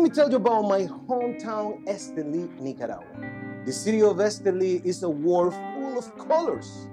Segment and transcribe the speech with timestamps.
[0.00, 3.04] Let me tell you about my hometown, Esteli, Nicaragua.
[3.66, 6.88] The city of Esteli is a world full of colors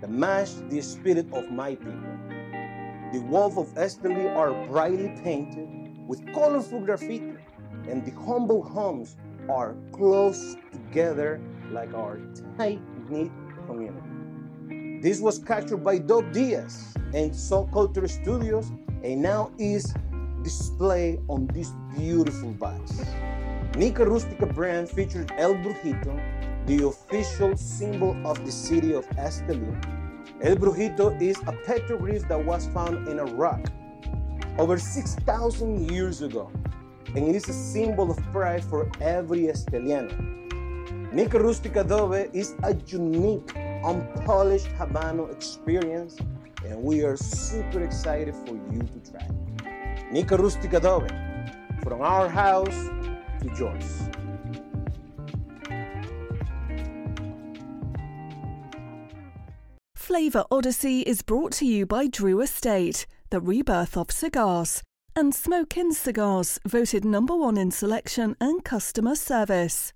[0.00, 2.18] that match the spirit of my people.
[3.12, 5.68] The walls of Esteli are brightly painted
[6.08, 7.34] with colorful graffiti,
[7.88, 9.16] and the humble homes
[9.48, 11.40] are close together
[11.70, 12.18] like our
[12.56, 13.30] tight-knit
[13.68, 15.00] community.
[15.00, 18.72] This was captured by Dope Diaz and Soul Culture Studios
[19.04, 19.94] and now is
[20.42, 23.00] displayed on this beautiful box.
[23.76, 26.18] Nica Rustica brand featured El Brujito,
[26.66, 29.72] the official symbol of the city of Esteli.
[30.42, 33.60] El Brujito is a petroglyph that was found in a rock
[34.58, 36.50] over 6,000 years ago,
[37.14, 40.12] and it is a symbol of pride for every Esteliano.
[41.12, 46.18] Nica Rustica Adobe is a unique, unpolished Habano experience,
[46.66, 49.26] and we are super excited for you to try.
[50.10, 50.80] Nica Rustica
[51.82, 52.88] from our house
[53.40, 54.08] to yours.
[59.94, 64.82] Flavor Odyssey is brought to you by Drew Estate, the rebirth of cigars,
[65.14, 69.92] and Smoke Inn Cigars, voted number one in selection and customer service.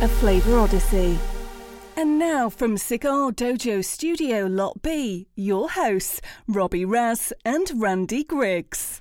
[0.00, 1.18] A Flavor Odyssey.
[1.96, 9.00] And now from Cigar Dojo Studio Lot B, your hosts, Robby Raz and Randy Griggs.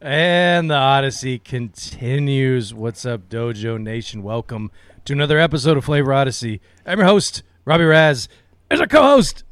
[0.00, 2.72] And the Odyssey continues.
[2.72, 4.22] What's up, Dojo Nation?
[4.22, 4.70] Welcome
[5.06, 6.60] to another episode of Flavor Odyssey.
[6.86, 8.28] I'm your host, Robby Raz.
[8.68, 9.42] There's our co-host,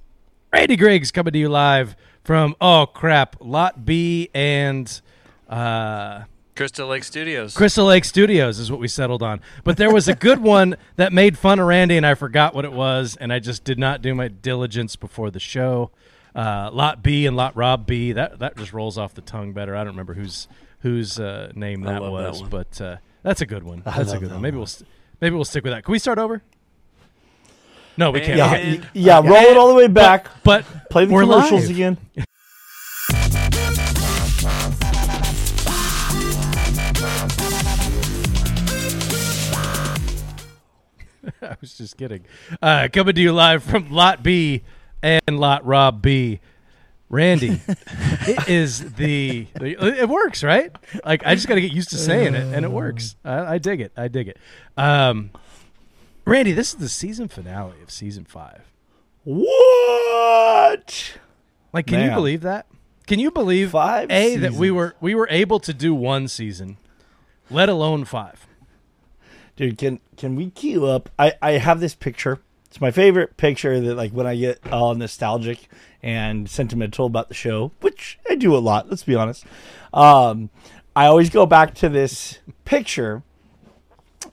[0.53, 5.01] Randy Griggs, coming to you live from oh crap, Lot B and
[5.49, 6.23] uh,
[6.61, 7.55] Crystal Lake Studios.
[7.57, 9.41] Crystal Lake Studios is what we settled on.
[9.65, 12.67] But there was a good one that made fun of Randy, and I forgot what
[12.67, 15.91] it was, and I just did not do my diligence before the show.
[16.35, 18.13] Uh, Lot B and Lot Rob B.
[18.13, 19.75] That that just rolls off the tongue better.
[19.75, 20.49] I don't remember whose
[20.81, 23.83] whose uh, name that love that was, but uh, that's a good one.
[23.87, 24.43] I That's a good that one.
[24.43, 24.87] Maybe we'll st-
[25.23, 25.83] maybe we'll stick with that.
[25.85, 26.43] Can we start over?
[27.97, 28.37] No, we can't.
[28.37, 28.81] Yeah, We can't.
[28.83, 29.21] y- yeah.
[29.23, 30.27] Roll it all the way back.
[30.45, 31.71] But Play the commercials live.
[31.71, 31.99] again.
[41.43, 42.25] I was just kidding.
[42.61, 44.63] Uh, coming to you live from Lot B
[45.03, 46.41] and Lot Rob B.
[47.09, 50.71] Randy, it is the, the- it works right.
[51.05, 53.17] Like I just got to get used to saying it, and it works.
[53.25, 53.91] I, I dig it.
[53.97, 54.39] I dig it.
[54.77, 55.31] Um,
[56.25, 58.63] Randy, this is the season finale of season five.
[59.25, 61.19] What?
[61.73, 62.67] Like, can you believe that?
[63.07, 66.77] Can you believe Five a that we were we were able to do one season,
[67.51, 68.47] let alone five.
[69.61, 71.11] Dude, can can we queue up?
[71.19, 72.39] I I have this picture.
[72.69, 75.69] It's my favorite picture that like when I get all nostalgic
[76.03, 78.89] and sentimental about the show, which I do a lot.
[78.89, 79.45] Let's be honest.
[79.93, 80.49] Um,
[80.97, 83.23] I always go back to this picture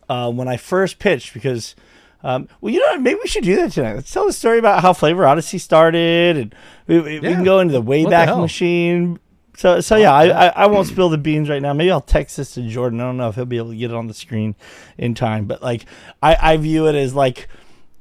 [0.08, 1.76] uh, when I first pitched because.
[2.24, 3.02] Um, well, you know, what?
[3.02, 3.94] maybe we should do that tonight.
[3.94, 6.56] Let's tell the story about how Flavor Odyssey started, and
[6.88, 7.34] we, we, Yeah.
[7.34, 8.36] can go into the Wayback?
[8.40, 9.20] Machine.
[9.58, 11.74] So, so yeah, I, I, I won't spill the beans right now.
[11.74, 13.02] Maybe I'll text this to Jordan.
[13.02, 14.56] I don't know if he'll be able to get it on the screen
[15.00, 15.86] in time, but like,
[16.22, 17.48] I, I view it as like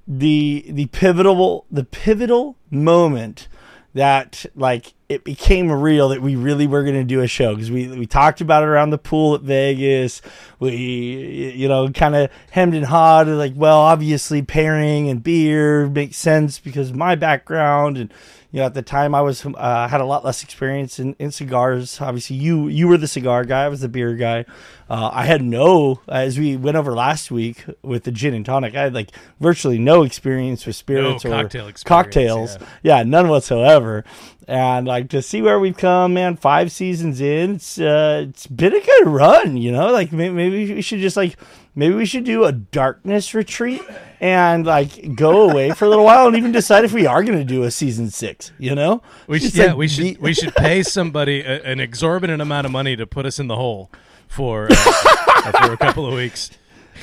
[0.07, 3.49] the the pivotal the pivotal moment
[3.95, 7.71] that like it became real that we really were going to do a show because
[7.71, 10.21] we we talked about it around the pool at Vegas.
[10.59, 16.19] We you know kind of hemmed and hawed like well obviously pairing and beer makes
[16.19, 18.13] sense because of my background and
[18.57, 21.31] you know at the time I was uh, had a lot less experience in, in
[21.31, 22.01] cigars.
[22.01, 24.47] Obviously you you were the cigar guy, I was the beer guy.
[24.89, 28.75] Uh, I had no as we went over last week with the gin and tonic.
[28.75, 33.01] I had like virtually no experience with spirits or cocktail cocktails yeah.
[33.01, 34.07] yeah, none whatsoever.
[34.49, 36.37] And like to see where we've come, man.
[36.37, 39.59] Five seasons in, it's uh, it's been a good run.
[39.59, 41.37] You know, like maybe we should just like
[41.77, 43.81] maybe we should do a darkness retreat
[44.21, 47.39] and like go away for a little while and even decide if we are going
[47.39, 48.51] to do a season six.
[48.59, 51.79] You know, We should, yeah, like, we should be- we should pay somebody a, an
[51.79, 53.93] exorbitant amount of money to put us in the hole
[54.27, 56.51] for uh, for a couple of weeks.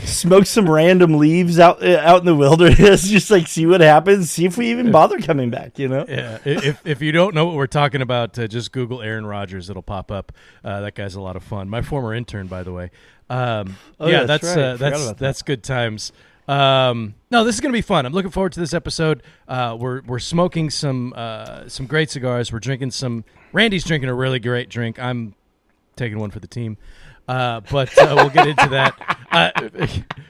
[0.03, 4.31] Smoke some random leaves out uh, out in the wilderness, just like see what happens,
[4.31, 5.77] see if we even bother coming back.
[5.79, 6.05] You know.
[6.07, 9.69] Yeah, if if you don't know what we're talking about, uh, just Google Aaron Rodgers.
[9.69, 10.31] It'll pop up.
[10.63, 11.69] Uh, that guy's a lot of fun.
[11.69, 12.91] My former intern, by the way.
[13.29, 14.63] Um, Oh, yeah, yeah, that's that's right.
[14.63, 15.17] Uh, that's that.
[15.17, 16.11] that's good times.
[16.47, 18.05] Um, no, this is gonna be fun.
[18.05, 19.23] I'm looking forward to this episode.
[19.47, 22.51] Uh, we're we're smoking some uh, some great cigars.
[22.51, 23.23] We're drinking some.
[23.53, 24.99] Randy's drinking a really great drink.
[24.99, 25.35] I'm
[25.95, 26.77] taking one for the team.
[27.27, 29.17] Uh, but uh, we'll get into that.
[29.33, 29.49] Uh,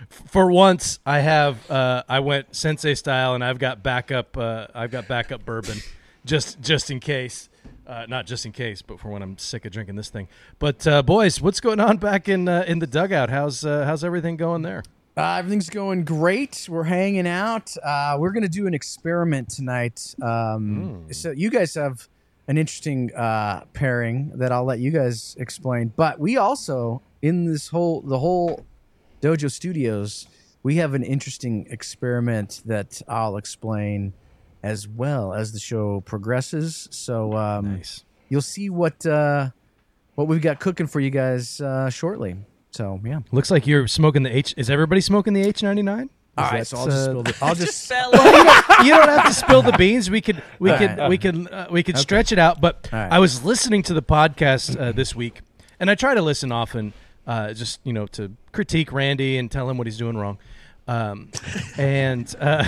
[0.10, 4.38] for once, I have uh, I went sensei style, and I've got backup.
[4.38, 5.80] Uh, I've got backup bourbon,
[6.24, 7.50] just just in case.
[7.86, 10.30] Uh, not just in case, but for when I'm sick of drinking this thing.
[10.57, 13.30] But uh, boys, what's going on back in uh, in the dugout?
[13.30, 14.84] How's uh, how's everything going there?
[15.18, 16.66] Uh, everything's going great.
[16.69, 17.75] We're hanging out.
[17.84, 20.16] Uh, we're going to do an experiment tonight.
[20.22, 22.07] Um, So you guys have
[22.48, 25.94] an interesting uh, pairing that I'll let you guys explain.
[25.95, 28.66] But we also in this whole the whole
[29.22, 30.28] Dojo Studios,
[30.63, 34.13] we have an interesting experiment that I'll explain
[34.62, 36.88] as well as the show progresses.
[36.92, 38.04] So um, Nice.
[38.30, 39.50] you'll see what uh,
[40.16, 42.36] what we've got cooking for you guys uh, shortly.
[42.72, 43.19] So yeah.
[43.31, 44.54] Looks like you're smoking the H.
[44.57, 46.10] Is everybody smoking the H99?
[46.35, 47.89] All right, so I'll just uh, spill the, I'll just
[48.83, 50.09] you don't have to spill the beans.
[50.09, 51.09] We could we All could right.
[51.09, 52.59] we could uh, we could stretch it out.
[52.59, 53.12] But All right.
[53.12, 55.41] I was listening to the podcast uh, this week,
[55.80, 56.94] and I try to listen often,
[57.27, 60.39] uh, just you know, to critique Randy and tell him what he's doing wrong.
[60.88, 61.30] Um,
[61.77, 62.65] and uh,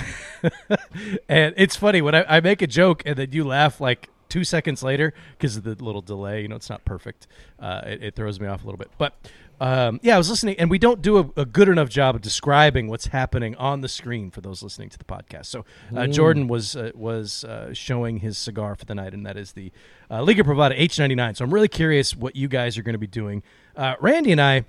[1.27, 4.44] and it's funny when I, I make a joke and then you laugh like two
[4.44, 6.44] seconds later because of the little delay.
[6.44, 7.25] You know, it's not perfect.
[7.59, 9.15] Uh, it, it throws me off a little bit, but.
[9.60, 12.22] Um, yeah, I was listening, and we don't do a, a good enough job of
[12.22, 15.46] describing what's happening on the screen for those listening to the podcast.
[15.46, 15.66] So,
[15.96, 19.54] uh, Jordan was uh, was uh, showing his cigar for the night, and that is
[19.54, 19.72] the
[20.12, 21.38] uh, Liga Privada H99.
[21.38, 23.44] So, I'm really curious what you guys are going to be doing.
[23.75, 24.66] Uh, Randy and I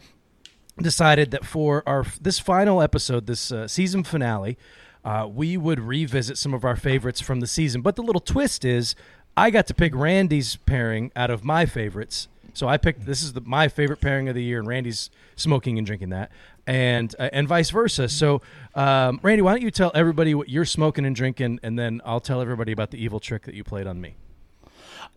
[0.80, 4.56] decided that for our this final episode, this uh, season finale,
[5.04, 7.80] uh, we would revisit some of our favorites from the season.
[7.80, 8.94] But the little twist is,
[9.36, 12.28] I got to pick Randy's pairing out of my favorites.
[12.56, 15.76] So I picked this is the, my favorite pairing of the year, and Randy's smoking
[15.76, 16.30] and drinking that,
[16.66, 18.08] and uh, and vice versa.
[18.08, 18.40] So,
[18.74, 22.20] um, Randy, why don't you tell everybody what you're smoking and drinking, and then I'll
[22.20, 24.14] tell everybody about the evil trick that you played on me.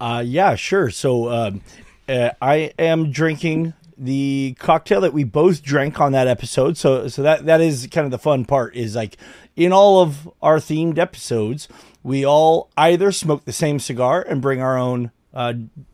[0.02, 0.90] Uh, yeah, sure.
[0.90, 1.62] So um,
[2.10, 6.78] uh, I am drinking the cocktail that we both drank on that episode.
[6.78, 8.76] So so that that is kind of the fun part.
[8.76, 9.16] Is like
[9.56, 11.70] in all of our themed episodes,
[12.04, 15.54] we all either smoke the same cigar and bring our own uh,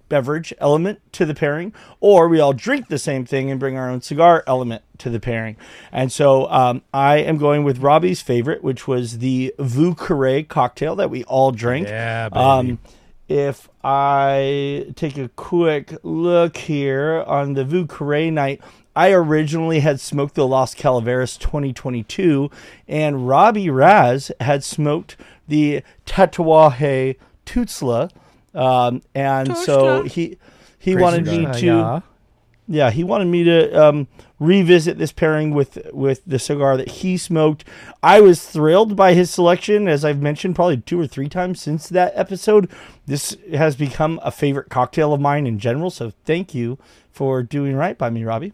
[0.09, 3.89] beverage element to the pairing, or we all drink the same thing and bring our
[3.89, 5.57] own cigar element to the pairing.
[5.91, 10.95] And so um, I am going with Robby's favorite, which was the Vieux Carré cocktail
[10.95, 11.87] that we all drink.
[11.87, 12.39] Yeah, baby.
[12.39, 12.79] Um,
[13.27, 18.61] if I take a quick look here on the Vieux Carré night,
[18.95, 22.49] I originally had smoked the Los Calaveras 2022,
[22.87, 25.17] and Robby Raz had smoked
[25.47, 28.09] the Tatuaje Tuxtla.
[28.55, 30.37] Um, and so he
[30.79, 31.99] he wanted me to Yeah.
[32.67, 34.07] yeah, he wanted me to um,
[34.39, 37.65] revisit this pairing with with the cigar that he smoked.
[38.01, 41.89] I was thrilled by his selection, as I've mentioned probably two or three times since
[41.89, 42.69] that episode.
[43.05, 45.89] This has become a favorite cocktail of mine in general.
[45.89, 46.77] So thank you
[47.11, 48.53] for doing right by me, Robby.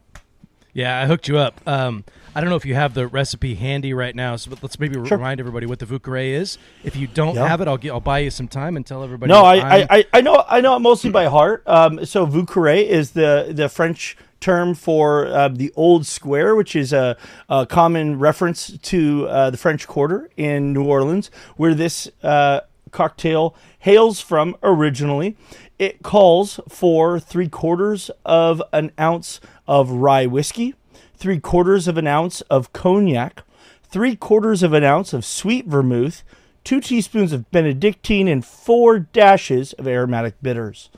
[0.73, 1.59] Yeah, I hooked you up.
[1.67, 4.95] Um, I don't know if you have the recipe handy right now, so let's maybe
[5.05, 5.17] Sure.
[5.17, 6.57] remind everybody what the Vieux Carré is.
[6.83, 7.47] If you don't Yeah.
[7.47, 9.29] have it, I'll get, I'll buy you some time and tell everybody.
[9.31, 11.63] No, I, I, I, know I know it mostly by heart.
[11.67, 16.75] Um, so Vieux Carré is the the French term for uh, the old square, which
[16.75, 17.15] is a,
[17.49, 22.61] a common reference to uh, the French Quarter in New Orleans, where this uh,
[22.91, 25.35] cocktail hails from originally.
[25.77, 30.75] It calls for three quarters of an ounce of rye whiskey,
[31.21, 33.43] three quarters of an ounce of cognac,
[33.83, 36.23] three quarters of an ounce of sweet vermouth,
[36.63, 40.89] two teaspoons of Benedictine, and four dashes of aromatic bitters.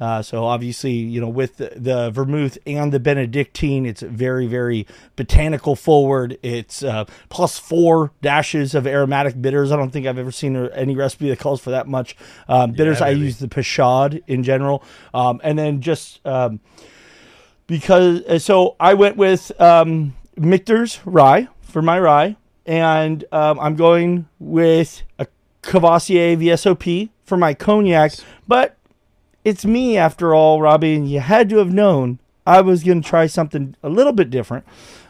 [0.00, 4.86] Uh, so obviously, you know, with the, the vermouth and the Benedictine, it's very, very
[5.16, 6.38] botanical forward.
[6.42, 9.70] It's uh, plus four dashes of aromatic bitters.
[9.70, 12.16] I don't think I've ever seen any recipe that calls for that much
[12.48, 13.02] um, bitters.
[13.02, 14.82] I use the Peychaud in general,
[15.12, 16.60] um, and then just um,
[17.68, 23.76] because uh, so I went with um, Michter's rye for my rye, and um, I'm
[23.76, 25.28] going with a
[25.62, 28.14] Courvoisier VSOP for my cognac.
[28.48, 28.76] But
[29.44, 33.08] it's me after all, Robby, and you had to have known I was going to
[33.08, 34.64] try something a little bit different.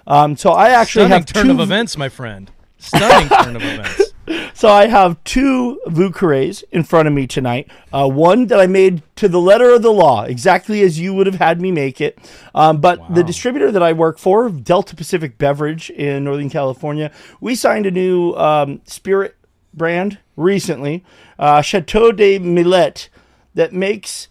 [0.07, 2.51] Um, so I actually Stunning have turn two of events, my friend.
[2.79, 4.08] Stunning turn of events.
[4.55, 7.71] So I have two Vieux Carrés in front of me tonight.
[7.93, 11.27] Uh, one that I made to the letter of the law, exactly as you would
[11.27, 12.19] have had me make it.
[12.55, 17.55] Um, but the distributor that I work for, Delta Pacific Beverage in Northern California, we
[17.55, 19.37] signed a new um, spirit
[19.75, 21.05] brand recently,
[21.39, 23.09] uh, Chateau de Millet,
[23.55, 24.29] that makes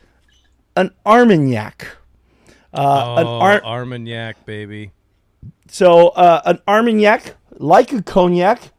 [0.75, 1.88] an Armagnac.
[2.74, 4.92] Uh, an oh, Ar- Armagnac, baby.
[5.68, 8.72] so uh, an Armagnac, like a cognac,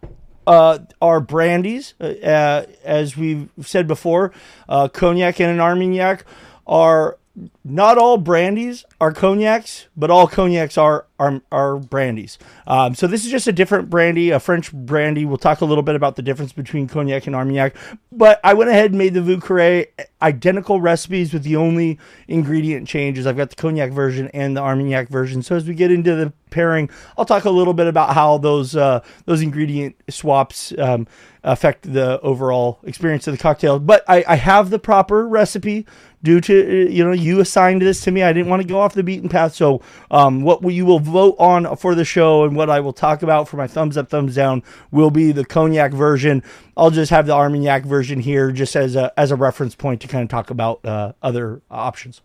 [0.48, 1.92] uh, are brandies.
[2.00, 4.32] Uh, uh, as we've said before,
[4.68, 6.24] uh, cognac and an Armagnac
[6.66, 7.17] are
[7.64, 12.38] not all brandies are cognacs, but all cognacs are are, are brandies.
[12.66, 15.25] Um, so this is just a different brandy, a French brandy.
[15.25, 17.75] We'll talk a little bit about the difference between cognac and Armagnac.
[18.12, 19.85] But I went ahead and made the Vieux
[20.23, 23.26] identical recipes with the only ingredient changes.
[23.26, 25.42] I've got the cognac version and the Armagnac version.
[25.42, 28.76] So as we get into the pairing, I'll talk a little bit about how those
[28.76, 31.09] uh, those ingredient swaps um,
[31.42, 33.78] affect the overall experience of the cocktail.
[33.78, 35.87] But I, I have the proper recipe
[36.22, 38.22] due to uh, you know you assigned this to me.
[38.22, 39.54] I didn't want to go off the beaten path.
[39.54, 43.22] So um, what you will vote on for the show and what I will talk
[43.22, 46.42] about for my thumbs up, thumbs down will be the cognac version.
[46.76, 50.08] I'll just have the Armagnac version here just as a as a reference point to
[50.08, 52.20] kind of talk about uh, other options.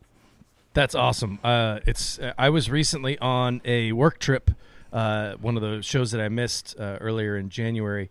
[0.74, 1.40] That's awesome.
[1.44, 4.52] Uh, it's I was recently on a work trip,
[4.92, 8.10] uh, one of the shows that I missed uh, earlier in January.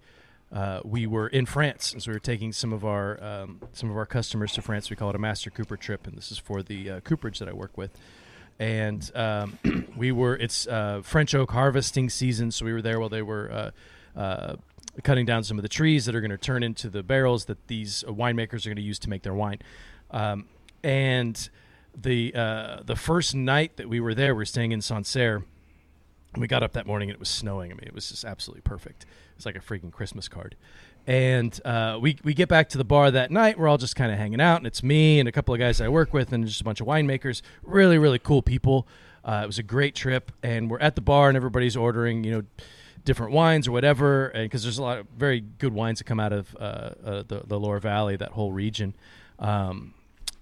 [0.53, 3.97] Uh, we were in France, so we were taking some of our um, some of
[3.97, 4.91] our customers to France.
[4.91, 7.49] We call it a Master Cooper trip, and this is for the uh, cooperage that
[7.49, 7.99] I work with.
[8.59, 9.59] And um,
[9.97, 13.73] we were it's uh, French oak harvesting season, so we were there while they were
[15.03, 17.67] cutting down some of the trees that are going to turn into the barrels that
[17.69, 19.59] these winemakers are going to use to make their wine.
[20.11, 20.49] Um,
[20.85, 21.49] and
[21.97, 25.45] the uh, the first night that we were there, we are staying in Sancerre.
[26.37, 27.71] We got up that morning and it was snowing.
[27.71, 29.05] I mean, it was just absolutely perfect.
[29.37, 30.57] It's like a freaking Christmas card.
[31.07, 33.59] And uh, we we get back to the bar that night.
[33.59, 35.81] We're all just kind of hanging out, and it's me and a couple of guys
[35.81, 37.43] I work with, and just a bunch of winemakers.
[37.65, 38.87] Really, really cool people.
[39.25, 42.31] Uh, it was a great trip, and we're at the bar, and everybody's ordering, you
[42.31, 42.43] know,
[43.05, 46.21] different wines or whatever, and because there's a lot of very good wines that come
[46.21, 46.63] out of uh,
[47.05, 48.95] uh, the the Loire Valley, that whole region.
[49.41, 49.95] Um,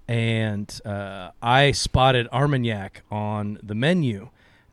[0.06, 4.28] and uh, I spotted Armagnac on the menu.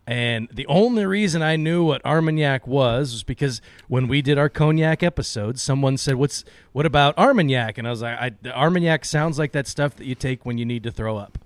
[0.08, 4.48] And the only reason I knew what Armagnac was was because when we did our
[4.48, 9.38] cognac episode, someone said, "What's what about Armagnac?" And I was like, I, "Armagnac sounds
[9.38, 11.38] like that stuff that you take when you need to throw up."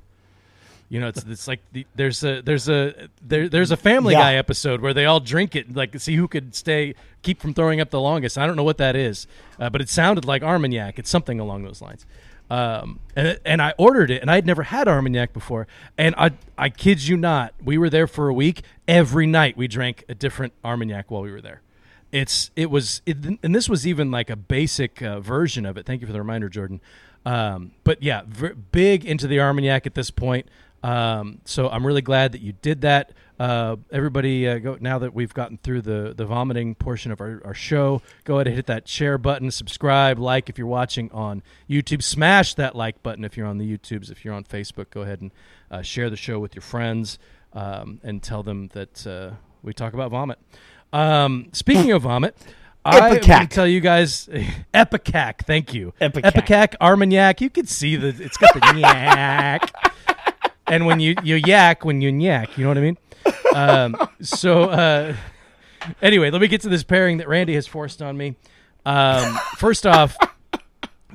[0.90, 4.20] You know, it's it's like the, there's a there's a there, there's a Family Yeah.
[4.22, 7.82] Guy episode where they all drink it, like see who could stay keep from throwing
[7.82, 8.38] up the longest.
[8.38, 9.26] I don't know what that is,
[9.60, 11.00] uh, but it sounded like Armagnac.
[11.00, 12.06] It's something along those lines.
[12.52, 15.68] Um, and and I ordered it, and I had never had Armagnac before.
[15.98, 18.64] And I I kid you not, we were there for a week.
[18.90, 21.62] Every night we drank a different Armagnac while we were there.
[22.12, 25.86] It's it was it, and this was even like a basic uh, version of it.
[25.86, 26.82] Thank you for the reminder, Jordan.
[27.26, 30.46] Um, but yeah, v- big into the Armagnac at this point.
[30.84, 33.12] Um, so I'm really glad that you did that.
[33.40, 37.42] Uh, everybody, uh, go now that we've gotten through the the vomiting portion of our,
[37.46, 38.02] our show.
[38.24, 42.04] Go ahead and hit that share button, subscribe, like if you're watching on YouTube.
[42.04, 44.12] Smash that like button if you're on the YouTubes.
[44.12, 45.32] If you're on Facebook, go ahead and
[45.70, 47.18] uh, share the show with your friends
[47.54, 49.32] um, and tell them that uh,
[49.64, 50.40] we talk about vomit.
[50.94, 52.36] Um, speaking of vomit.
[52.84, 53.50] I can Ipecac.
[53.52, 54.28] tell you guys,
[54.74, 55.46] Ipecac.
[55.46, 56.34] Thank you, Ipecac.
[56.34, 57.40] Ipecac Armagnac.
[57.40, 59.72] You can see the it's got the yak
[60.72, 62.98] and when you you yak when you yak, you know what I mean.
[63.54, 65.16] Um, so uh,
[66.02, 68.36] anyway, let me get to this pairing that Randy has forced on me.
[68.86, 70.18] Um, first off,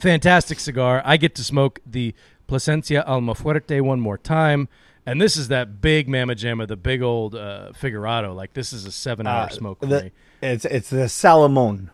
[0.00, 1.02] fantastic cigar.
[1.04, 2.14] I get to smoke the
[2.46, 4.68] Plasencia Alma Fuerte one more time.
[5.08, 8.34] And this is that big Mama Jamma, the big old uh, Figurado.
[8.34, 10.10] Like this is a seven-hour Uh, smoke for the- me.
[10.42, 11.90] it's it's the Salomon.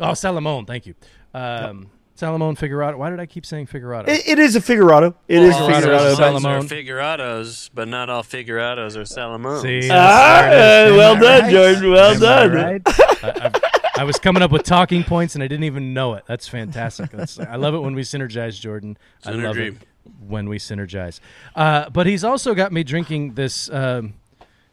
[0.00, 0.94] Oh, Salamone, thank you.
[1.34, 2.96] Um, Salamone Figurado.
[2.96, 4.08] Why did I keep saying Figurado?
[4.08, 5.14] It, it is a Figurado.
[5.28, 6.16] It is Well, a Figurado, Figurado.
[6.16, 6.66] Salomon.
[6.66, 9.62] but- figurados, but not all figurados are Salamones.
[9.62, 10.92] See, Ah, there it is.
[10.94, 11.52] uh, well Am done, right?
[11.52, 11.90] Jordan.
[11.90, 12.52] Well Am I done.
[12.52, 12.82] right?
[13.22, 13.50] I,
[13.96, 16.24] I, I was coming up with talking points and I didn't even know it.
[16.26, 17.10] That's fantastic.
[17.12, 18.96] That's, I love it when we synergize, Jordan.
[19.24, 19.74] I love it
[20.26, 21.20] when we synergize.
[21.54, 24.14] Uh, but he's also got me drinking this um,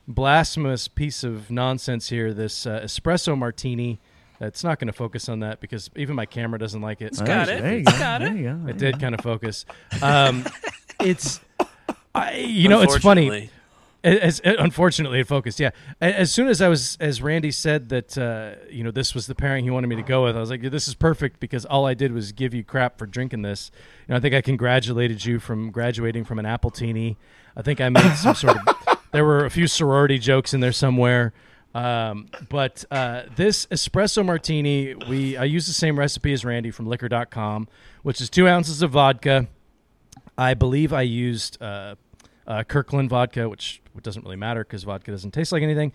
[0.08, 2.34] blasphemous piece of nonsense here.
[2.34, 4.00] This uh, espresso martini.
[4.42, 7.18] It's not going to focus on that because even my camera doesn't like it.
[7.24, 7.62] got it.
[7.62, 7.98] There you It's go.
[8.00, 8.25] got it.
[8.25, 8.70] There you go.
[8.70, 9.65] It did kind of focus.
[10.01, 10.46] Um,
[11.00, 11.39] it's,
[12.13, 13.24] I, you know, it's funny.
[13.27, 13.50] Unfortunately.
[14.04, 15.60] As, as unfortunately, it focused.
[15.60, 15.72] Yeah.
[16.00, 19.34] As soon as I was, as Randy said that, uh, you know, this was the
[19.34, 21.88] pairing he wanted me to go with, I was like, this is perfect because all
[21.88, 23.72] I did was give you crap for drinking this.
[24.08, 27.15] You know, I think I congratulated you from graduating from an Appletini.
[27.58, 28.75] I think I made some sort of.
[29.12, 31.32] There were a few sorority jokes in there somewhere.
[31.75, 36.88] Um, but uh, this espresso martini, we I use the same recipe as Randy from
[36.88, 37.67] Liquor.com,
[38.01, 39.48] which is two ounces of vodka.
[40.38, 41.96] I believe I used uh,
[42.48, 45.91] uh, Kirkland vodka, which, which doesn't really matter because vodka doesn't taste like anything.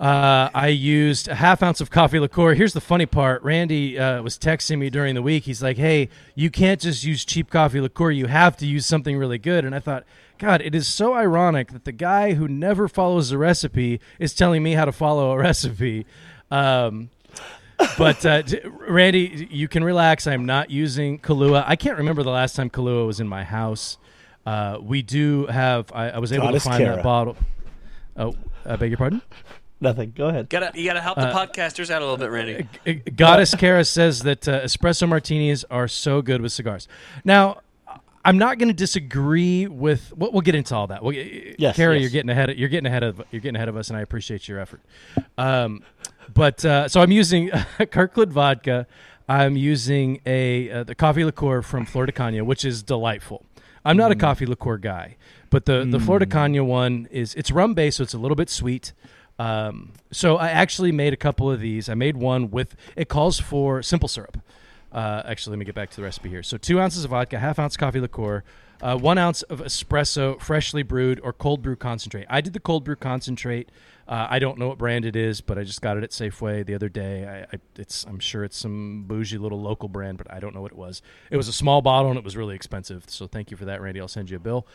[0.00, 2.54] Uh, I used a half ounce of coffee liqueur.
[2.54, 3.42] Here's the funny part.
[3.42, 5.44] Randy uh, was texting me during the week.
[5.44, 8.10] He's like, "Hey, you can't just use cheap coffee liqueur.
[8.10, 10.04] You have to use something really good." And I thought,
[10.38, 14.62] God, it is so ironic that the guy who never follows a recipe is telling
[14.62, 16.04] me how to follow a recipe.
[16.50, 17.10] Um,
[17.96, 18.42] but uh,
[18.88, 20.26] Randy, you can relax.
[20.26, 21.64] I'm not using Kahlua.
[21.66, 23.98] I can't remember the last time Kahlua was in my house.
[24.44, 25.92] Uh, we do have.
[25.94, 26.96] I, I was able Goddess to find Kara.
[26.96, 27.36] that bottle.
[28.16, 28.34] Oh,
[28.66, 29.22] I beg your pardon.
[29.82, 30.12] Nothing.
[30.14, 30.48] Go ahead.
[30.48, 32.68] Gotta you gotta help the podcasters out a little bit, Randy.
[32.86, 36.86] Uh, Goddess Kara says that uh, espresso martinis are so good with cigars.
[37.24, 37.62] Now,
[38.24, 40.12] I'm not going to disagree with.
[40.16, 41.02] We'll, we'll get into all that.
[41.02, 42.02] We'll, Yes, Kara, yes.
[42.02, 42.50] you're getting ahead.
[42.50, 43.22] Of, you're getting ahead of.
[43.32, 44.80] You're getting ahead of us, and I appreciate your effort.
[45.36, 45.82] Um,
[46.32, 47.50] but uh, so I'm using
[47.90, 48.86] Kirkland vodka.
[49.28, 53.44] I'm using a uh, the coffee liqueur from Flor de Caña, which is delightful.
[53.84, 55.16] I'm not a coffee liqueur guy,
[55.50, 58.36] but the the Flor de Caña one is it's rum based, so it's a little
[58.36, 58.92] bit sweet.
[59.38, 61.88] Um, so I actually made a couple of these.
[61.88, 64.38] I made one with it calls for simple syrup.
[64.92, 66.42] Uh, actually, let me get back to the recipe here.
[66.42, 68.44] So two ounces of vodka, half ounce coffee liqueur,
[68.82, 72.26] uh, one ounce of espresso, freshly brewed or cold brew concentrate.
[72.28, 73.70] I did the cold brew concentrate.
[74.08, 76.66] Uh, I don't know what brand it is, but I just got it at Safeway
[76.66, 77.24] the other day.
[77.24, 80.60] I, I, it's, I'm sure it's some bougie little local brand, but I don't know
[80.60, 81.00] what it was.
[81.30, 83.04] It was a small bottle and it was really expensive.
[83.06, 84.00] So thank you for that, Randy.
[84.00, 84.66] I'll send you a bill.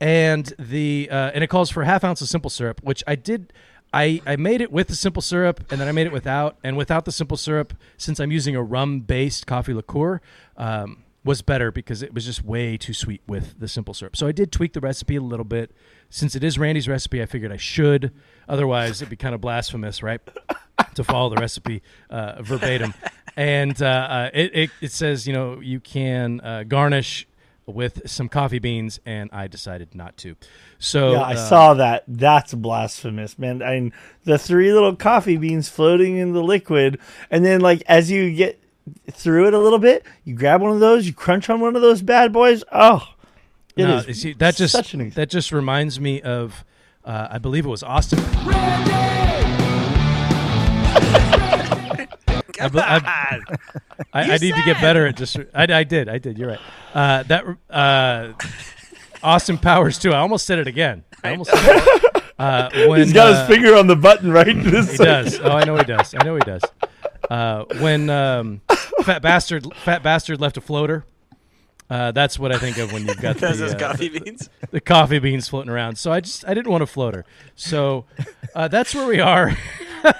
[0.00, 3.52] And the uh, and it calls for half ounce of simple syrup, which I did.
[3.96, 6.58] I, I made it with the simple syrup and then I made it without.
[6.62, 10.20] And without the simple syrup, since I'm using a rum based coffee liqueur,
[10.56, 14.14] um, was better because it was just way too sweet with the simple syrup.
[14.14, 15.72] So I did tweak the recipe a little bit.
[16.08, 18.12] Since it is Randy's recipe, I figured I should.
[18.48, 20.20] Otherwise, it'd be kind of blasphemous, right?
[20.94, 22.94] to follow the recipe uh, verbatim.
[23.36, 27.26] And uh, uh, it, it, it says, you know, you can uh, garnish
[27.66, 30.36] with some coffee beans, and I decided not to.
[30.78, 32.04] So Yeah, I uh, saw that.
[32.06, 33.62] That's blasphemous, man.
[33.62, 33.92] I mean,
[34.24, 36.98] the three little coffee beans floating in the liquid,
[37.30, 38.62] and then like as you get
[39.10, 41.82] through it a little bit, you grab one of those, you crunch on one of
[41.82, 42.62] those bad boys.
[42.72, 43.02] Oh,
[43.76, 46.64] it no, is see, that just such an that just reminds me of,
[47.04, 48.20] uh, I believe it was Austin.
[52.60, 53.40] I, I,
[54.12, 55.38] I, I need to get better at just.
[55.54, 56.08] I, I did.
[56.08, 56.38] I did.
[56.38, 56.60] You're right.
[56.94, 58.32] Uh, that uh,
[59.22, 60.12] Austin Powers too.
[60.12, 61.04] I almost said it again.
[61.22, 61.50] I almost.
[61.50, 62.12] Said it.
[62.38, 65.40] Uh, when, He's got uh, his finger on the button right He does.
[65.40, 66.14] Oh, I know he does.
[66.14, 66.60] I know he does.
[67.30, 68.60] Uh, when um,
[69.04, 71.06] fat bastard, fat bastard left a floater.
[71.88, 74.48] Uh, that's what I think of when you've got the, his uh, coffee beans.
[74.70, 75.96] the coffee beans floating around.
[75.96, 77.24] So I just I didn't want a floater.
[77.54, 78.04] So
[78.54, 79.56] uh, that's where we are.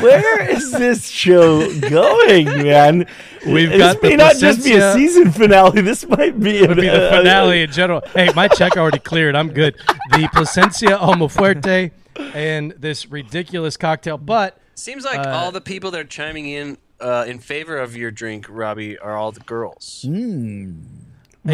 [0.00, 3.06] Where is this show going, man?
[3.46, 5.80] We've this got may the not just be a season finale.
[5.80, 8.02] This might be, a, be the finale in general.
[8.14, 9.34] Hey, my check already cleared.
[9.34, 9.76] I'm good.
[10.10, 15.90] The Plasencia Alma Fuerte and this ridiculous cocktail, but Seems like Uh, all the people
[15.90, 20.04] that are chiming in uh, in favor of your drink, Robby, are all the girls.
[20.04, 20.97] it's-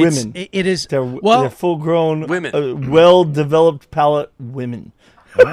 [0.00, 0.32] women.
[0.34, 1.42] it- it is They're, well.
[1.42, 2.54] they're full-grown, Women.
[2.54, 4.92] uh, well-developed palate women.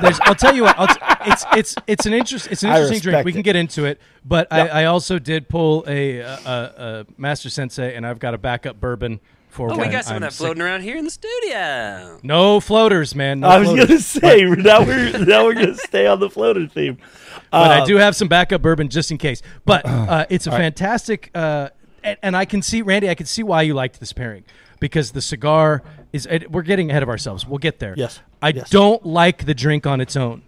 [0.02, 0.78] There's, I'll tell you what.
[0.78, 2.48] I'll t- it's it's it's an interest.
[2.52, 3.26] It's an interesting drink.
[3.26, 3.44] We can it.
[3.44, 7.96] get into it, but I, I also did pull a, a, a, a master sensei,
[7.96, 9.74] and I've got a backup bourbon for.
[9.74, 10.46] Oh, we got some I'm of that sick.
[10.46, 12.20] floating around here in the studio.
[12.22, 13.40] No floaters, man.
[13.40, 13.88] No I was floaters.
[13.88, 17.00] gonna say now we're now we're gonna stay on the floater theme.
[17.50, 19.42] but I Uh, do have some backup bourbon just in case.
[19.66, 21.70] But uh, it's a fantastic, uh,
[22.04, 23.10] and, and I can see Randy.
[23.10, 24.44] I can see why you liked this pairing
[24.80, 25.84] because the cigar
[26.14, 26.26] is.
[26.26, 27.46] it- We're getting ahead of ourselves.
[27.48, 27.94] We'll get there.
[27.98, 28.20] Yes.
[28.42, 28.70] I Yes.
[28.70, 30.42] don't like the drink on its own.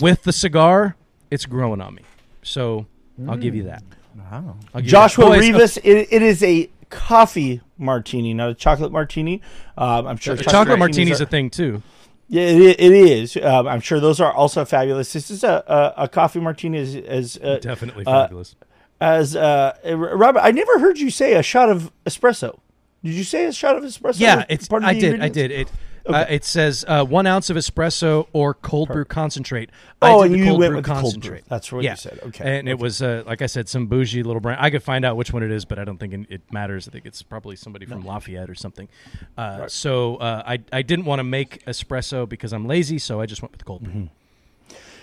[0.00, 0.96] With the cigar,
[1.30, 2.02] it's growing on me.
[2.42, 2.86] So
[3.28, 3.82] I'll give you that.
[4.30, 4.42] I'll
[4.74, 5.30] give you Joshua that.
[5.38, 5.76] Boys, Rivas.
[5.78, 9.40] It, it is a coffee martini, not a chocolate martini.
[9.76, 11.82] Um, I'm sure uh, chocolate martinis martini's are- a thing too.
[12.30, 13.38] Yeah, it, it is.
[13.38, 15.14] Um, I'm sure those are also fabulous.
[15.14, 15.64] This is a
[15.96, 18.54] a, a coffee martini as as uh, Definitely uh, fabulous.
[19.00, 20.40] As uh, uh, Robert.
[20.40, 22.58] I never heard you say a shot of espresso.
[23.04, 24.20] Did you say a shot of espresso?
[24.20, 24.66] Yeah, it's.
[24.68, 25.20] part of I the did.
[25.22, 25.50] I did.
[25.50, 25.68] It.
[26.06, 29.68] Uh, it says uh, one ounce of espresso or cold brew concentrate.
[30.00, 31.10] Oh, and you cold went brew with the cold brew.
[31.12, 31.44] concentrate.
[31.48, 32.18] That's what you said.
[32.28, 34.58] Okay, and it was uh, like I said, some bougie little brand.
[34.58, 36.88] I could find out which one it is, but I don't think it- it matters.
[36.88, 38.88] I think it's probably somebody from Lafayette or something.
[39.36, 43.26] Uh, So uh, I I didn't want to make espresso because I'm lazy, so I
[43.26, 43.92] just went with the cold brew.
[43.92, 44.04] Mm-hmm.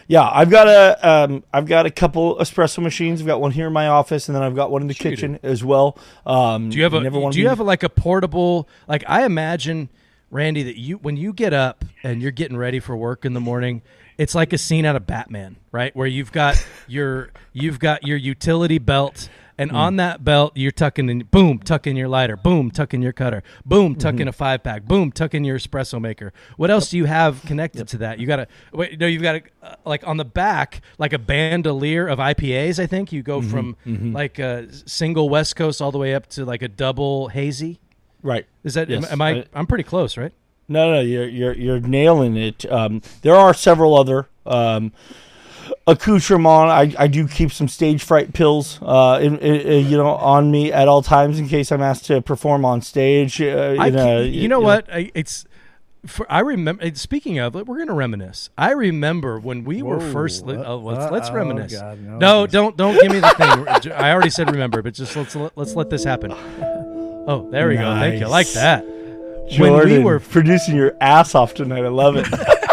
[0.07, 3.21] Yeah, I've got a um, I've got a couple espresso machines.
[3.21, 4.99] I've got one here in my office, and then I've got one in the you
[4.99, 5.97] kitchen as well.
[6.25, 8.69] Um, Do you have a Do you be- have a, like a portable?
[8.87, 9.89] Like I imagine,
[10.29, 13.39] Randy, that you when you get up and you're getting ready for work in the
[13.39, 13.81] morning,
[14.17, 15.95] it's like a scene out of Batman, right?
[15.95, 21.07] Where you've got your you've got your utility belt And on that belt, you're tucking
[21.09, 24.33] in, boom, tuck in your lighter, boom, tuck in your cutter, boom, tuck in a
[24.33, 26.33] five pack, boom, tuck in your espresso maker.
[26.57, 28.19] What else do you have connected to that?
[28.19, 28.99] You got to wait.
[28.99, 32.79] No, you've got to uh, like on the back, like a bandolier of IPAs.
[32.79, 36.43] I think you go from like a single West Coast all the way up to
[36.43, 37.79] like a double hazy.
[38.21, 38.45] Right.
[38.63, 39.05] Is that Yes.
[39.05, 39.29] am, am I?
[39.29, 40.33] I- I'm pretty close, right?
[40.67, 42.69] No, no, you're you're you're nailing it.
[42.71, 44.91] Um, there are several other um,
[45.87, 46.69] accoutrement.
[46.69, 50.71] I, I do keep some stage fright pills, uh, in, in- you know, on me
[50.71, 53.41] at all times in case I'm asked to perform on stage.
[53.41, 54.91] Uh, I in a- can- you know what?
[54.91, 55.45] I, it's
[56.05, 56.93] for I remember.
[56.95, 58.49] Speaking of, it, we're going to reminisce.
[58.57, 60.45] I remember when we were first.
[60.45, 61.73] Li- oh, let's let's Uh, oh, reminisce.
[61.73, 62.17] God, no.
[62.19, 63.91] no, don't don't give me the thing.
[63.93, 66.31] I already said remember, but just let's let's let this happen.
[67.27, 67.95] Oh, there we go.
[67.95, 68.27] Thank you.
[68.27, 68.85] I like that.
[69.49, 71.83] Jordan, when we were producing your ass off tonight.
[71.83, 72.27] I love it.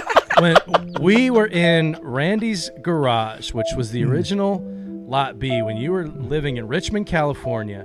[0.42, 0.56] when
[1.00, 4.60] we were in Randy's garage, which was the original
[5.06, 7.82] Lot B, when you were living in Richmond, California,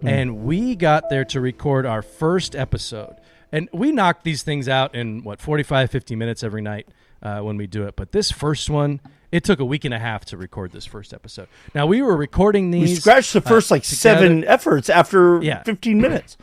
[0.00, 0.08] Hmm.
[0.08, 3.14] and we got there to record our first episode.
[3.50, 6.86] And we knocked these things out in what 45, 50 minutes every night
[7.22, 7.96] uh, when we do it.
[7.96, 9.00] But this first one,
[9.32, 11.48] it took a week and a half to record this first episode.
[11.74, 12.88] Now we were recording these.
[12.90, 13.96] we scratched the uh, first like together.
[14.20, 15.62] seven efforts after Yeah.
[15.64, 16.36] 15 minutes.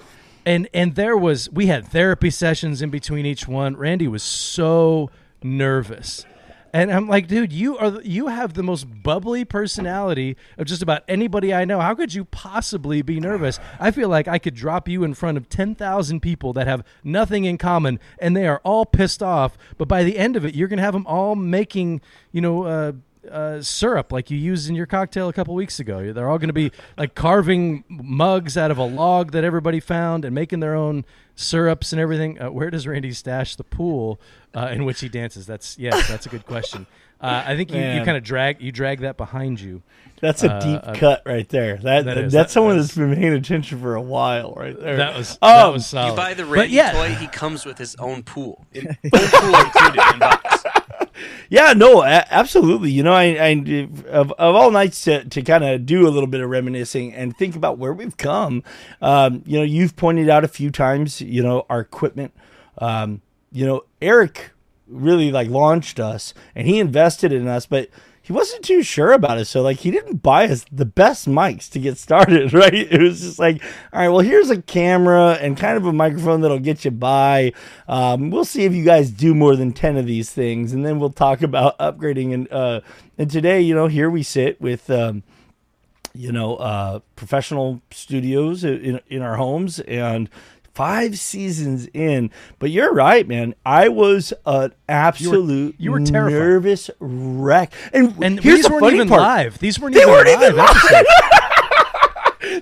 [0.45, 5.09] and and there was we had therapy sessions in between each one randy was so
[5.45, 6.25] nervous.
[6.73, 11.03] And i'm like dude you are you have the most bubbly personality of just about
[11.07, 11.79] anybody i know.
[11.79, 13.59] How could you possibly be nervous?
[13.79, 17.45] I feel like i could drop you in front of 10,000 people that have nothing
[17.45, 19.57] in common and they are all pissed off.
[19.77, 22.01] But by the end of it you're going to have them all making
[22.33, 22.91] you know uh
[23.31, 26.13] uh, syrup like you used in your cocktail a couple weeks ago.
[26.13, 30.25] They're all going to be like carving mugs out of a log that everybody found
[30.25, 31.05] and making their own
[31.35, 32.41] syrups and everything.
[32.41, 34.19] Uh, where does Randy stash the pool
[34.55, 35.45] uh, in which he dances?
[35.45, 36.87] That's yes, that's a good question.
[37.21, 39.81] Uh, I think you, you kind of drag you drag that behind you.
[40.21, 41.77] That's a Uh, deep uh, cut right there.
[41.77, 44.77] That, that is- that's that- someone that's- that's been paying attention for a while right
[44.79, 44.97] there.
[44.97, 46.11] That was that Oh, was solid.
[46.11, 48.65] You buy the But Randy yeah, toy, he comes with his own pool.
[48.73, 50.43] In, pool included in box.
[51.49, 52.91] Yeah, no, absolutely.
[52.91, 56.27] You know, I, I of, of all nights to, to kind of do a little
[56.27, 58.63] bit of reminiscing and think about where we've come.
[59.01, 62.33] Um, you know, you've pointed out a few times, you know, our equipment.
[62.77, 64.51] Um, you know, Eric
[64.87, 67.89] really like launched us and he invested in us, but
[68.25, 69.45] he wasn't too sure about it.
[69.45, 72.73] So like he didn't buy us the best mics to get started, right?
[72.73, 73.61] It was just like,
[73.93, 77.53] all right, well, here's a camera and kind of a microphone that'll get you by.
[77.87, 80.73] Um, we'll see if you guys do more than 10 of these things.
[80.73, 82.33] And then we'll talk about upgrading.
[82.33, 82.81] And, uh,
[83.15, 85.21] and today, you know, here we sit with, um,
[86.15, 90.31] you know, uh, professional studios in, in our homes and
[90.75, 92.29] five seasons in.
[92.59, 93.55] But you're right, man.
[93.65, 96.33] I was an absolute you were terrified.
[96.33, 97.73] nervous wreck.
[97.93, 99.21] And, and here's these the weren't funny even part.
[99.21, 99.57] live.
[99.59, 100.41] These weren't They even weren't live.
[100.53, 101.05] even live.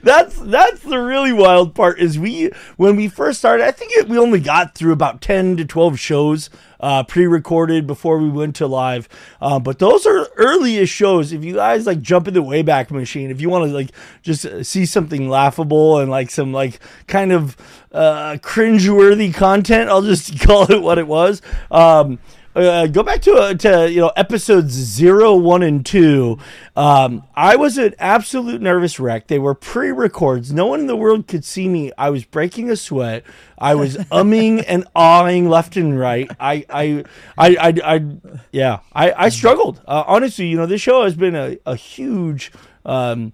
[0.01, 4.08] That's that's the really wild part is we when we first started I think it,
[4.08, 8.67] we only got through about 10 to 12 shows uh, pre-recorded before we went to
[8.67, 9.08] live.
[9.39, 11.32] Uh, but those are earliest shows.
[11.32, 14.45] If you guys like jump in the wayback machine if you want to like just
[14.45, 17.56] uh, see something laughable and like some like kind of
[17.91, 21.41] uh, cringeworthy content I'll just call it what it was.
[21.71, 22.19] Um,
[22.56, 26.38] uh, go back to uh, to you know episodes zero, one, and two.
[26.76, 29.28] Um, I was an absolute nervous wreck.
[29.28, 30.54] They were pre-records.
[30.54, 31.92] No one in the world could see me.
[31.98, 33.24] I was breaking a sweat.
[33.58, 36.30] I was umming and awing left and right.
[36.39, 37.04] I I
[37.38, 38.06] I I, I
[38.52, 38.80] yeah.
[38.94, 39.82] I I struggled.
[39.88, 42.52] Uh, honestly, you know, this show has been a a huge.
[42.86, 43.34] Um,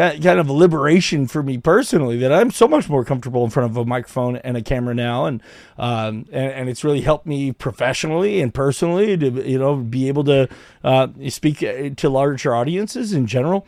[0.00, 3.70] kind of a liberation for me personally that I'm so much more comfortable in front
[3.70, 5.42] of a microphone and a camera now, and
[5.78, 10.24] um, and, and it's really helped me professionally and personally to you know be able
[10.24, 10.48] to
[10.82, 13.66] uh, speak to larger audiences in general,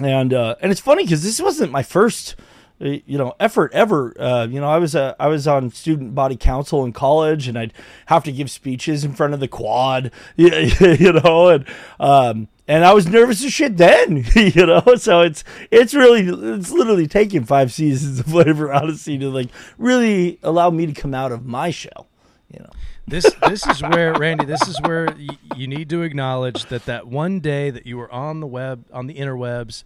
[0.00, 2.42] and uh, and it's funny because this wasn't my first uh,
[2.82, 6.36] you know effort ever uh, you know i was uh, i was on student body
[6.36, 7.72] council in college and i'd
[8.06, 11.66] have to give speeches in front of the quad you, know and
[12.00, 16.22] um and i was nervous as shit then you know so it's it's really
[16.56, 21.14] it's literally taken five seasons of flavor odyssey to like really allow me to come
[21.14, 22.08] out of my shell
[22.52, 22.70] you know
[23.06, 24.44] this this is where Randy.
[24.44, 28.10] This is where y- you need to acknowledge that that one day that you were
[28.12, 29.82] on the web on the interwebs,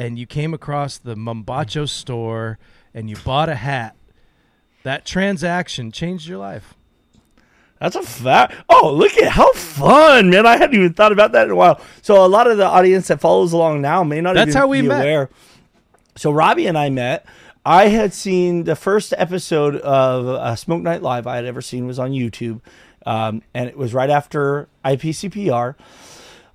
[0.00, 2.58] and you came across the Mombacho store
[2.94, 3.94] and you bought a hat.
[4.82, 6.74] That transaction changed your life.
[7.80, 8.54] That's a fact.
[8.70, 10.46] Oh, look at how fun, man!
[10.46, 11.82] I hadn't even thought about that in a while.
[12.00, 14.66] So a lot of the audience that follows along now may not That's even how
[14.68, 15.02] we be met.
[15.02, 15.30] aware.
[16.16, 17.26] So Robby and I met.
[17.66, 21.86] I had seen the first episode of uh, Smoke Night Live I had ever seen
[21.86, 22.62] was on YouTube,
[23.04, 25.74] um, and it was right after IPCPR.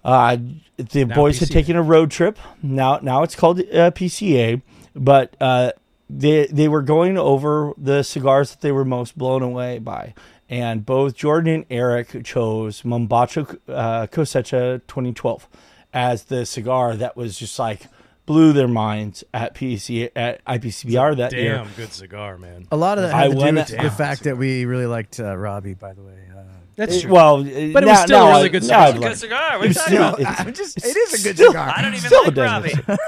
[0.03, 0.38] Uh,
[0.77, 2.38] the Now boys had taken a road trip.
[2.61, 4.61] Now, now it's called uh, PCA,
[4.95, 5.71] but uh,
[6.09, 10.13] they they were going over the cigars that they were most blown away by,
[10.49, 15.47] and both Jordan and Eric chose Mombacho uh, Cosecha 2012
[15.93, 17.83] as the cigar that was just like
[18.25, 21.55] blew their minds at PCA at IPCPR that year.
[21.57, 22.67] Damn good cigar, man.
[22.71, 23.91] A lot of that I had to do went- with the Damn.
[23.91, 25.73] fact that we really liked uh, Robby.
[25.73, 26.34] By the way, uh,
[26.75, 27.11] That's It- true.
[27.13, 27.47] well, But
[27.83, 28.89] it was still a really good cigar.
[28.89, 29.57] It's a good cigar.
[29.57, 30.39] What are you It's talking about?
[30.39, 31.73] I'm just, it is a good still- cigar.
[31.75, 32.88] I don't even still like doesn't.
[32.88, 32.99] Robby.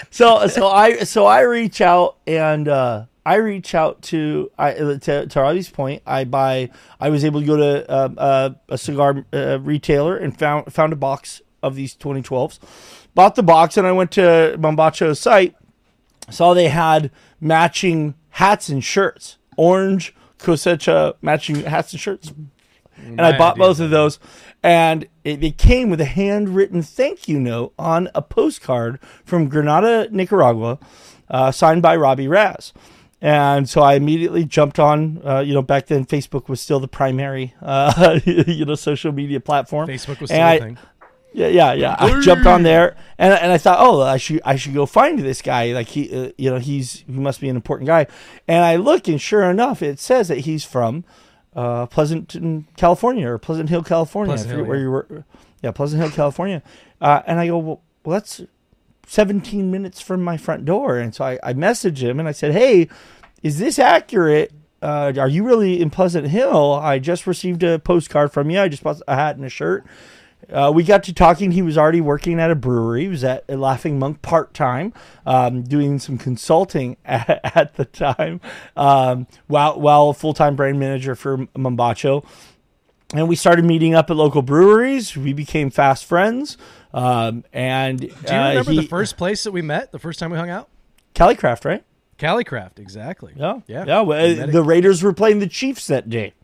[0.10, 5.26] so so I so I reach out and uh, I reach out to I to,
[5.26, 6.02] to Robby's point.
[6.06, 6.70] I buy.
[6.98, 10.92] I was able to go to uh, uh, a cigar uh, retailer and found found
[10.92, 12.58] a box of these 2012s.
[13.14, 15.54] Bought the box and I went to Mombacho's site.
[16.30, 22.32] Saw they had matching hats and shirts, orange cosecha matching hats and shirts
[22.96, 23.64] and I bought idea.
[23.66, 24.18] both of those.
[24.62, 30.08] And it, it came with a handwritten thank you note on a postcard from Granada,
[30.10, 30.78] Nicaragua,
[31.30, 32.72] uh, signed by Robby Raz.
[33.22, 35.20] And so I immediately jumped on.
[35.24, 39.40] Uh, you know, back then Facebook was still the primary, uh, you know, social media
[39.40, 39.88] platform.
[39.88, 40.78] Facebook was And still I- a thing.
[41.32, 41.96] Yeah, yeah, yeah.
[41.98, 45.18] I jumped on there, and and I thought, oh, I should I should go find
[45.18, 45.72] this guy.
[45.72, 48.06] Like he, uh, you know, he's he must be an important guy.
[48.48, 51.04] And I look, and sure enough, it says that he's from
[51.54, 54.34] uh, Pleasanton, California, or Pleasant Hill, California.
[54.34, 54.82] Pleasant Hill, where yeah.
[54.82, 55.24] you were.
[55.62, 56.62] Yeah, Pleasant Hill, California.
[57.00, 58.42] Uh, and I go, well, well, that's
[59.06, 60.98] 17 minutes from my front door.
[60.98, 62.88] And so I, I messaged him and I said, hey,
[63.42, 64.52] is this accurate?
[64.82, 66.74] Uh, are you really in Pleasant Hill?
[66.74, 68.60] I just received a postcard from you.
[68.60, 69.84] I just bought a hat and a shirt.
[70.52, 71.52] Uh, we got to talking.
[71.52, 73.02] He was already working at a brewery.
[73.02, 74.92] He was at Laughing Monk part time,
[75.26, 78.40] um, doing some consulting at, at the time,
[78.76, 82.24] um, while while full time brand manager for Mombacho.
[83.12, 85.16] And we started meeting up at local breweries.
[85.16, 86.56] We became fast friends.
[86.94, 89.90] Um, and Do you uh, remember he, the first place that we met?
[89.90, 90.68] The first time we hung out?
[91.14, 91.84] Calicraft, right?
[92.18, 93.32] Calicraft, exactly.
[93.34, 94.00] Yeah, yeah, yeah.
[94.02, 96.34] well, We uh, the Raiders were playing the Chiefs that day.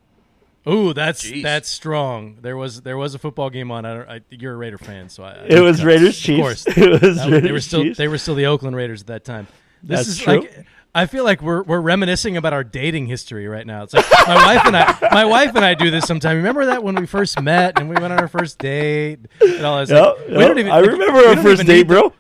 [0.69, 1.43] Ooh, that's Jeez.
[1.43, 2.39] that's strong.
[2.43, 3.85] There was there was a football game on.
[3.85, 6.23] I don't, I, you're a Raider fan, so I, I It was that's- Raiders Of
[6.25, 6.41] Chiefs.
[6.65, 7.99] course, It was That- Raiders they were still Chiefs.
[7.99, 9.47] they were still the Oakland Raiders at that time.
[9.83, 10.41] This That's is true.
[10.41, 13.83] like I feel like we're we're reminiscing about our dating history right now.
[13.85, 16.39] It's like my wife and I my wife and I do this sometime.
[16.39, 19.85] Remember that when we first met and we went on our first date and all
[19.85, 19.89] that.
[19.89, 20.19] Yep, stuff?
[20.29, 20.49] we yep.
[20.49, 20.73] don't even.
[20.73, 22.13] I remember we our first date, need the- bro.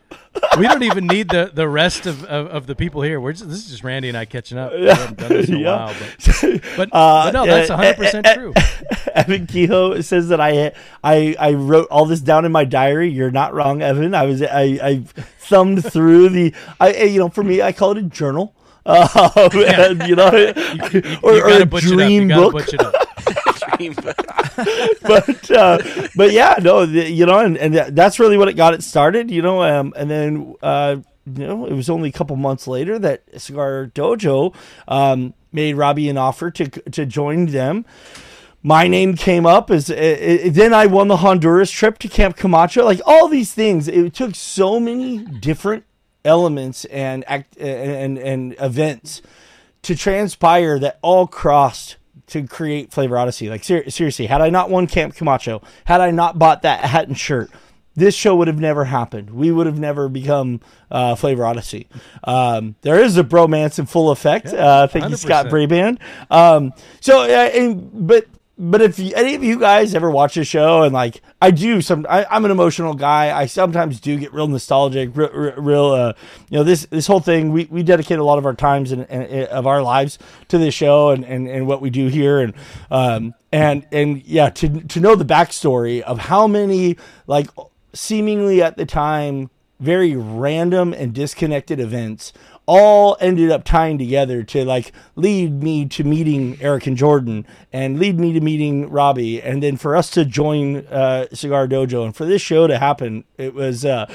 [0.58, 3.20] We don't even need the, the rest of, of, of the people here.
[3.20, 4.72] We're just, this is just Randy and I catching up.
[4.72, 5.86] We haven't done this in a Yeah.
[5.86, 8.54] while, but but, Uh, but no, that's uh, 100 percent uh, true.
[9.14, 10.72] Evan Kehoe says that I,
[11.02, 13.08] I I wrote all this down in my diary.
[13.10, 14.14] You're not wrong, Evan.
[14.14, 15.04] I was I, I
[15.38, 18.52] thumbed through the I you know for me I call it a journal.
[18.88, 21.92] Uh, and, you know, or, You or gotta a butch it up.
[21.92, 22.54] You dream book.
[23.78, 23.96] It
[25.02, 28.74] but uh, but yeah, no, the, you know, and, and that's really what it got
[28.74, 29.62] it started, you know.
[29.62, 33.90] Um, and then uh, you know, it was only a couple months later that Cigar
[33.94, 34.54] Dojo
[34.86, 37.84] um, made Robby an offer to to join them.
[38.62, 42.36] My name came up as uh, uh, then I won the Honduras trip to Camp
[42.36, 42.84] Camacho.
[42.84, 45.84] Like all these things, it took so many different
[46.24, 49.22] elements and act and and events
[49.82, 51.96] to transpire that all crossed
[52.28, 53.48] to create Flavor Odyssey.
[53.48, 57.08] Like ser- seriously, had I not won Camp Camacho, had I not bought that hat
[57.08, 57.50] and shirt,
[57.94, 59.30] this show would have never happened.
[59.30, 60.60] We would have never become
[60.90, 61.88] uh, Flavor Odyssey.
[62.24, 64.48] Um, there is a bromance in full effect.
[64.48, 65.50] uh, thank you, Scott 100%.
[65.50, 66.00] Braband.
[66.30, 68.26] Um, so, uh, and, but
[68.58, 71.82] but if you, any of you guys ever watch the show and like I do
[71.82, 73.36] some, I, I'm an emotional guy.
[73.36, 76.12] I sometimes do get real nostalgic, real, real uh,
[76.48, 77.52] you know, this this whole thing.
[77.52, 80.72] We, we dedicate a lot of our times and, and of our lives to this
[80.72, 82.54] show and, and, and what we do here and
[82.90, 87.48] um and and yeah to to know the backstory of how many like
[87.92, 92.32] seemingly at the time very random and disconnected events
[92.66, 97.98] all ended up tying together to like lead me to meeting Eric and Jordan and
[97.98, 99.40] lead me to meeting Robby.
[99.40, 103.24] And then for us to join uh, Cigar Dojo and for this show to happen
[103.38, 104.06] it was uh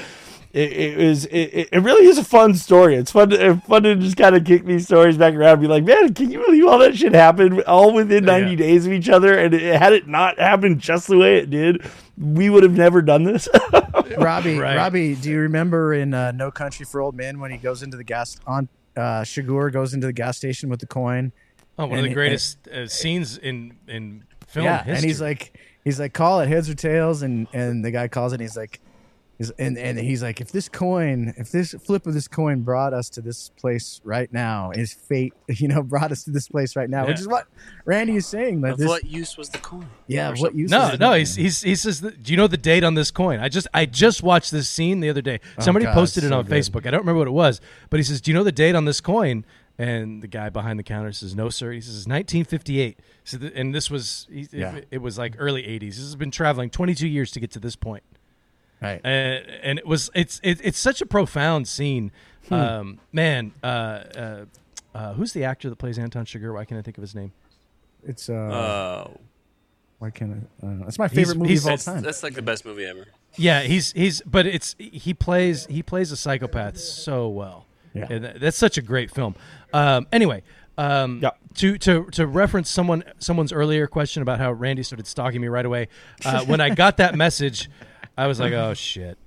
[0.52, 2.96] it, it it, it really is a fun story.
[2.96, 5.60] It's fun to, it's fun to just kind of kick these stories back around and
[5.62, 8.56] be like, man, can you believe all that shit happened all within 90 Yeah.
[8.56, 9.36] days of each other?
[9.38, 11.82] And it, had it not happened just the way it did,
[12.18, 13.48] we would have never done this.
[14.18, 14.76] Robby, Right.
[14.76, 17.96] Robby, do you remember in uh, No Country for Old Men when he goes into
[17.96, 21.32] the gas on uh, Chigurh goes into the gas station with the coin?
[21.78, 24.94] Oh, one of the greatest uh, scenes in in film yeah, history.
[24.96, 28.32] and he's like, he's like, call it heads or tails, and and the guy calls
[28.32, 28.91] it, and he's like, He's-
[29.58, 33.08] And and he's like, if this coin, if this flip of this coin brought us
[33.10, 36.88] to this place right now, is fate, you know, brought us to this place right
[36.88, 37.48] now, which is what
[37.84, 38.60] Randy is saying.
[38.60, 39.88] That Of this, what use was the coin?
[40.06, 40.58] yeah, what something.
[40.60, 40.70] use?
[40.70, 42.00] No, is no, he's, he's he says.
[42.00, 43.40] Do you know the date on this coin?
[43.40, 45.40] I just I just watched this scene the other day.
[45.58, 46.54] Oh, Somebody Oh, God, posted it so on good.
[46.62, 46.86] Facebook.
[46.86, 48.84] I don't remember what it was, but he says, "Do you know the date on
[48.84, 49.44] this coin?"
[49.78, 53.74] And the guy behind the counter says, "No, sir." He says, "1958." So th- and
[53.74, 54.76] this was he, Yeah.
[54.76, 55.80] it, it was like early 80s.
[55.96, 58.04] This has been traveling 22 years to get to this point.
[58.82, 59.00] Right.
[59.04, 62.10] and, and it was it's it, it's such a profound scene.
[62.48, 62.54] Hmm.
[62.54, 64.44] Um, man, uh, uh,
[64.94, 66.52] uh, who's the actor that plays Anton Chigurh?
[66.54, 67.32] Why can't I think of his name?
[68.06, 69.10] It's uh, Uh,
[69.98, 70.66] why can't I?
[70.66, 70.70] I.
[70.88, 72.02] It's my favorite movie he's- of all time.
[72.02, 73.06] that's like the best movie ever.
[73.36, 77.66] Yeah, he's he's but it's he plays he plays a psychopath so well.
[77.94, 78.06] Yeah.
[78.10, 79.34] And that's such a great film.
[79.72, 80.42] Um, anyway,
[80.76, 81.30] um, Yeah.
[81.56, 85.64] to to to reference someone someone's earlier question about how Randy started stalking me right
[85.64, 85.88] away.
[86.24, 87.70] Uh, when I got that message,
[88.16, 89.18] I was like, oh shit.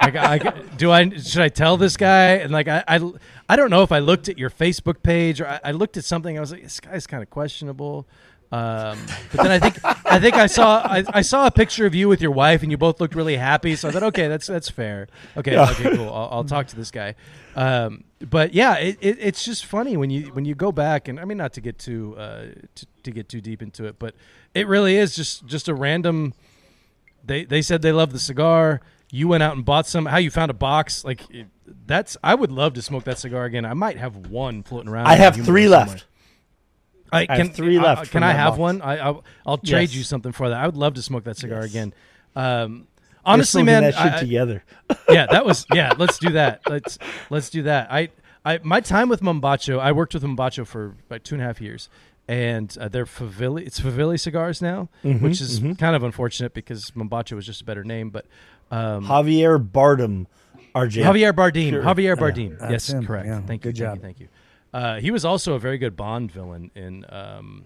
[0.00, 2.34] I, I do I should I tell this guy?
[2.34, 3.12] And like I, I
[3.48, 6.04] I don't know if I looked at your Facebook page or I, I looked at
[6.04, 6.36] something.
[6.36, 8.06] I was like this guy's kind of questionable
[8.50, 8.98] um,
[9.32, 12.08] but then I think I think I saw I, I saw a picture of you
[12.08, 14.70] with your wife and you both looked really happy so I thought okay that's that's
[14.70, 15.70] fair okay Yeah.
[15.70, 17.14] okay cool I'll, I'll talk to this guy
[17.56, 21.20] um, but yeah it, it, it's just funny when you when you go back and
[21.20, 24.14] I mean not to get too uh, to, to get too deep into it but
[24.54, 26.32] it really is just just a random
[27.24, 28.80] they they said they loved the cigar.
[29.10, 30.06] You went out and bought some.
[30.06, 31.04] How you found a box?
[31.04, 31.46] Like it,
[31.86, 32.16] that's.
[32.22, 33.64] I would love to smoke that cigar again.
[33.64, 35.06] I might have one floating around.
[35.06, 36.04] I have three left.
[36.04, 36.17] I,
[37.12, 38.58] I can, have three uh, left Can I have box.
[38.58, 38.82] one?
[38.82, 39.94] I, I'll, I'll trade Yes.
[39.94, 40.58] you something for that.
[40.62, 41.70] I would love to smoke that cigar Yes.
[41.70, 41.94] again.
[42.36, 42.86] Um,
[43.24, 44.64] honestly, man, that shit I- I- together.
[45.08, 45.92] yeah, that was yeah.
[45.98, 46.60] Let's do that.
[46.68, 46.98] Let's
[47.30, 47.90] let's do that.
[47.90, 48.10] I
[48.44, 49.78] I my time with Mombacho.
[49.80, 51.88] I worked with Mombacho for about two and a half years,
[52.28, 53.66] and uh, they're Favilli.
[53.66, 57.64] It's Favilli cigars now, Mm-hmm, which is kind of unfortunate because Mombacho was just a
[57.64, 58.10] better name.
[58.10, 58.26] But
[58.70, 60.26] um, Javier Bardem,
[60.74, 61.02] RJ.
[61.04, 61.70] Javier Bardem.
[61.70, 61.82] Sure.
[61.82, 62.16] Javier.
[62.16, 62.58] Bardem.
[62.58, 63.06] That's yes, him.
[63.06, 63.26] correct.
[63.26, 63.72] Yeah, Thank you.
[63.72, 63.96] good thank job.
[63.96, 64.02] you.
[64.02, 64.28] Thank you.
[64.72, 67.64] Uh, he was also a very good Bond villain in um,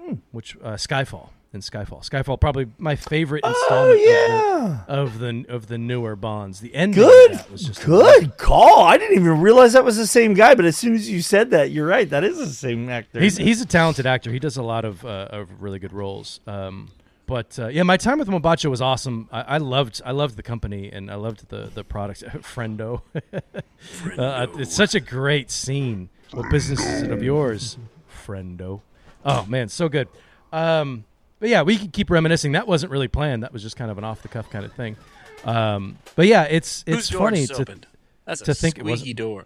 [0.00, 0.14] Hmm.
[0.32, 1.30] which uh, Skyfall.
[1.52, 4.80] In Skyfall, Skyfall probably my favorite Oh installment yeah.
[4.88, 6.60] of, the, of the of the newer Bonds.
[6.60, 8.80] The of Good, was just good call.
[8.84, 11.50] I didn't even realize that was the same guy, but as soon as you said
[11.52, 12.10] that, you're right.
[12.10, 13.20] That is the same actor.
[13.20, 14.30] He's he's a talented actor.
[14.30, 16.40] He does a lot of uh, of really good roles.
[16.46, 16.90] Um,
[17.24, 19.26] but uh, yeah, my time with Mombacho was awesome.
[19.32, 22.22] I, I loved I loved the company and I loved the the product.
[22.42, 23.00] Friendo,
[24.18, 26.10] uh, it's such a great scene.
[26.32, 27.78] What business is it of yours,
[28.26, 28.80] Friendo?
[29.24, 30.08] Oh man, so good.
[30.52, 31.04] Um,
[31.38, 32.52] but yeah, we could keep reminiscing.
[32.52, 33.42] That wasn't really planned.
[33.42, 34.96] That was just kind of an off the cuff kind of thing.
[35.44, 37.86] Um, but yeah, it's it's door funny to opened?
[38.24, 39.44] That's to a think it wasn't- door.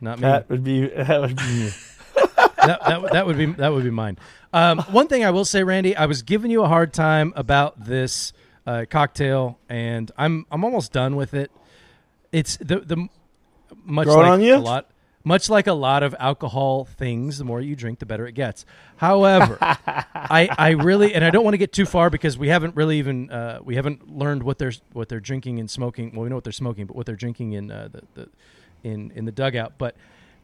[0.00, 0.22] not me.
[0.22, 1.70] that would be that would be me.
[2.36, 4.18] that, that, that would be that would be mine.
[4.52, 7.84] Um, one thing I will say, Randy, I was giving you a hard time about
[7.84, 8.32] this
[8.66, 11.50] uh, cocktail, and I'm I'm almost done with it.
[12.32, 13.08] It's the the
[13.84, 14.54] much Growing like on you?
[14.54, 14.86] a lot
[15.26, 17.38] much like a lot of alcohol things.
[17.38, 18.64] The more you drink, the better it gets.
[18.96, 22.76] However, I I really and I don't want to get too far because we haven't
[22.76, 26.12] really even uh, we haven't learned what they're what they're drinking and smoking.
[26.14, 28.28] Well, we know what they're smoking, but what they're drinking in uh, the, the
[28.84, 29.72] in in the dugout.
[29.78, 29.96] But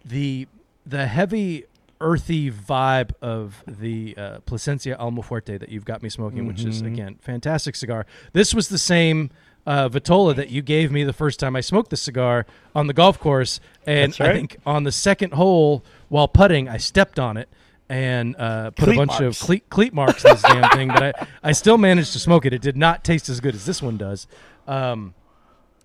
[0.05, 0.49] the
[0.85, 1.65] the heavy
[2.01, 6.83] earthy vibe of the uh, Plasencia Alma Fuerte that you've got me smoking, which is
[6.83, 6.93] Mm-hmm.
[6.93, 8.05] again fantastic cigar.
[8.33, 9.31] This was the same
[9.67, 12.93] uh, Vitola that you gave me the first time I smoked the cigar on the
[12.93, 14.31] golf course, and right.
[14.31, 17.49] I think on the second hole while putting, I stepped on it
[17.89, 19.41] and uh, put Cleat a bunch marks.
[19.41, 20.89] of cleat, cleat marks in this damn thing.
[20.89, 22.53] But I, I still managed to smoke it.
[22.53, 24.27] It did not taste as good as this one does.
[24.67, 25.15] Um,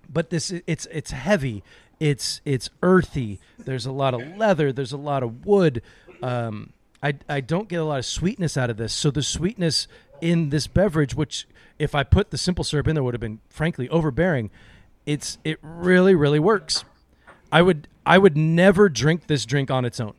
[0.10, 1.64] but this it's it's heavy
[2.00, 5.82] it's it's earthy there's a lot of leather there's a lot of wood
[6.22, 9.88] um, I, I don't get a lot of sweetness out of this so the sweetness
[10.22, 11.48] in this beverage which
[11.80, 14.50] if i put the simple syrup in there would have been frankly overbearing
[15.06, 16.84] it's it really really works
[17.52, 20.14] i would i would never drink this drink on its own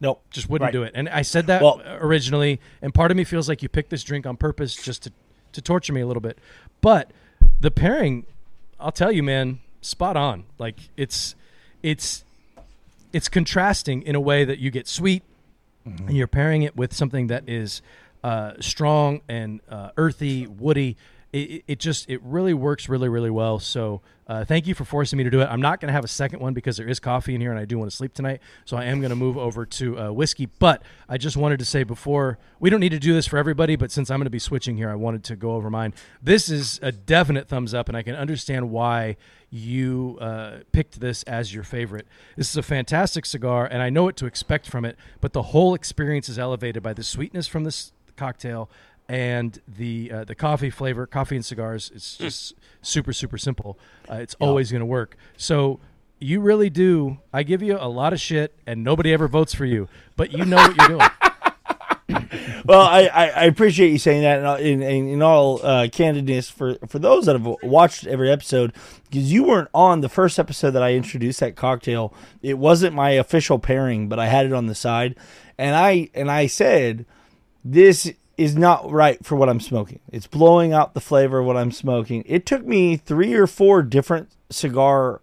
[0.00, 0.22] Nope.
[0.30, 0.72] just wouldn't Right.
[0.72, 0.92] do it.
[0.94, 4.04] And I said that Well- originally, and part of me feels like you picked this
[4.04, 5.12] drink on purpose just to
[5.52, 6.36] to torture me a little bit.
[6.80, 7.10] But
[7.60, 8.26] the pairing,
[8.80, 10.44] I'll tell you, man, spot on.
[10.58, 11.34] Like it's
[11.82, 12.24] it's
[13.12, 15.22] it's contrasting in a way that you get sweet,
[15.86, 16.10] and mm-hmm.
[16.10, 17.80] you're pairing it with something that is
[18.24, 20.96] uh, strong and uh, earthy, woody.
[21.32, 23.58] It, it- just it really works really really well.
[23.58, 25.48] So uh, thank you for forcing me to do it.
[25.50, 27.58] I'm not going to have a second one because there is coffee in here and
[27.60, 28.40] I do want to sleep tonight.
[28.64, 30.46] So I am going to move over to uh, whiskey.
[30.46, 33.76] But I just wanted to say before we don't need to do this for everybody,
[33.76, 35.92] but since I'm going to be switching here, I wanted to go over mine.
[36.22, 39.16] This is a definite thumbs up, and I can understand why
[39.50, 42.06] you uh, picked this as your favorite.
[42.36, 44.96] This is a fantastic cigar, and I know what to expect from it.
[45.20, 48.70] But the whole experience is elevated by the sweetness from this cocktail
[49.08, 51.90] and the uh, the coffee flavor, coffee and cigars.
[51.94, 53.78] It's just super super simple.
[54.10, 55.16] Uh, it's always going to work.
[55.36, 55.80] So
[56.18, 57.18] you really do.
[57.32, 60.44] I give you a lot of shit, and nobody ever votes for you, but you
[60.44, 61.08] know what you're doing.
[62.66, 64.44] well, I, I, I appreciate you saying that.
[64.44, 68.74] And in, in, in all uh, candidness, for for those that have watched every episode,
[69.10, 72.12] because you weren't on the first episode that I introduced that cocktail.
[72.42, 75.16] It wasn't my official pairing, but I had it on the side,
[75.56, 77.06] and I and I said,
[77.64, 80.00] this is not right for what I'm smoking.
[80.10, 82.24] It's blowing out the flavor of what I'm smoking.
[82.26, 85.20] It took me three or four different cigar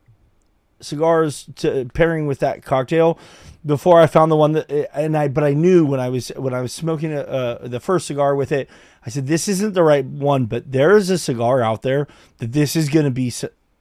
[0.79, 3.19] cigars to pairing with that cocktail
[3.63, 6.55] before I found the one that and I but I knew when I was when
[6.55, 8.67] I was smoking uh, the first cigar with it
[9.05, 12.07] I said this isn't the right one but there is a cigar out there
[12.39, 13.31] that this is going to be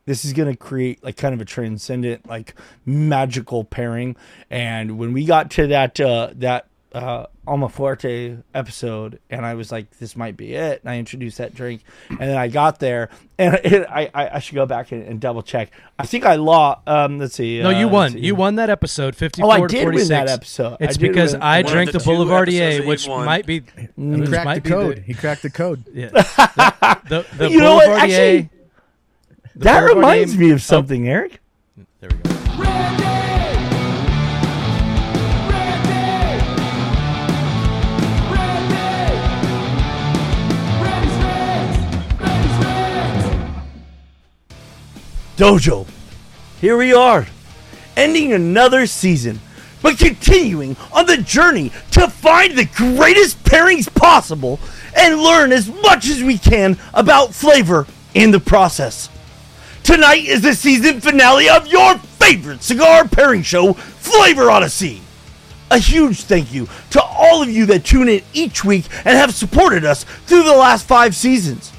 [0.04, 2.54] this is going to create like kind of a transcendent like
[2.84, 4.14] magical pairing
[4.50, 9.72] and when we got to that uh that uh, Alma Fuerte episode, and I was
[9.72, 13.08] like, "This might be it." And I introduced that drink, and then I got there,
[13.38, 15.72] and it, I, I, I should go back and, and, double check.
[15.98, 16.86] I think I lost.
[16.86, 17.60] Um, let's see.
[17.60, 18.16] No, you uh, won.
[18.16, 20.76] You won that episode, fifty Oh, four I did forty win that episode.
[20.78, 23.24] It's I because win- I drank the the, Boulevardier, which won.
[23.26, 24.98] might be He which cracked might the be code.
[25.06, 25.84] He cracked the code.
[25.92, 27.88] yeah, the, the, the You know what?
[27.88, 28.50] Boulevardier- Actually,
[29.56, 31.40] that Boulevardier- reminds me Oh, of something, Eric.
[31.98, 32.29] there we go.
[45.40, 45.86] Dojo,
[46.60, 47.26] here we are,
[47.96, 49.40] ending another season,
[49.80, 54.60] but continuing on the journey to find the greatest pairings possible
[54.94, 59.08] and learn as much as we can about flavor in the process.
[59.82, 65.00] Tonight is the season finale of your favorite cigar pairing show, Flavor Odyssey.
[65.70, 69.34] A huge thank you to all of you that tune in each week and have
[69.34, 71.72] supported us through the last five seasons.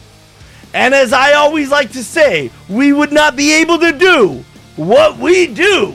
[0.73, 4.43] And as I always like to say, we would not be able to do
[4.75, 5.93] what we do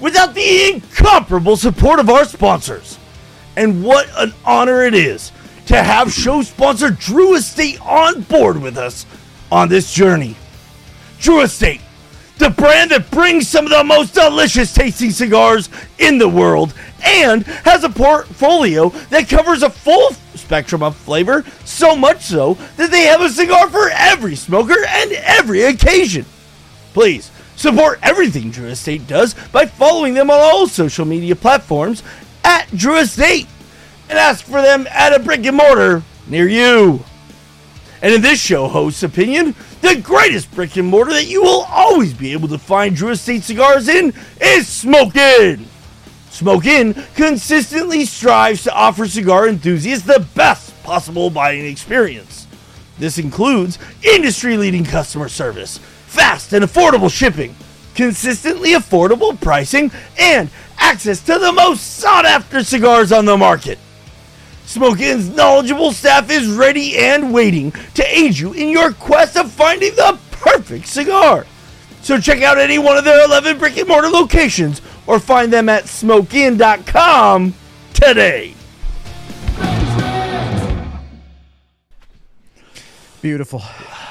[0.00, 2.98] without the incomparable support of our sponsors.
[3.56, 5.32] And what an honor it is
[5.66, 9.06] to have show sponsor Drew Estate on board with us
[9.50, 10.36] on this journey.
[11.18, 11.80] Drew Estate,
[12.42, 15.68] the brand that brings some of the most delicious tasting cigars
[15.98, 16.74] in the world
[17.04, 22.90] and has a portfolio that covers a full spectrum of flavor, so much so that
[22.90, 26.24] they have a cigar for every smoker and every occasion.
[26.94, 32.02] Please support everything Drew Estate does by following them on all social media platforms
[32.42, 33.46] at Drew Estate
[34.08, 37.04] and ask for them at a brick and mortar near you.
[38.02, 42.14] And in this show host's opinion, the greatest brick and mortar that you will always
[42.14, 45.66] be able to find Drew Estate cigars in is Smoke Inn.
[46.30, 52.46] Smoke Inn consistently strives to offer cigar enthusiasts the best possible buying experience.
[52.98, 57.54] This includes industry leading customer service, fast and affordable shipping,
[57.94, 63.78] consistently affordable pricing, and access to the most sought after cigars on the market.
[64.66, 69.50] Smoke Inn's knowledgeable staff is ready and waiting to aid you in your quest of
[69.50, 71.46] finding the perfect cigar.
[72.00, 75.68] So check out any one of their 11 brick and mortar locations or find them
[75.68, 77.54] at smokeinn.com
[77.94, 78.54] today.
[83.20, 83.62] Beautiful.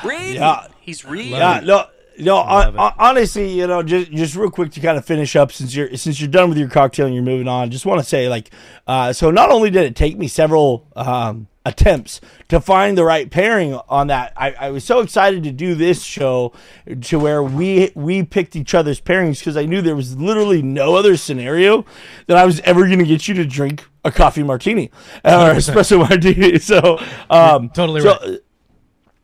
[0.06, 0.36] Reed.
[0.36, 0.68] Yeah.
[0.80, 1.32] He's Reed.
[1.32, 1.88] Yeah, no,
[2.20, 2.41] no.
[2.41, 5.76] Hon- hon- honestly, you know, just just real quick to kind of finish up since
[5.76, 7.72] you're since you're done with your cocktail and you're moving on.
[7.72, 8.49] Just want to say, like,
[8.88, 13.30] uh, so not only did it take me several um, attempts to find the right
[13.30, 16.53] pairing on that, I, I was so excited to do this show
[17.01, 20.95] to where we we picked each other's pairings because I knew there was literally no
[20.95, 21.86] other scenario
[22.28, 24.91] that I was ever going to get you to drink a coffee martini
[25.24, 26.59] or espresso martini.
[26.59, 26.99] So,
[27.30, 28.39] um, Totally so, right.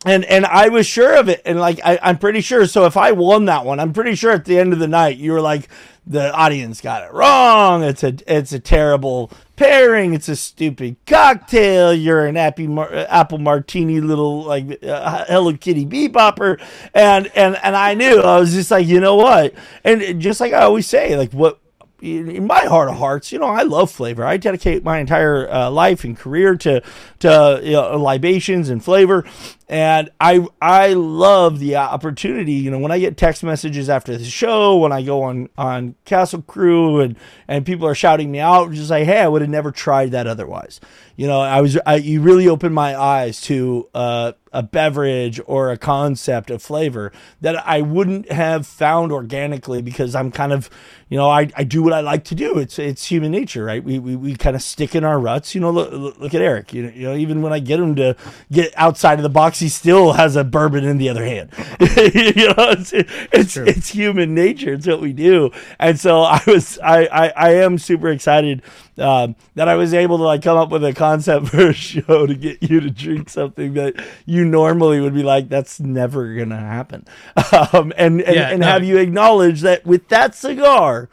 [0.08, 2.66] And and I was sure of it, and like I, I'm pretty sure.
[2.66, 5.18] So if I won that one, I'm pretty sure at the end of the night
[5.18, 5.68] you were like,
[6.06, 7.84] the audience got it wrong.
[7.84, 10.14] It's a it's a terrible pairing.
[10.14, 11.94] It's a stupid cocktail.
[11.94, 12.36] You're an
[12.74, 16.62] mar- apple martini little like uh, Hello Kitty bebopper,
[16.94, 19.54] and and and I knew I was just like, you know what,
[19.84, 21.60] and just like I always say, like what
[22.02, 24.24] in my heart of hearts, you know, I love flavor.
[24.24, 26.82] I dedicate my entire uh, life and career to
[27.20, 29.26] to you know, libations and flavor,
[29.68, 32.54] and I I love the opportunity.
[32.54, 35.96] You know, when I get text messages after the show, when I go on on
[36.06, 37.18] Castle Crew, and
[37.48, 40.28] and people are shouting me out, just like, hey, I would have never tried that
[40.28, 40.80] otherwise.
[41.16, 45.70] You know, I was I, you really opened my eyes to uh, a beverage or
[45.72, 50.68] a concept of flavor that I wouldn't have found organically because I'm kind of,
[51.10, 52.58] you know, I, I do what I like to do.
[52.58, 53.84] It's it's human nature, right?
[53.84, 55.54] We we, we kind of stick in our ruts.
[55.54, 56.74] You know, look, look at Eric.
[56.74, 58.16] You know, you know, even when I get him to
[58.52, 61.52] get outside of the box, he still has a bourbon in the other hand.
[61.80, 64.74] you know, it's it's, it's human nature.
[64.74, 65.52] It's what we do.
[65.80, 68.64] And so I was I I, I am super excited
[68.98, 72.26] um, that I was able to like come up with a concept for a show
[72.26, 73.96] to get you to drink something that
[74.26, 77.06] you normally would be like, that's never gonna happen,
[77.74, 78.68] um, and and, Yeah, and no.
[78.68, 81.10] have you acknowledge that with that cigar,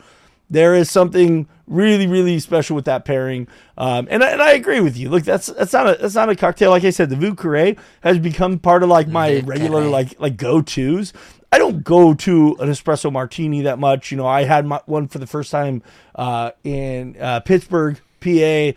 [0.51, 3.49] there is something really really special with that pairing.
[3.79, 5.09] Um, and I, and I agree with you.
[5.09, 6.71] Look, that's that's not a that's not a cocktail.
[6.71, 10.37] Like I said, the Vieux Carré has become part of like my regular like like
[10.37, 11.13] go tos.
[11.55, 14.11] I don't go to an espresso martini that much.
[14.11, 15.85] You know, I had my, one for the first time
[16.17, 18.73] uh, in uh, Pittsburgh, PA.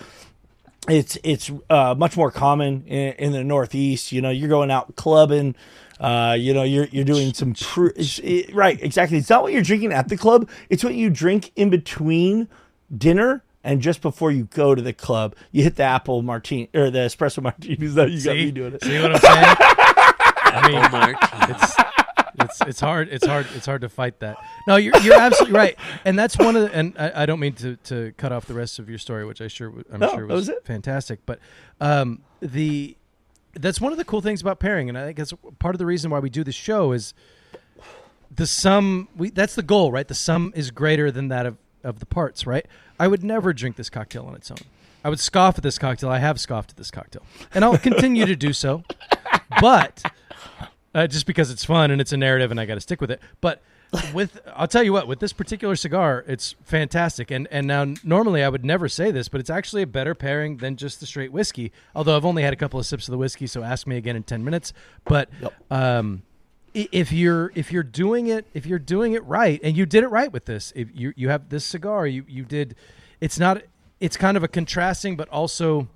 [0.88, 4.12] It's it's uh, much more common in, in the Northeast.
[4.12, 5.56] You know, you're going out clubbing.
[6.00, 9.18] Uh, you know, you're you're doing some pr- it- right exactly.
[9.18, 10.48] It's not what you're drinking at the club.
[10.70, 12.48] It's what you drink in between
[12.96, 15.36] dinner and just before you go to the club.
[15.52, 17.96] You hit the apple martini or the espresso martinis.
[17.96, 18.84] That you got me doing it.
[18.84, 19.56] see what I'm saying?
[20.50, 21.18] I mean, Oh, Mark.
[21.50, 21.76] it's
[22.62, 24.38] it's it's hard it's hard it's hard to fight that.
[24.68, 25.78] No you're, you're absolutely right.
[26.06, 28.54] And that's one of the and I, I don't mean to, to cut off the
[28.54, 31.20] rest of your story which i sure i'm No, sure was, was fantastic.
[31.26, 31.40] But
[31.82, 32.96] um the
[33.54, 35.86] that's one of the cool things about pairing and i think that's part of the
[35.86, 37.14] reason why we do this show is
[38.34, 40.08] the sum we that's the goal right?
[40.08, 42.66] The sum is greater than that of of the parts right?
[43.00, 44.58] I would never drink this cocktail on its own.
[45.04, 46.10] I would scoff at this cocktail.
[46.10, 47.22] I have scoffed at this cocktail.
[47.54, 48.84] And i'll continue to do so.
[49.62, 50.04] But
[50.98, 53.12] uh, just because it's fun and it's a narrative and I got to stick with
[53.12, 53.22] it.
[53.40, 53.62] But
[54.14, 57.30] with I'll tell you what, with this particular cigar, it's fantastic.
[57.32, 60.58] And and now normally I would never say this, but it's actually a better pairing
[60.58, 61.72] than just the straight whiskey.
[61.96, 64.16] Although I've only had a couple of sips of the whiskey, so ask me again
[64.16, 64.74] in ten minutes.
[65.06, 65.30] But
[65.70, 66.24] um,
[66.74, 70.08] if you're if you're doing it if you're doing it right, and you did it
[70.08, 72.76] right with this, if you you have this cigar, you you did.
[73.22, 73.62] It's not.
[74.00, 75.88] It's kind of a contrasting, but also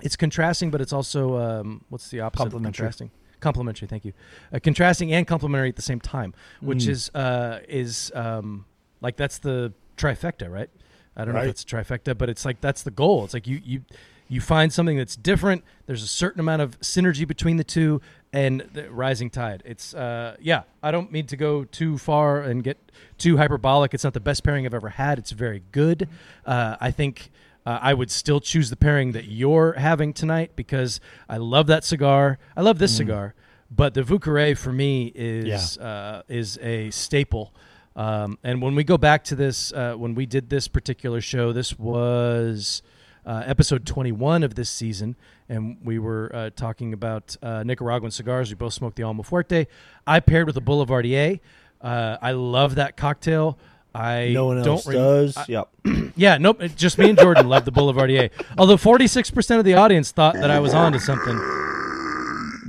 [0.00, 3.10] it's contrasting, but it's also um, what's the opposite of contrasting?
[3.44, 4.14] Complementary, thank you.
[4.52, 6.32] Uh, contrasting and complementary at the same time,
[6.62, 6.88] which Mm.
[6.88, 8.64] is uh, is um,
[9.02, 10.70] like that's the trifecta, right?
[11.14, 13.22] I don't know if it's a trifecta, but it's like that's the goal.
[13.24, 13.82] It's like you you
[14.28, 15.62] you find something that's different.
[15.84, 18.00] There's a certain amount of synergy between the two,
[18.32, 19.62] and the rising tide.
[19.66, 20.62] It's uh, yeah.
[20.82, 22.78] I don't mean to go too far and get
[23.18, 23.92] too hyperbolic.
[23.92, 25.18] It's not the best pairing I've ever had.
[25.18, 26.08] It's very good.
[26.46, 27.30] Uh, I think.
[27.66, 31.82] Uh, I would still choose the pairing that you're having tonight because I love that
[31.84, 32.38] cigar.
[32.56, 33.34] I love this cigar,
[33.70, 37.54] but the Vieux Carré for me is uh, is a staple.
[37.96, 41.52] Um, and when we go back to this, uh, when we did this particular show,
[41.52, 42.82] this was
[43.24, 45.16] uh, episode 21 of this season,
[45.48, 48.50] and we were uh, talking about uh, Nicaraguan cigars.
[48.50, 49.66] We both smoked the Alma Fuerte.
[50.06, 51.40] I paired with a Boulevardier.
[51.80, 53.58] Uh, I love that cocktail.
[53.94, 55.36] I No one don't else re- does.
[55.36, 55.68] I- yep.
[56.16, 56.60] yeah, nope.
[56.74, 58.30] Just me and Jordan love the Boulevardier.
[58.58, 61.36] Although forty-six percent of the audience thought that I was onto something,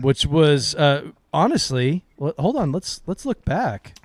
[0.01, 2.03] which was uh, honestly.
[2.17, 2.71] Well, hold on.
[2.71, 3.97] Let's let's look back.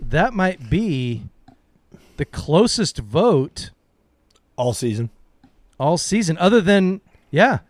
[0.00, 1.22] That might be
[2.16, 3.70] the closest vote
[4.56, 5.10] All season.
[5.78, 7.00] all season, other than
[7.30, 7.60] yeah,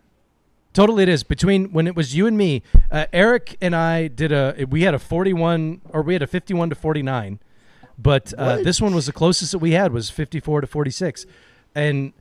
[0.73, 1.23] totally it is.
[1.23, 4.95] Between when it was you and me, uh, Eric and I did a we had
[4.95, 7.39] a forty-one or we had a fifty-one to forty-nine,
[8.01, 11.27] but uh, this one was the closest that we had was fifty-four to forty-six,
[11.75, 12.13] and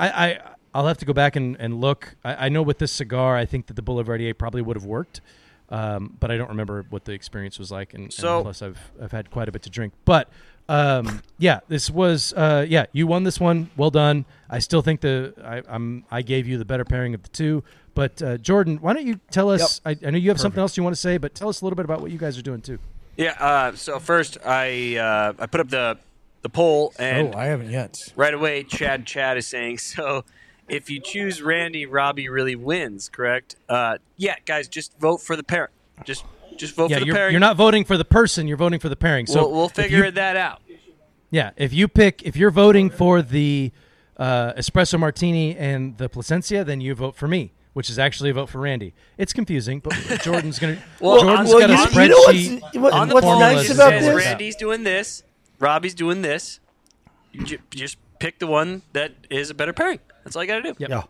[0.00, 0.08] I.
[0.26, 0.40] I
[0.74, 2.16] I'll have to go back and, and look.
[2.24, 5.20] I, I know with this cigar, I think that the Boulevardier probably would have worked,
[5.68, 7.92] um, but I don't remember what the experience was like.
[7.92, 9.92] And, and So- plus, I've I've had quite a bit to drink.
[10.06, 10.30] But
[10.70, 13.68] um, yeah, this was uh, yeah, you won this one.
[13.76, 14.24] Well done.
[14.48, 17.62] I still think the I, I'm I gave you the better pairing of the two.
[17.94, 19.82] But uh, Jordan, why don't you tell us?
[19.84, 21.66] I, I know you have something else you want to say, but tell us a
[21.66, 22.78] little bit about what you guys are doing too.
[23.16, 23.34] Yeah.
[23.38, 25.98] Uh, so first, I uh, I put up the
[26.42, 27.96] the poll, and oh, I haven't yet.
[28.16, 30.24] right away, Chad Chad is saying so.
[30.68, 33.08] If you choose Randy, Robbie really wins.
[33.08, 33.56] Correct?
[33.68, 35.72] Uh, yeah, guys, just vote for the pairing.
[36.04, 36.24] Just
[36.56, 37.32] just vote yeah, for the you're, pairing.
[37.32, 39.26] you're not voting for the person; you're voting for the pairing.
[39.26, 40.62] So we'll, we'll figure you- that out.
[41.30, 43.72] Yeah, if you pick, if you're voting for the
[44.18, 48.34] uh, espresso martini and the Plasencia, then you vote for me, which is actually a
[48.34, 48.94] vote for Randy.
[49.18, 49.92] It's confusing, but
[50.22, 50.78] Jordan's gonna.
[51.00, 52.44] Well, Jordan's on- got a you- spreadsheet.
[52.44, 54.14] you know what's, what- On the what's nice about this?
[54.26, 55.22] Randy's doing this,
[55.58, 56.60] Robbie's doing this.
[57.32, 60.00] You ju- just pick the one that is a better pairing.
[60.24, 60.74] That's all you got to do.
[60.78, 60.90] Yep.
[60.90, 61.02] Yeah,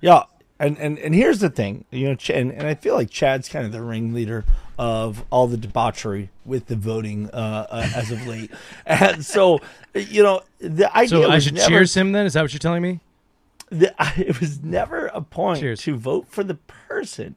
[0.00, 0.22] yeah.
[0.58, 3.64] and and and here's the thing, you know, and, and I feel like Chad's kind
[3.66, 4.44] of the ringleader
[4.78, 8.50] of all the debauchery with the voting uh, uh, as of late,
[8.86, 9.58] and so
[9.94, 11.08] you know the idea.
[11.22, 12.24] So I should never- cheers him then?
[12.26, 13.00] Is that what you're telling me?
[13.70, 15.82] The, it was never a point Cheers.
[15.82, 17.36] to vote for the person.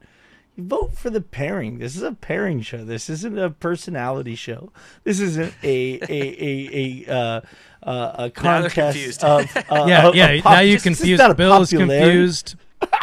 [0.55, 1.79] You vote for the pairing.
[1.79, 2.83] This is a pairing show.
[2.83, 4.71] This isn't a personality show.
[5.05, 7.41] This isn't a a a a, uh,
[7.83, 9.23] uh, a contest confused.
[9.23, 10.27] of uh, yeah, of- yeah.
[10.31, 11.19] of pop- now you this is confused.
[11.19, 12.55] not a Bill is confused.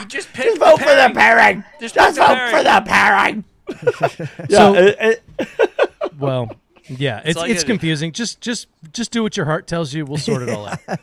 [0.00, 1.64] You just Just vote for the pairing.
[1.80, 3.44] Just Just, pick the vote for the pairing.
[4.48, 5.22] yeah, So- it- it-
[6.18, 6.50] Well,
[6.88, 7.64] yeah, it's all you do.
[7.64, 8.12] confusing.
[8.12, 10.04] Just just just do what your heart tells you.
[10.04, 10.80] We'll sort it all out.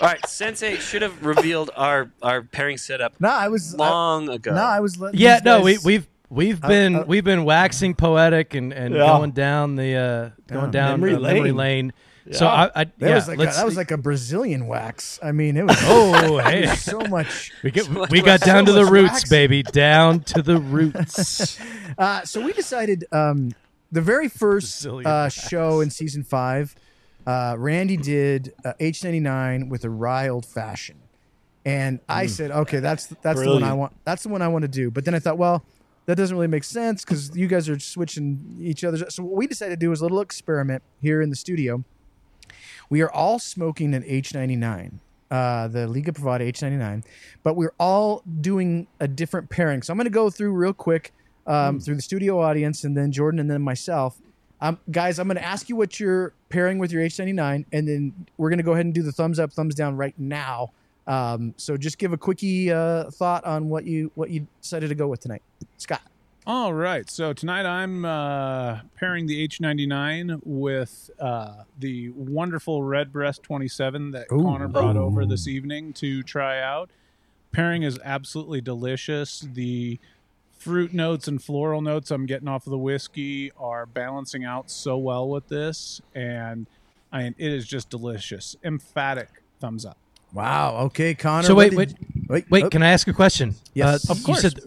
[0.00, 4.28] All right, Sensei should have revealed our our pairing setup No, I was I- long
[4.28, 4.54] ago.
[4.54, 4.96] no, I was.
[5.00, 8.94] letting Yeah, no, we guys- we've we've been uh, we've been waxing poetic and, and
[8.94, 9.00] Yeah.
[9.06, 10.70] going down the uh, going Yeah.
[10.70, 11.56] down Memory uh, memory lane.
[11.56, 11.92] lane.
[12.30, 12.52] So Yeah.
[12.52, 15.18] I, I That yeah, was like a, let's, that was like a Brazilian wax.
[15.20, 16.66] I mean, it was oh hey.
[16.76, 17.50] so much.
[17.64, 18.46] We, get, much we got wax.
[18.46, 19.28] down to the roots, wax.
[19.30, 19.64] baby.
[19.64, 21.58] Down to the roots.
[21.98, 23.50] Uh, so we decided um,
[23.90, 26.74] the very first uh, show in season five,
[27.26, 31.00] uh, Randy did uh, H99 with a rye old fashioned,
[31.64, 33.94] and I said, okay, that's that's the one I want.
[34.04, 34.90] That's the one I want to do.
[34.90, 35.64] But then I thought, well,
[36.06, 39.14] that doesn't really make sense because you guys are switching each other's.
[39.14, 41.84] So what we decided to do was a little experiment here in the studio.
[42.88, 44.94] We are all smoking an H99,
[45.30, 47.04] uh, the Liga Privada H99,
[47.42, 49.82] but we're all doing a different pairing.
[49.82, 51.12] So I'm going to go through real quick
[51.48, 54.18] um, through the studio audience and then Jordan and then myself.
[54.60, 58.26] Um, guys, I'm going to ask you what you're pairing with your H99, and then
[58.36, 60.72] we're going to go ahead and do the thumbs up, thumbs down right now.
[61.06, 64.94] Um, so just give a quickie uh, thought on what you what you decided to
[64.94, 65.42] go with tonight,
[65.78, 66.02] Scott.
[66.46, 67.08] All right.
[67.10, 74.42] So tonight I'm uh, pairing the H99 with uh, the wonderful Redbreast 27 that Ooh.
[74.42, 76.90] Connor brought over this evening to try out.
[77.52, 79.46] Pairing is absolutely delicious.
[79.52, 79.98] The
[80.58, 84.96] fruit notes and floral notes I'm getting off of the whiskey are balancing out so
[84.98, 86.66] well with this, and
[87.12, 88.56] I mean, it is just delicious.
[88.62, 89.28] Emphatic
[89.60, 89.96] thumbs up.
[90.34, 90.76] Wow.
[90.86, 91.46] Okay, Connor.
[91.46, 92.64] So what wait, did- wait, wait, wait.
[92.64, 93.54] oh, Can I ask a question?
[93.72, 94.08] Yes.
[94.08, 94.40] Uh, Of You course.
[94.42, 94.60] said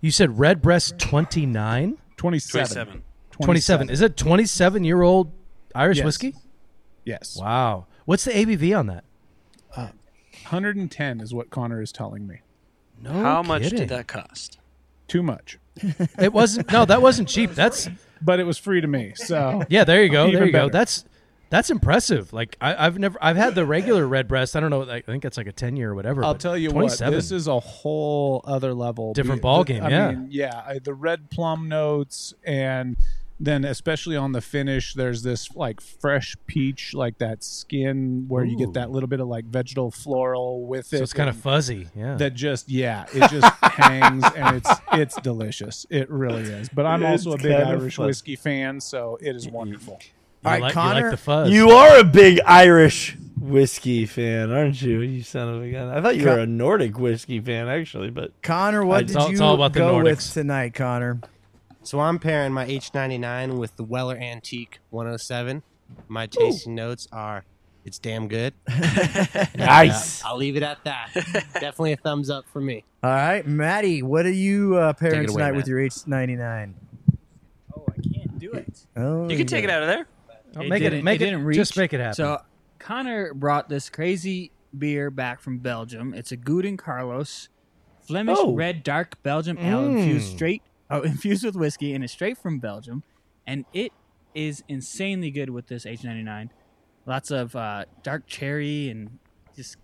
[0.00, 1.98] you said Redbreast twenty nine.
[2.16, 2.66] 27.
[2.66, 3.02] 27.
[3.30, 3.90] 27.
[3.90, 5.30] Is it 27 year old
[5.74, 6.04] Irish Yes.
[6.06, 6.34] whiskey?
[7.04, 7.36] Yes.
[7.38, 7.86] Wow.
[8.06, 9.04] What's the ABV on that?
[10.44, 12.40] 110 is what Connor is telling me.
[13.00, 14.58] No How much did that cost?
[15.08, 15.58] Too much.
[16.18, 16.72] It wasn't.
[16.72, 17.50] No, that wasn't cheap.
[17.52, 17.88] That's
[18.22, 19.12] But it was free to me.
[19.14, 19.84] So yeah.
[19.84, 20.26] There you go.
[20.26, 20.68] Even there you go.
[20.70, 21.04] That's
[21.50, 22.32] that's impressive.
[22.32, 23.18] Like I, I've never.
[23.22, 24.56] I've had the regular Redbreast.
[24.56, 24.90] I don't know.
[24.90, 26.24] I think that's like a 10 year or whatever.
[26.24, 29.12] I'll tell you what, this is a whole other level.
[29.12, 30.10] Different Be- ball game, I yeah.
[30.10, 32.96] mean, yeah, I- the red plum notes, and
[33.38, 38.56] then especially on the finish, there's this like fresh peach, like that skin where you
[38.56, 40.98] get that little bit of like vegetal floral with it.
[40.98, 41.88] So it's kind of fuzzy.
[41.94, 42.14] Yeah.
[42.16, 45.84] that just yeah, it just hangs and it's it's delicious.
[45.90, 46.68] It really is.
[46.70, 48.06] But I'm It's also a big Irish fun.
[48.06, 49.98] whiskey fan, so it is wonderful.
[50.02, 50.08] you,
[50.44, 51.50] All right, like, you like Connor, the fuzz.
[51.50, 55.00] You are a big Irish whiskey fan, aren't you?
[55.00, 55.88] You son of a gun.
[55.88, 59.26] I thought you were a Nordic whiskey fan, actually, but Connor, what It's did all-
[59.28, 61.20] you it's all about go with tonight, Connor?
[61.86, 65.62] So I'm pairing my H99 with the Weller Antique 107.
[66.08, 67.44] My tasting notes are
[67.84, 68.54] it's damn good.
[69.56, 70.24] nice.
[70.24, 71.10] I'll leave it at that.
[71.14, 72.82] Definitely a thumbs up for me.
[73.04, 76.72] All right, Maddie, what are you uh, pairing it away, tonight with your H99?
[77.76, 78.80] Oh, I can't do it.
[78.96, 80.06] Oh, You can take it out of there.
[80.56, 80.90] Oh, It make it.
[80.90, 81.30] didn't- Make it it.
[81.30, 81.56] didn't reach.
[81.56, 82.14] Just make it happen.
[82.14, 82.42] So
[82.80, 86.14] Connor brought this crazy beer back from Belgium.
[86.14, 87.48] It's a Gouden Carolus
[88.08, 88.54] Flemish Oh.
[88.54, 90.34] red dark Belgium ale infused Mm.
[90.34, 93.02] straight oh infused with whiskey and it's straight from Belgium
[93.46, 93.92] and it
[94.34, 96.50] is insanely good with this H99.
[97.06, 99.18] Lots of uh, dark cherry and
[99.54, 99.76] just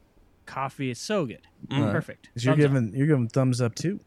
[0.45, 0.91] coffee.
[0.91, 1.41] It's so good.
[1.71, 2.29] Perfect.
[2.37, 2.71] So you're Thumbs up.
[2.73, 4.01] giving you're giving thumbs up too.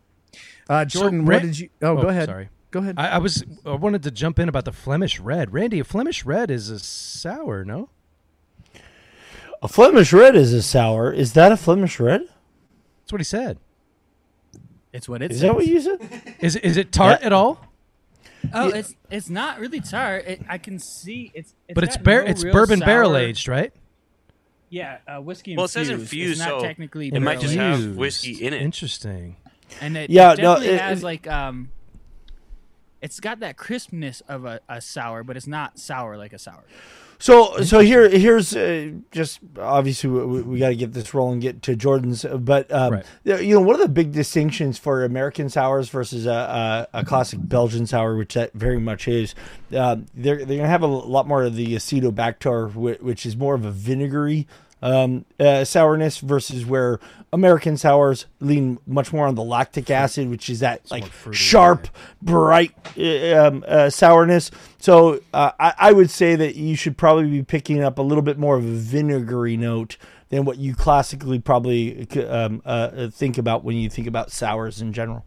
[0.70, 1.70] Uh, Jordan, Ra- what did you?
[1.82, 2.28] Oh, Oh, go ahead.
[2.28, 2.50] sorry.
[2.72, 2.96] Go ahead.
[2.98, 3.43] I, I was.
[3.66, 5.54] I wanted to jump in about the Flemish red.
[5.54, 7.89] Randy, a Flemish red is a sour, no?
[9.64, 11.12] A Flemish red is a sour.
[11.12, 12.22] Is that a Flemish red?
[13.02, 13.60] That's what he said.
[14.96, 15.41] It's what it Is says.
[15.50, 16.36] that what you said?
[16.39, 17.28] Is is it tart Yeah.
[17.28, 17.62] at all?
[18.54, 20.26] Oh, it's it's not really tart.
[20.26, 23.18] It, I can see it's, it's But it's got bar- no it's real bourbon barrel
[23.18, 23.74] aged, right?
[24.70, 25.56] Yeah, uh, whiskey.
[25.56, 26.12] Well, it says infused.
[26.14, 27.08] infused, It's not so technically.
[27.10, 27.98] it might just barrel have aged.
[27.98, 28.62] whiskey in it.
[28.62, 29.36] Interesting.
[29.82, 31.70] and it, Yeah, it no, definitely it- has it- like um,
[33.02, 36.64] it's got that crispness of a, a sour, but it's not sour like a sour.
[37.18, 41.61] So, so here, here's uh, just obviously we, we got to get this rolling, get
[41.63, 42.26] to Jordan's.
[42.26, 43.05] But um, Right.
[43.24, 47.39] you know, one of the big distinctions for American sours versus a, a, a classic
[47.41, 49.34] Belgian sour, which that very much is,
[49.76, 53.55] uh, they're they're gonna have a lot more of the acetobacter, whi- which is more
[53.55, 54.47] of a vinegary
[54.82, 56.99] um, uh, sourness versus where
[57.34, 61.88] American sours lean much more on the lactic acid, which is that like sharp,
[62.21, 64.51] bright uh, um, uh, sourness.
[64.80, 68.21] So uh, I, I would say that you should probably be picking up a little
[68.21, 69.97] bit more of a vinegary note
[70.30, 74.93] than what you classically probably um, uh, think about when you think about sours in
[74.93, 75.26] general.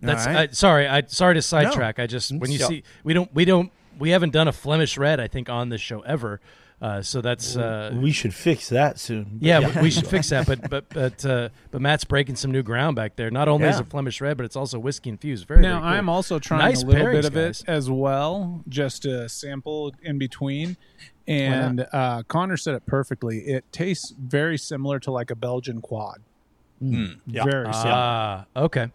[0.00, 0.50] That's All right.
[0.50, 0.88] I, sorry.
[0.88, 1.98] I sorry to sidetrack.
[1.98, 2.66] I just when you Yeah.
[2.68, 5.80] see we don't we don't we haven't done a Flemish red I think on this
[5.80, 6.40] show ever.
[6.80, 9.38] Uh, so that's uh, we should fix that soon.
[9.40, 10.46] yeah, we- we should fix that.
[10.46, 13.30] But but but uh, but Matt's breaking some new ground back there.
[13.32, 13.80] Not only is Yeah.
[13.82, 15.48] it Flemish red, but it's also whiskey infused.
[15.48, 15.98] Very Now very cool.
[15.98, 17.60] I'm also trying Nice a little pairings, bit of guys.
[17.62, 20.76] it as well, just to sample in between.
[21.26, 23.40] And uh, Connor said it perfectly.
[23.40, 26.20] It tastes very similar to like a Belgian quad.
[26.80, 27.44] Yeah.
[27.44, 27.92] Very similar.
[27.92, 28.90] Ah, okay,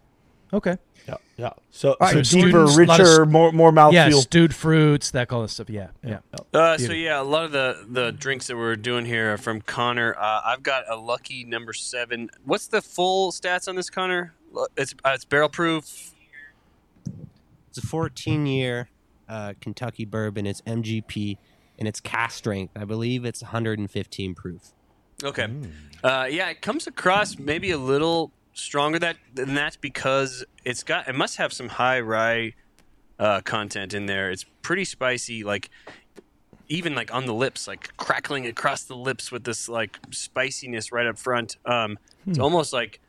[0.54, 0.78] okay.
[1.06, 1.50] Yeah, yeah.
[1.70, 4.22] So, right, so so deeper, students, lot of richer, st- more more Yeah, mouthfeel.
[4.22, 5.68] stewed fruits, that kind of stuff.
[5.68, 6.20] Yeah, yeah.
[6.54, 9.60] Uh, so yeah, a lot of the the drinks that we're doing here are from
[9.60, 10.14] Connor.
[10.18, 12.30] Uh, I've got a lucky number seven.
[12.44, 14.32] What's the full stats on this, Connor?
[14.78, 16.12] It's uh, it's barrel proof.
[17.68, 18.88] It's a 14 year
[19.28, 20.46] uh, Kentucky bourbon.
[20.46, 21.36] It's MGP
[21.78, 22.72] and it's cask strength.
[22.76, 24.72] I believe it's 115 proof.
[25.22, 25.48] Okay.
[26.02, 31.08] Uh, yeah, it comes across maybe a little stronger that than that because it's got
[31.08, 32.54] it must have some high rye
[33.18, 34.30] uh, content in there.
[34.30, 35.70] It's pretty spicy, like
[36.68, 41.06] even like on the lips, like crackling across the lips with this like spiciness right
[41.06, 41.56] up front.
[41.66, 43.00] Um, It's almost like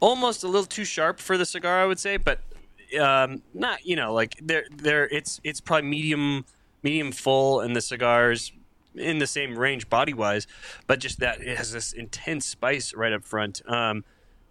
[0.00, 2.40] almost a little too sharp for the cigar, I would say, but
[3.00, 6.44] um, not you know like they're they're it's it's probably medium
[6.82, 8.52] medium full, and the cigars
[8.94, 10.46] in the same range body wise,
[10.86, 13.62] but just that it has this intense spice right up front.
[13.66, 14.04] Um,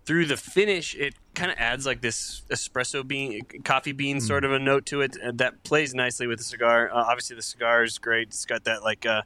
[0.10, 4.52] through the finish, it kind of adds like this espresso bean, coffee bean sort of
[4.52, 6.90] a note to it that plays nicely with the cigar.
[6.92, 8.30] Uh, obviously, the cigar is great.
[8.30, 9.22] It's got that like uh,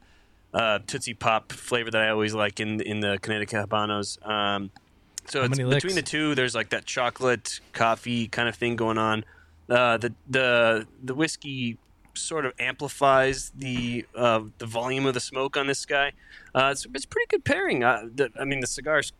[0.52, 4.18] uh, Tootsie Pop flavor that I always like in in the Connecticut Habanos.
[4.28, 4.70] Um,
[5.24, 6.34] so How it's between the two.
[6.34, 9.24] There's like that chocolate coffee kind of thing going on.
[9.70, 11.78] Uh, the the the whiskey
[12.12, 16.12] sort of amplifies the uh, the volume of the smoke on this guy.
[16.54, 17.82] Uh, it's it's pretty good pairing.
[17.82, 19.14] Uh, the, I mean, the cigars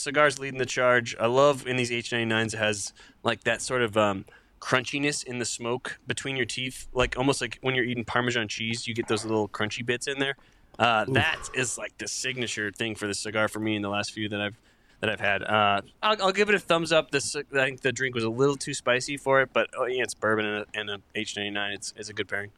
[0.00, 1.14] cigars leading the charge.
[1.20, 2.92] I love in these H99s it has
[3.22, 4.24] like that sort of um,
[4.60, 8.86] crunchiness in the smoke between your teeth, like almost like when you're eating Parmesan cheese,
[8.86, 10.36] you get those little crunchy bits in there.
[10.78, 14.12] Uh, that is like the signature thing for the cigar for me in the last
[14.12, 14.58] few that I've
[15.00, 15.42] that I've had.
[15.42, 17.10] Uh, I'll, I'll give it a thumbs up.
[17.10, 20.02] This I think the drink was a little too spicy for it, but oh yeah,
[20.02, 21.74] it's bourbon and a, and a H99.
[21.74, 22.50] It's it's a good pairing.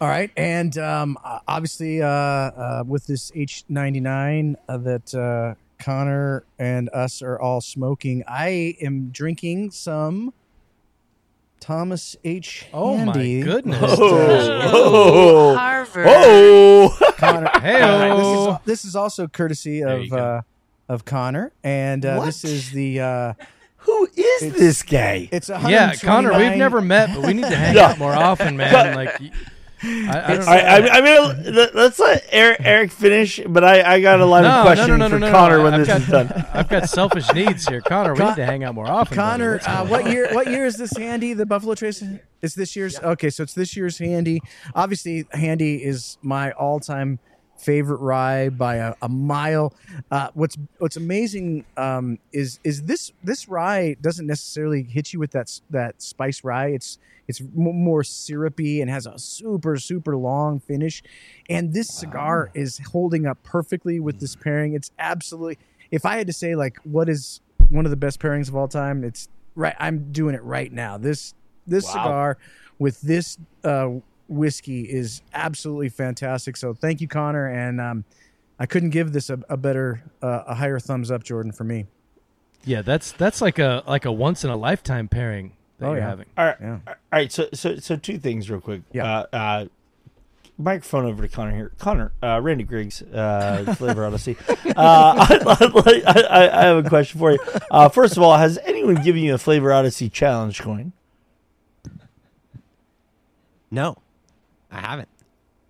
[0.00, 6.88] All right, and um, obviously, uh, uh, with this H99 uh, that uh, Connor and
[6.90, 10.32] us are all smoking, I am drinking some
[11.60, 12.66] Thomas H.
[12.72, 13.80] Oh my goodness.
[13.98, 16.06] Oh, Harvard.
[16.08, 17.50] oh, Connor.
[17.60, 18.16] Hey-o.
[18.16, 18.26] this,
[18.60, 20.42] is, this is also courtesy of uh,
[20.88, 23.32] of Connor, and uh, this is the uh,
[23.78, 25.28] who is It's- this guy?
[25.32, 28.56] it's a Yeah, Connor, we've never met, but we need to hang out more often,
[28.56, 28.94] man.
[28.94, 29.30] Like, y-
[29.84, 30.52] I, I don't know.
[30.52, 34.24] I, I, I mean, let- let's let Eric, Eric finish, but I, I got a
[34.24, 35.64] line of questions no, no, no, for no, no, Connor no.
[35.64, 36.44] when I've this got, is done.
[36.54, 38.12] I've got selfish needs here, Connor.
[38.12, 39.16] We Con- need to hang out more often.
[39.16, 40.28] Connor, uh, what year?
[40.32, 41.32] What year is this Handy?
[41.34, 42.02] The Buffalo Trace?
[42.42, 42.98] Is this year's?
[42.98, 44.40] Okay, so it's this year's Handy.
[44.74, 47.18] Obviously, Handy is my all-time
[47.62, 49.72] favorite rye by a, a mile.
[50.10, 55.30] Uh, what's What's amazing um, is is this this rye doesn't necessarily hit you with
[55.32, 56.68] that that spice rye.
[56.68, 56.98] It's
[57.28, 61.02] it's more syrupy and has a super super long finish.
[61.48, 64.74] And this cigar is holding up perfectly with this pairing.
[64.74, 65.58] It's absolutely.
[65.90, 68.68] If I had to say like what is one of the best pairings of all
[68.68, 69.76] time, it's right.
[69.78, 70.98] I'm doing it right now.
[70.98, 71.34] This
[71.66, 71.92] this Wow.
[71.92, 72.38] cigar
[72.78, 73.90] with this uh,
[74.28, 76.56] whiskey is absolutely fantastic.
[76.56, 77.46] So thank you, Connor.
[77.48, 78.04] And um,
[78.58, 81.86] I couldn't give this a, a better, uh, a higher thumbs up, Jordan, for me.
[82.64, 85.98] Yeah, that's that's like a like a once in a lifetime pairing that Oh, you're
[86.00, 86.08] yeah.
[86.08, 86.26] having.
[86.38, 86.78] All right, Yeah.
[86.86, 87.32] all right.
[87.32, 88.82] So, so, so two things real quick.
[88.92, 89.04] Yeah.
[89.32, 89.64] Uh, uh,
[90.58, 91.72] microphone over to Connor here.
[91.78, 94.36] Connor, uh, Randy Griggs, uh, Flavor Odyssey.
[94.48, 97.38] Uh, I, I, I, I have a question for you.
[97.68, 100.92] Uh, first of all, has anyone given you a Flavor Odyssey challenge coin?
[103.70, 103.96] No,
[104.72, 105.08] I haven't.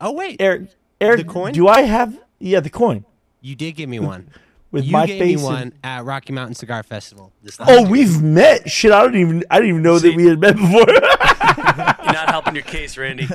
[0.01, 1.53] Oh wait, Eric, Eric, The coin?
[1.53, 2.19] Do I have?
[2.39, 3.05] Yeah, the coin
[3.41, 4.29] you did give me one.
[4.71, 5.27] with you my gave face.
[5.29, 7.33] me and- one at Rocky Mountain Cigar Festival.
[7.43, 7.89] This last Oh, year.
[7.91, 8.71] we've met.
[8.71, 9.45] Shit, I don't even.
[9.51, 10.87] I didn't even know that we had met before.
[11.77, 13.27] You're not helping your case, Randy.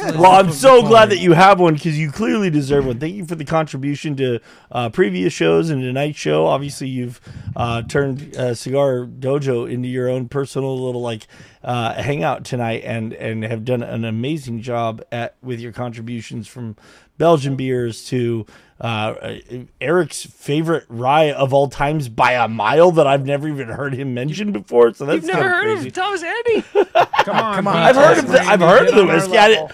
[0.00, 2.98] Well, I'm so glad that you have one because you clearly deserve one.
[2.98, 6.46] Thank you for the contribution to uh, previous shows and tonight's show.
[6.46, 7.20] Obviously, you've
[7.56, 11.26] uh, turned uh, Cigar Dojo into your own personal little like
[11.62, 16.76] uh, hangout tonight, and and have done an amazing job at with your contributions from
[17.20, 18.46] Belgian beers to
[18.80, 19.34] uh,
[19.78, 24.14] Eric's favorite rye of all times by a mile that I've never even heard him
[24.14, 24.94] mention before.
[24.94, 25.88] So that's You've never heard crazy.
[25.88, 26.62] of Thomas Andy?
[26.72, 27.76] Come on, Come on.
[27.76, 29.36] I've heard of the, I've heard of the whiskey.
[29.36, 29.72] I, didn't,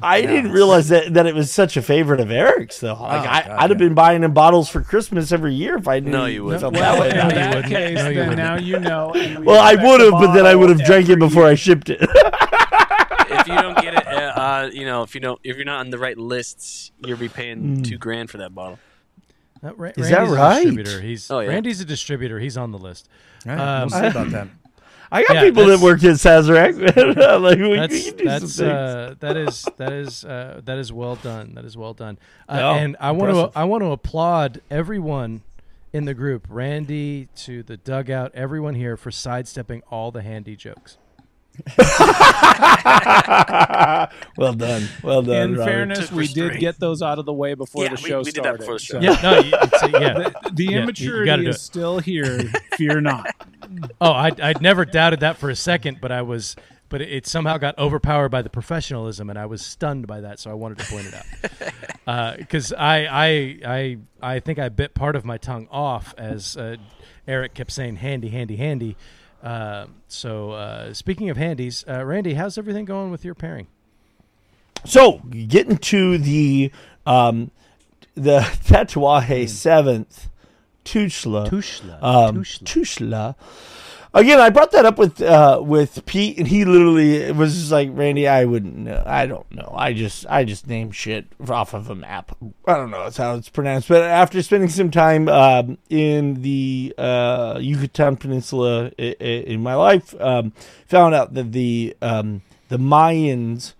[0.00, 2.94] I didn't realize that, that it was such a favorite of Eric's though.
[2.94, 5.88] Like Oh, I, God, I'd have been buying him bottles for Christmas every year if
[5.88, 6.12] I didn't.
[6.12, 6.60] No, you wouldn't.
[6.60, 7.10] felt Well, that way.
[7.10, 7.72] in No, you that wouldn't.
[7.74, 8.36] case, No, you then wouldn't.
[8.36, 9.10] now you know.
[9.12, 11.54] we Well, I would have, but then I would have drank it every before I
[11.56, 11.98] shipped it.
[13.30, 13.77] if you don't
[14.66, 17.28] get you know, if you don't, if you're not on the right lists, you'll be
[17.28, 18.78] paying two grand for that bottle.
[19.62, 20.54] Uh, Ra- Is that Randy's a right?
[20.64, 21.00] distributor.
[21.00, 21.48] He's Oh, yeah.
[21.48, 22.38] Randy's a distributor.
[22.38, 23.08] He's on the list.
[23.46, 24.48] All right, Um, we'll see about that.
[25.10, 27.40] I got Yeah, people that that's- work at Sazerac.
[27.42, 28.60] like we, we That's can do that's things.
[28.60, 31.54] uh, that is that is uh, that is well done.
[31.54, 32.18] That is well done.
[32.48, 33.52] Uh, Yeah, and I want impressive.
[33.54, 35.40] to I want to applaud everyone
[35.94, 40.98] in the group, Randy to the dugout, everyone here for sidestepping all the handy jokes.
[44.36, 44.88] well done.
[45.02, 45.36] Well done.
[45.50, 45.64] In Robert.
[45.70, 46.60] fairness, Took we did restraint.
[46.60, 48.58] get those out of the way before Yeah, the we- show we did that started.
[48.60, 49.00] before the show.
[49.00, 50.12] Yeah, no, you- it's, uh, yeah.
[50.14, 51.60] The, the Yeah, you- you immaturity is it.
[51.60, 52.38] still here.
[52.76, 53.26] Fear not.
[54.00, 56.56] Oh, I I never doubted that for a second, but I was
[56.90, 60.38] but it, it somehow got overpowered by the professionalism, and I was stunned by that.
[60.38, 61.14] So I wanted to point it
[62.06, 63.98] out because I, I I
[64.36, 66.76] I think I bit part of my tongue off as uh,
[67.26, 68.96] Eric kept saying handy, handy, handy.
[69.42, 73.66] Uh, so uh, speaking of handies, uh, Randy, how's everything going with your pairing?
[74.84, 76.72] So getting to the
[77.06, 77.50] um,
[78.14, 80.28] the Tatuaje seventh
[80.84, 81.48] Tushla.
[81.48, 82.02] Tushla.
[82.02, 82.64] Um, Tushla.
[82.64, 83.34] Tushla.
[84.18, 87.88] Again, I brought that up with uh, with Pete, and he literally was just like,
[87.92, 89.00] "Randy, I wouldn't know.
[89.06, 89.72] I don't know.
[89.76, 92.36] I just I just name shit off of a map.
[92.66, 93.04] I don't know.
[93.04, 98.90] That's how it's pronounced." But after spending some time um, in the uh, Yucatan Peninsula
[98.98, 100.52] i- i- in my life, um,
[100.88, 103.74] found out that the um, the Mayans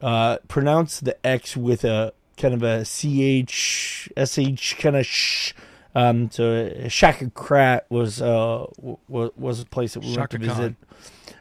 [0.00, 5.52] uh, pronounce the X with a kind of a ch sh kind of sh.
[5.94, 10.74] Um, so Xcaret was uh w- was a place that we went to visit.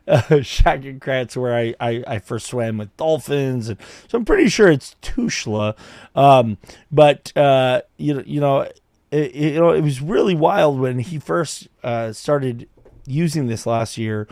[0.05, 3.77] Uh, Xcaret's where I, I, I first swam with dolphins, and
[4.09, 5.77] so I'm pretty sure it's Tushla.
[6.13, 6.57] Um,
[6.91, 8.67] but uh, you you know,
[9.11, 12.67] it, you know, it was really wild when he first uh, started
[13.07, 14.27] using this last year.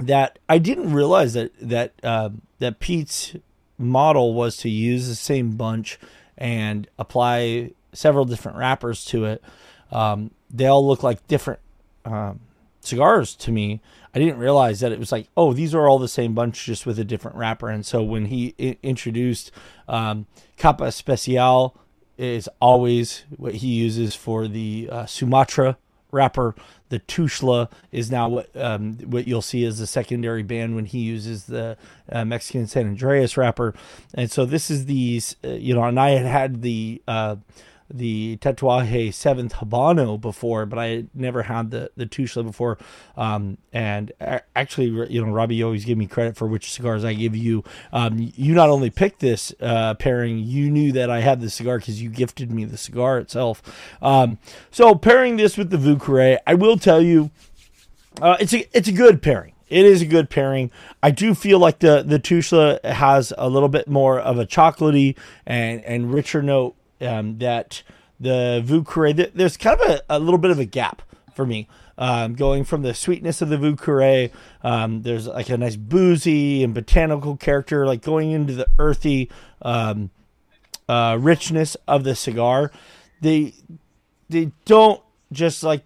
[0.00, 3.36] That I didn't realize that that uh, that Pete's
[3.78, 5.98] model was to use the same bunch
[6.36, 9.42] and apply several different wrappers to it.
[9.90, 11.60] Um, they all look like different
[12.04, 12.40] um,
[12.80, 13.80] cigars to me.
[14.14, 16.84] I didn't realize that it was like, oh, these are all the same bunch, just
[16.84, 17.68] with a different wrapper.
[17.68, 19.50] And so when he I- introduced
[19.88, 20.26] um,
[20.58, 21.74] Capa Especial,
[22.18, 25.76] is always what he uses for the uh, Sumatra
[26.10, 26.54] wrapper.
[26.90, 31.00] The Tushla is now what um, what you'll see as the secondary band when he
[31.00, 31.76] uses the
[32.10, 33.74] uh, Mexican San Andrés wrapper.
[34.12, 37.36] And so this is these, uh, you know, and I had had the uh,
[37.92, 42.78] the Tatuaje Seventh Habano before, but I never had the the Tushla before.
[43.16, 44.12] Um, and
[44.56, 47.64] actually, you know, Robbie you always give me credit for which cigars I give you.
[47.92, 51.78] Um, you not only picked this uh, pairing, you knew that I had the cigar
[51.78, 53.62] because you gifted me the cigar itself.
[54.00, 54.38] Um,
[54.70, 57.30] so pairing this with the Vieux Carré, I will tell you,
[58.20, 59.52] uh, it's a it's a good pairing.
[59.68, 60.70] It is a good pairing.
[61.02, 65.16] I do feel like the the Tushla has a little bit more of a chocolatey
[65.46, 67.82] and and richer note um, that
[68.20, 69.16] the Vieux Carré.
[69.16, 71.02] th- There's kind of a, a little bit of a gap
[71.34, 71.68] for me.
[71.98, 74.30] Um, going from the sweetness of the Vieux Carré,
[74.62, 79.30] um, there's like a nice boozy and botanical character, like going into the earthy
[79.60, 80.10] um,
[80.88, 82.72] uh, richness of the cigar.
[83.20, 83.54] They
[84.28, 85.00] they don't
[85.30, 85.84] just like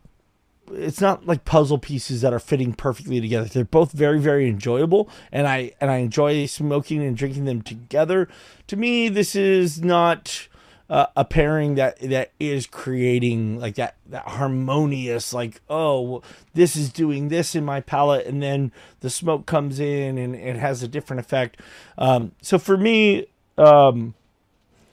[0.72, 3.46] it's not like puzzle pieces that are fitting perfectly together.
[3.46, 8.28] They're both very very enjoyable and I and I enjoy smoking and drinking them together.
[8.68, 10.48] To me this is not
[10.88, 16.22] uh, a pairing that that is creating like that that harmonious like oh
[16.54, 18.70] this is doing this in my palate and then
[19.00, 21.60] the smoke comes in and it has a different effect.
[21.98, 23.26] Um, so for me
[23.58, 24.14] um,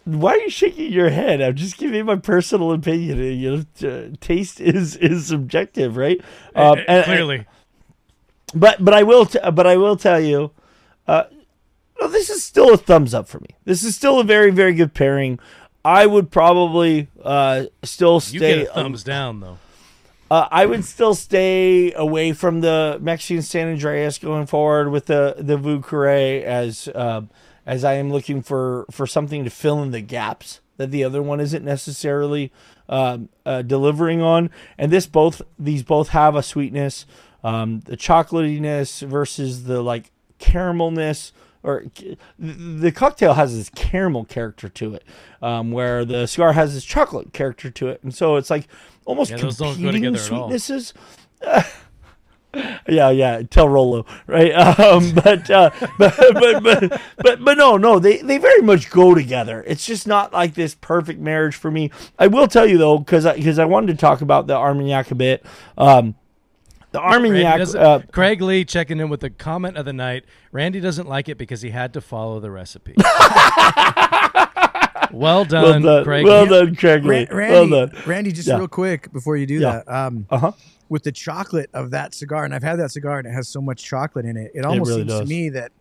[0.06, 1.42] why are you shaking your head?
[1.42, 3.20] I'm just giving my personal opinion.
[3.20, 6.20] You know, taste is is subjective, right?
[6.56, 7.46] Um, Uh, and- Clearly,
[8.54, 10.52] but but I will t- but I will tell you,
[11.08, 11.24] uh,
[12.02, 13.50] no, this is still a thumbs up for me.
[13.66, 15.40] This is still a very very good pairing.
[15.86, 18.60] I would probably uh, still you stay.
[18.60, 19.60] get a thumbs down though.
[20.32, 25.36] Uh, I would still stay away from the Mexican San Andrés going forward with the
[25.38, 27.30] the Vieux Carré as um,
[27.66, 31.22] as I am looking for for something to fill in the gaps that the other
[31.22, 32.52] one isn't necessarily
[32.90, 34.50] um, uh, delivering on.
[34.78, 37.06] And this both these both have a sweetness,
[37.44, 41.32] um, the chocolatiness versus the like caramelness
[41.64, 41.86] or
[42.38, 45.04] the cocktail has this caramel character to it,
[45.42, 48.68] um, where the cigar has this chocolate character to it, and so it's like
[49.06, 50.50] almost Yeah, those don't go competing together at all.
[50.50, 50.94] sweetnesses.
[52.88, 53.42] yeah, yeah.
[53.50, 54.52] Tell Rolo, right?
[54.84, 58.00] Um, but, uh, but, but, but, but, but, no, no.
[58.00, 59.64] They, they very much go together.
[59.66, 61.92] It's just not like this perfect marriage for me.
[62.20, 65.16] I will tell you though, because because I, wanted to talk about the Armagnac a
[65.16, 65.46] bit.
[65.78, 66.16] Um,
[66.94, 67.76] the Randy Armagnac.
[67.76, 70.24] Uh, Craig Lee checking in with the comment of the night.
[70.54, 72.94] Randy doesn't like it because he had to follow the recipe.
[75.12, 76.26] well done, well done, Craig.
[76.26, 77.04] well done, Craig.
[77.06, 77.28] Ra- Lee.
[77.32, 78.02] Randy, well done.
[78.06, 78.58] Randy, just Yeah.
[78.58, 79.82] real quick before you do Yeah.
[79.86, 80.52] that, um, Uh huh.
[80.90, 83.62] with the chocolate of that cigar, and I've had that cigar and it has so
[83.62, 84.52] much chocolate in it.
[84.54, 85.20] It almost really seems does.
[85.22, 85.72] to me that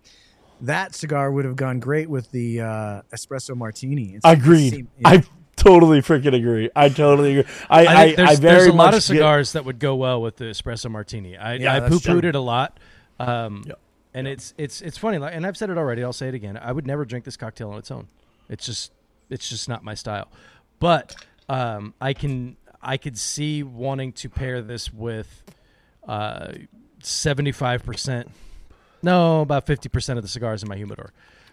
[0.62, 4.14] that cigar would have gone great with the uh, espresso martini.
[4.16, 4.70] It's- it Agreed.
[4.72, 5.08] seem- yeah.
[5.08, 5.22] I
[5.62, 6.70] totally freaking agree.
[6.74, 7.52] I totally agree.
[7.70, 9.94] I, I I, there's, I very there's a lot of get- cigars that would go
[9.96, 11.36] well with the espresso martini.
[11.36, 12.78] I, Yeah, I that's poo-pooed it a lot,
[13.18, 13.78] um, Yep.
[14.14, 15.18] and it's it's it's funny.
[15.18, 16.02] Like, and I've said it already.
[16.04, 16.56] I'll say it again.
[16.56, 18.08] I would never drink this cocktail on its own.
[18.48, 18.92] It's just
[19.30, 20.28] it's just not my style.
[20.80, 21.14] But
[21.48, 25.42] um, I can I could see wanting to pair this with
[27.02, 28.30] seventy five percent.
[29.02, 31.12] No, about fifty percent of the cigars in my humidor,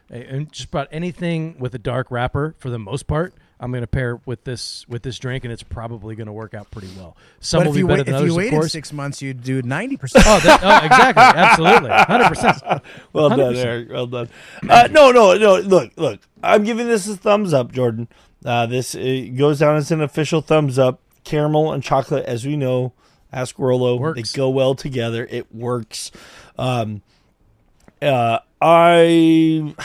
[0.10, 3.34] and just about anything with a dark wrapper for the most part.
[3.62, 6.54] I'm going to pair with this with this drink, and it's probably going to work
[6.54, 7.18] out pretty well.
[7.42, 8.72] Some but will if be you, better wait, than if others, you of waited course.
[8.72, 10.26] six months, you'd do ninety percent.
[10.28, 12.58] Oh, that, oh, exactly, absolutely, hundred percent.
[13.14, 13.56] Well done, 100%.
[13.58, 13.90] Eric.
[13.90, 14.30] Well done.
[14.70, 15.58] Uh, no, no, no.
[15.60, 16.20] Look, look.
[16.42, 18.08] I'm giving this a thumbs up, Jordan.
[18.46, 21.02] Uh, this goes down as an official thumbs up.
[21.26, 22.94] Caramel and chocolate, as we know,
[23.34, 24.32] ask Rolo, Works.
[24.32, 25.28] they go well together.
[25.30, 26.12] It works.
[26.58, 27.02] Um,
[28.02, 29.76] uh, I,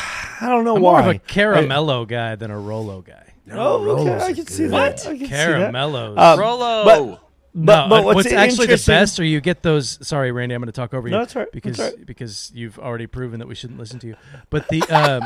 [0.40, 1.00] I don't know I'm why.
[1.02, 3.23] more of a caramello guy than a Rolo guy.
[3.52, 4.72] Oh, okay, Rolos I can see good.
[4.72, 5.06] that.
[5.06, 5.72] I can see that.
[5.72, 6.18] Caramellos.
[6.18, 6.84] Um, Rolo.
[6.84, 7.20] but-
[7.56, 10.04] But, no, but what's, what's, actually the best are you get those.
[10.04, 11.12] Sorry, Randy, I'm going to talk over you.
[11.12, 11.46] No, that's right.
[11.52, 12.04] Because That's all right.
[12.06, 14.16] because you've already proven that we shouldn't listen to you.
[14.50, 15.22] But the um,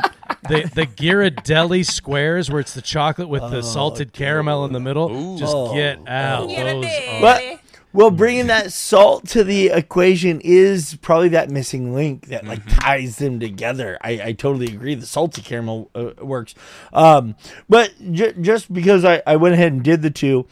[0.47, 4.79] the the Ghirardelli squares where it's the chocolate with Oh, the salted caramel in the
[4.79, 5.37] middle.
[5.39, 6.49] Just get out.
[6.49, 7.41] Those are- But
[7.91, 13.17] well, bringing that salt to the equation is probably that missing link that like ties
[13.17, 13.97] them together.
[14.01, 14.95] I, I totally agree.
[14.95, 16.53] The salty caramel uh, works,
[16.93, 17.35] um,
[17.67, 20.45] but j- just because I, I went ahead and did the two,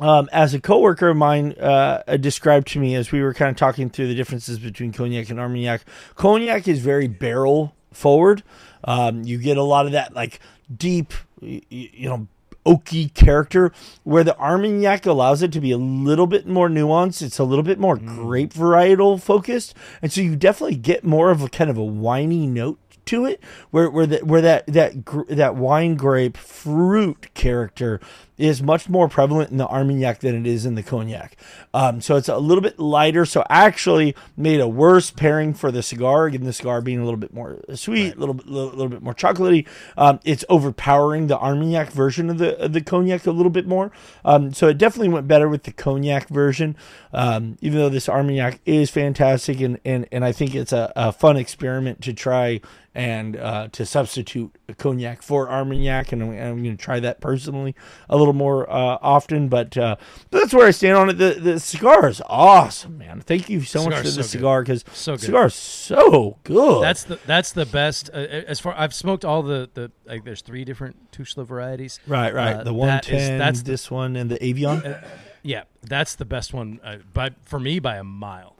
[0.00, 3.50] um, as a coworker of mine uh, uh, described to me as we were kind
[3.50, 5.82] of talking through the differences between cognac and armagnac.
[6.14, 8.42] Cognac is very barrel forward.
[8.84, 10.40] Um, you get a lot of that like
[10.74, 12.26] deep, y- y- you know,
[12.64, 13.72] oaky character,
[14.04, 17.22] where the armagnac allows it to be a little bit more nuanced.
[17.22, 18.06] It's a little bit more hmm.
[18.06, 22.46] grape varietal focused, and so you definitely get more of a kind of a winey
[22.46, 28.00] note to it, where where that where that that gr- that wine grape fruit character
[28.42, 31.36] is much more prevalent in the Armagnac than it is in the cognac.
[31.72, 33.24] Um, so it's a little bit lighter.
[33.24, 36.28] So actually made a worse pairing for the cigar.
[36.28, 39.00] given the cigar being a little bit more sweet, a little bit, little, little bit
[39.00, 39.68] more chocolatey.
[39.96, 43.92] Um, it's overpowering the Armagnac version of the of the cognac a little bit more.
[44.24, 46.76] Um, so it definitely went better with the cognac version.
[47.12, 51.12] Um, even though this Armagnac is fantastic and and and I think it's a, a
[51.12, 52.60] fun experiment to try
[52.94, 57.74] and uh, to substitute cognac for Armagnac, and I'm, I'm going to try that personally
[58.08, 59.48] a little more uh, often.
[59.48, 59.96] But, uh,
[60.30, 61.14] but that's where I stand on it.
[61.18, 63.20] The the cigar is awesome, man.
[63.20, 66.82] Thank you so much for Cigar's the cigar because So cigar is so good.
[66.82, 68.10] That's the that's the best.
[68.12, 70.24] Uh, as far I've smoked all the the like.
[70.24, 72.00] There's three different Tuxtla varieties.
[72.06, 72.56] right, right.
[72.56, 75.02] Uh, the that one is- that's the this one, and the Avion.
[75.42, 78.54] Yeah, that's the best one, uh, by for me by a mile.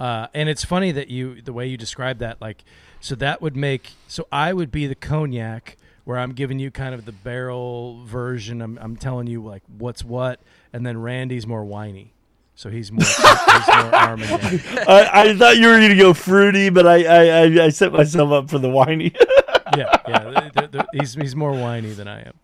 [0.00, 2.64] Uh, and it's funny that you the way you describe that, like,
[3.00, 6.94] so that would make so I would be the cognac where I'm giving you kind
[6.94, 8.62] of the barrel version.
[8.62, 10.40] I'm I'm telling you like what's what,
[10.72, 12.14] and then Randy's more whiny,
[12.54, 14.88] so he's more he's more Armagnac.
[14.88, 17.92] I, I thought you were going to go fruity, but I, I I I set
[17.92, 19.12] myself up for the whiny.
[19.76, 20.50] yeah, yeah.
[20.54, 22.34] the- the- the- he's he's more whiny than I am.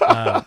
[0.00, 0.42] Uh,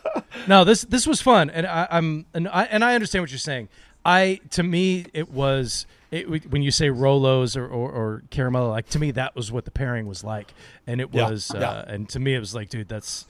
[0.47, 3.39] no, this this was fun, and I, I'm and I and I understand what you're
[3.39, 3.69] saying.
[4.05, 8.87] I to me it was it, when you say Rolos or, or, or caramel, like
[8.89, 10.53] to me that was what the pairing was like,
[10.85, 13.25] and it Yeah, was, uh, and to me it was like, dude, that's.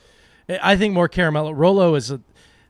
[0.62, 1.54] I think more caramel.
[1.54, 2.20] Rolo is a.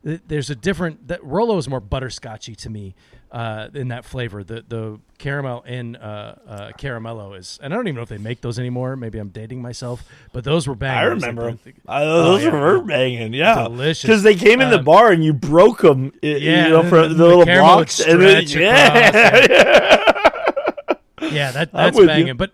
[0.02, 2.94] There's a different that Rolo is more butterscotchy to me
[3.30, 4.42] uh, in that flavor.
[4.44, 8.18] The the caramel in uh, uh, caramello is, and I don't even know if they
[8.18, 8.96] make those anymore.
[8.96, 11.22] Maybe I'm dating myself, but those were bangers.
[11.24, 11.58] I remember them.
[11.86, 12.50] Uh, those yeah.
[12.50, 14.02] were banging, yeah, Delicious.
[14.02, 17.06] Because they came in the Um, bar and you broke them, Yeah, you know, for
[17.08, 20.12] the, the little blocks, and then, stretch yeah,
[21.30, 22.06] Yeah, that that's with you.
[22.06, 22.36] banging.
[22.36, 22.52] But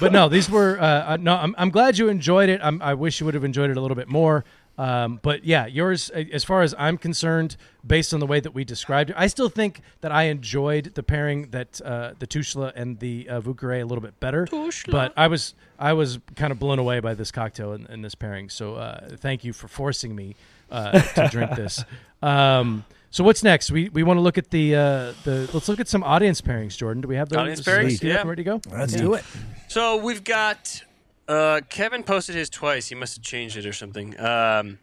[0.00, 1.34] but no, these were uh, uh, no.
[1.36, 2.60] I'm I'm glad you enjoyed it.
[2.62, 4.44] I'm, I wish you would have enjoyed it a little bit more.
[4.76, 7.56] Um, but yeah, yours, as far as I'm concerned,
[7.86, 11.02] based on the way that we described it, I still think that I enjoyed the
[11.02, 14.46] pairing that uh, the Tuxtla and the uh, Vieux Carré a little bit better.
[14.90, 18.14] But I was I was kind of blown away by this cocktail and, and this
[18.14, 18.48] pairing.
[18.48, 20.34] So uh, thank you for forcing me
[20.70, 21.84] uh, to drink this.
[22.20, 23.70] Um, so what's next?
[23.70, 26.76] We we want to look at the uh, the let's look at some audience pairings.
[26.76, 27.38] Jordan, do we have those?
[27.38, 28.00] Audience pairings?
[28.00, 28.26] queued Yeah.
[28.26, 28.60] ready to go?
[28.72, 29.24] Let's do it.
[29.68, 30.82] So we've got
[31.28, 32.88] uh, Kevin posted his twice.
[32.88, 34.18] He must have changed it or something.
[34.20, 34.78] Um,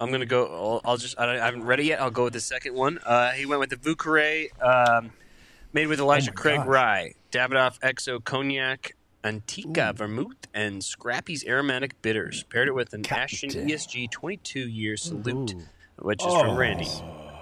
[0.00, 0.46] I'm gonna go.
[0.46, 1.18] I'll, I'll just.
[1.18, 2.00] I, don't- I haven't read it yet.
[2.00, 2.98] I'll go with the second one.
[3.04, 5.10] Uh, he went with the Vieux Carré, um,
[5.72, 6.66] made with Elijah Oh Craig gosh.
[6.68, 12.44] Rye, Davidoff XO Cognac, Antica Vermouth, and Scrappy's Aromatic Bitters.
[12.44, 15.54] Paired it with an Ashton ESG 22 year salute,
[15.98, 16.86] which is from Randy.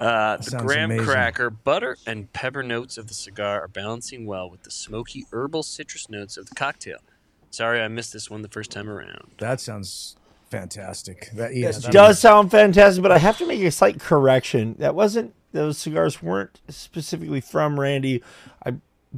[0.01, 1.07] Uh, the graham amazing.
[1.07, 5.63] cracker, butter, and pepper notes of the cigar are balancing well with the smoky herbal
[5.63, 6.99] citrus notes of the cocktail.
[7.51, 9.31] Sorry, I missed this one the first time around.
[9.39, 10.17] That sounds
[10.51, 11.31] fantastic.
[11.35, 11.91] That ESG.
[11.91, 14.77] does sound fantastic, but I have to make a slight correction.
[14.79, 18.23] That wasn't those cigars weren't specifically from Randy.
[18.65, 18.75] I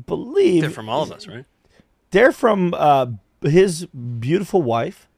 [0.06, 1.44] believe They're from all of us, right?
[2.10, 3.06] they're from uh,
[3.42, 5.08] his beautiful wife,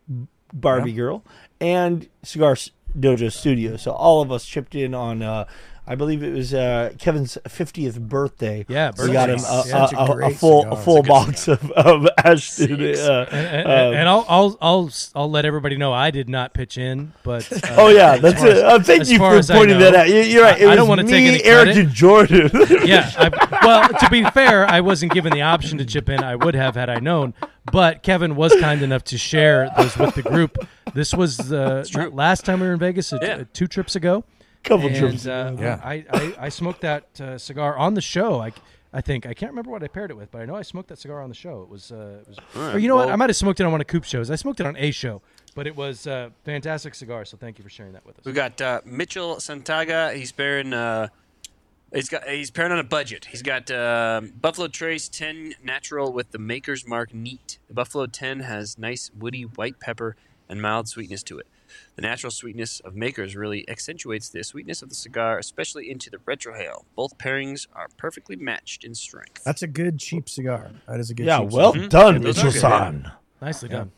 [0.53, 1.23] Barbie Girl,
[1.61, 2.57] and Cigar
[2.99, 3.77] Dojo Studio.
[3.77, 5.23] So all of us chipped in on.
[5.23, 5.45] Uh,
[5.91, 8.65] I believe it was uh, Kevin's fiftieth birthday.
[8.69, 9.71] Yeah, we got him birthday.
[9.73, 10.73] a, a a- a, full cigar.
[10.73, 12.75] a full a good box of, of Ashton.
[12.81, 16.55] Uh, And, um, and, and I'll, I'll I'll I'll let everybody know I did not
[16.55, 18.57] pitch in, but uh, Oh yeah, that's it.
[18.59, 20.09] as- Uh, thank you far for pointing know, that out.
[20.09, 20.61] You- You're right.
[20.61, 21.85] It I, I don't was want to me, take any Eric, credit.
[21.87, 22.51] and Jordan.
[22.87, 23.11] yeah.
[23.19, 26.23] I, well, to be fair, I wasn't given the option to chip in.
[26.23, 27.35] I would have had I known.
[27.73, 30.57] But Kevin was kind enough to share those with the group.
[30.95, 32.11] This was uh, true.
[32.11, 33.43] last time we were in Vegas, uh, Yeah.
[33.53, 34.25] two trips ago.
[34.63, 35.27] Couple and, trips.
[35.27, 35.81] Uh, Yeah.
[35.83, 38.41] I, I, I smoked that uh, cigar on the show.
[38.41, 38.53] I,
[38.93, 40.89] I think I can't remember what I paired it with, but I know I smoked
[40.89, 41.63] that cigar on the show.
[41.63, 43.09] It was, uh, it was right, or you know what?
[43.09, 44.31] I might have smoked it on one of Coop's shows.
[44.31, 45.23] I smoked it on a show,
[45.55, 47.25] but it was uh, fantastic cigar.
[47.25, 48.25] So thank you for sharing that with us.
[48.25, 50.15] We got uh, Mitchell Santaga.
[50.15, 50.73] He's pairing.
[50.73, 51.09] Uh,
[51.95, 52.29] he's got.
[52.29, 53.27] He's pairing on a budget.
[53.27, 57.59] He's got uh, Buffalo Trace 10 natural with the Maker's Mark neat.
[57.69, 60.17] The Buffalo 10 has nice woody white pepper
[60.51, 61.47] and mild sweetness to it.
[61.97, 66.19] The natural sweetness of Maker's really accentuates the sweetness of the cigar, especially into the
[66.19, 66.85] retrohale.
[66.97, 69.43] Both pairings are perfectly matched in strength.
[69.45, 70.73] That's a good cheap cigar.
[70.89, 71.27] That is a good.
[71.27, 71.89] yeah, cheap well cigar.
[71.89, 72.61] done, Yeah, those Mitchell good.
[72.61, 73.13] San.
[73.41, 73.93] Nicely done.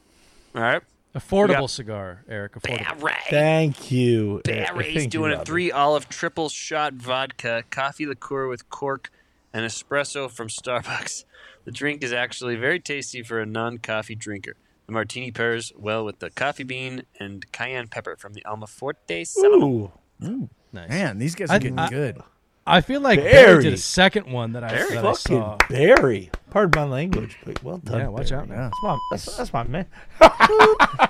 [0.55, 0.83] All right.
[1.15, 2.55] Affordable We got- cigar, Eric.
[2.55, 3.01] Affordable.
[3.01, 3.15] Barry.
[3.29, 4.41] Thank you.
[4.45, 9.11] Barry's Thank you, doing a three olive triple shot vodka, coffee liqueur with cork,
[9.53, 11.25] and espresso from Starbucks.
[11.65, 14.55] The drink is actually very tasty for a non coffee drinker.
[14.87, 19.27] The martini pairs well with the coffee bean and cayenne pepper from the Alma Fuerte
[19.27, 19.93] Salomon.
[20.25, 20.89] Ooh, Nice.
[20.89, 22.21] Man, these guys I- are getting I- good.
[22.65, 23.63] I feel like Barry, Barry.
[23.65, 24.95] did a second one that I, Barry.
[24.95, 25.57] that I saw.
[25.69, 26.31] Barry.
[26.51, 27.99] Pardon my language, but well done.
[27.99, 28.43] Yeah, watch Barry.
[28.43, 28.59] out, man.
[28.59, 28.71] Yeah.
[28.71, 29.87] That's my, that's, that's my man.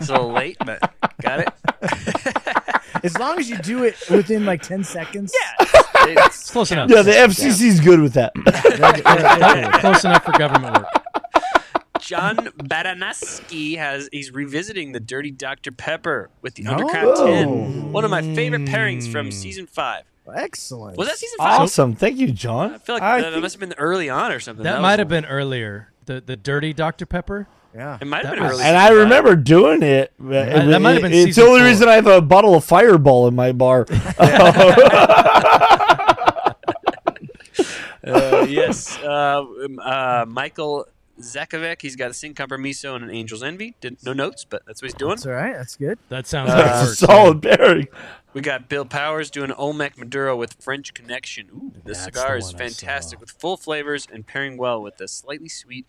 [0.01, 0.81] It's a little late, but
[1.21, 1.51] got it.
[3.05, 5.33] As long as you do it within like ten seconds.
[5.61, 6.89] It's- It's close enough.
[6.91, 8.33] Yeah, the FCC's good with that.
[9.81, 11.02] close enough for government work.
[12.03, 16.75] John Badanaski has he's revisiting the Dirty Dr Pepper with the Oh.
[16.75, 17.93] Undercrown 10.
[17.93, 20.05] One of my favorite pairings from season five.
[20.35, 20.97] Excellent.
[20.97, 21.61] Was that season five?
[21.61, 21.95] awesome.
[21.95, 22.75] Thank you, John.
[22.75, 24.63] I feel like I that, that think- must have been early on or something.
[24.65, 25.89] That was- might have been earlier.
[26.07, 27.47] The the dirty Dr Pepper.
[27.75, 27.97] Yeah.
[28.01, 28.63] It might have been was- early.
[28.65, 28.97] and season I five.
[28.99, 30.13] remember doing it.
[30.19, 31.69] but That- that might have been It's the only four.
[31.69, 33.87] reason I have a bottle of Fireball in my bar.
[38.05, 40.87] Uh, yes, uh, um, uh, Michael
[41.21, 41.83] Zakovic.
[41.83, 43.75] He's got a Sin Compromiso and an Angel's Envy.
[43.81, 45.11] Did, no notes, but that's what he's doing.
[45.11, 45.55] That's all right.
[45.55, 45.99] That's good.
[46.09, 46.99] That sounds Uh, like a works.
[46.99, 47.89] solid pairing.
[48.35, 51.49] We got Bill Powers doing Olmec Maduro with French Connection.
[51.55, 55.51] Ooh, this That's cigar is fantastic with full flavors and pairing well with the slightly
[55.51, 55.87] sweet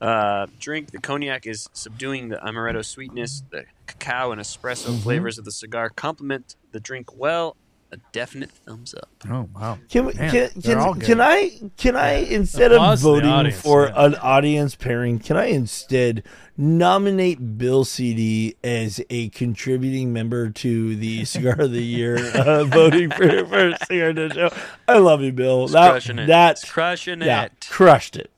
[0.00, 0.92] uh, drink.
[0.92, 3.42] The cognac is subduing the amaretto sweetness.
[3.50, 5.02] The cacao and espresso Mm-hmm.
[5.02, 7.56] flavors of the cigar complement the drink well.
[7.92, 9.08] A definite thumbs up.
[9.28, 9.78] Oh wow.
[9.88, 14.04] Can we, Man, can, can, can I can I instead of voting audience, for yeah.
[14.04, 16.22] an audience pairing, can I instead
[16.56, 23.10] nominate Bill CD as a contributing member to the Cigar of the Year uh, voting
[23.10, 24.50] for, for Cigar of the Show?
[24.86, 25.64] I love you, Bill.
[25.64, 26.26] It's That crushing it.
[26.26, 27.66] that It's crushing yeah, it.
[27.68, 28.30] crushed it.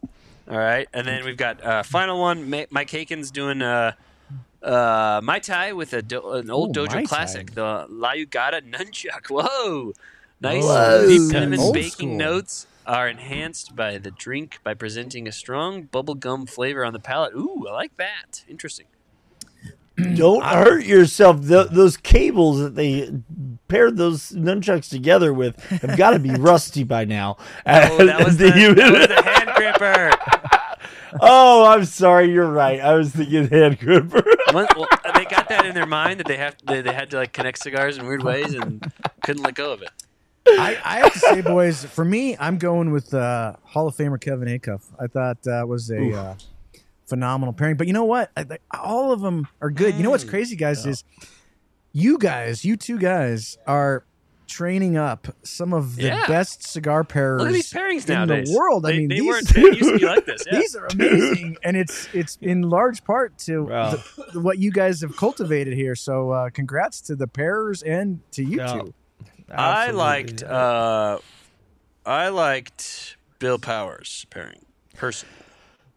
[0.51, 2.49] All right, and then we've got uh, final one.
[2.49, 3.93] Ma- Mike Haken's doing uh,
[4.63, 9.27] uh, Mai Tai with a do- an old Ooh, Dojo classic, the La Jugada Nunchuck.
[9.31, 9.93] Whoa,
[10.41, 11.07] nice Whoa.
[11.09, 12.17] deep cinnamon Old baking school.
[12.17, 17.33] notes are enhanced by the drink by presenting a strong bubblegum flavor on the palate.
[17.35, 18.45] Ooh, I like that.
[18.49, 18.87] Interesting.
[20.17, 21.47] Don't hurt yourself.
[21.47, 23.13] Th those cables that they
[23.69, 27.37] paired those nunchucks together with have got to be rusty by now.
[27.67, 30.42] Oh, that was the, that was the hand gripper.
[31.21, 32.31] Oh, I'm sorry.
[32.33, 32.81] You're right.
[32.81, 34.23] I was thinking hand gripper.
[34.53, 37.17] One- well, they got that in their mind that they have they, they had to
[37.17, 38.91] like connect cigars in weird ways and
[39.25, 39.91] couldn't let go of it.
[40.47, 44.21] I, I have to say, boys, for me, I'm going with uh, Hall of Famer
[44.21, 44.83] Kevin Acuff.
[44.99, 46.35] I thought that was a uh,
[47.07, 47.77] phenomenal pairing.
[47.77, 48.31] But you know what?
[48.37, 49.95] I, I- all of them are good.
[49.95, 51.05] You know what's crazy, guys, is
[51.93, 54.05] you guys, you two guys, are
[54.53, 56.27] training up some of the Yeah.
[56.27, 58.51] best cigar pairers Look at these pairings in nowadays.
[58.51, 58.85] the world.
[58.87, 60.45] I mean, they these, weren't they used to be like this.
[60.51, 60.59] Yeah.
[60.59, 63.95] these are amazing, and it's it's in large part to Bro.
[64.33, 65.95] the, what you guys have cultivated here.
[65.95, 68.73] So, uh, congrats to the pairers and to you Yeah.
[68.73, 68.95] two.
[69.51, 71.19] I liked uh,
[72.07, 74.65] I liked Bill Powers pairing
[74.97, 75.35] personally.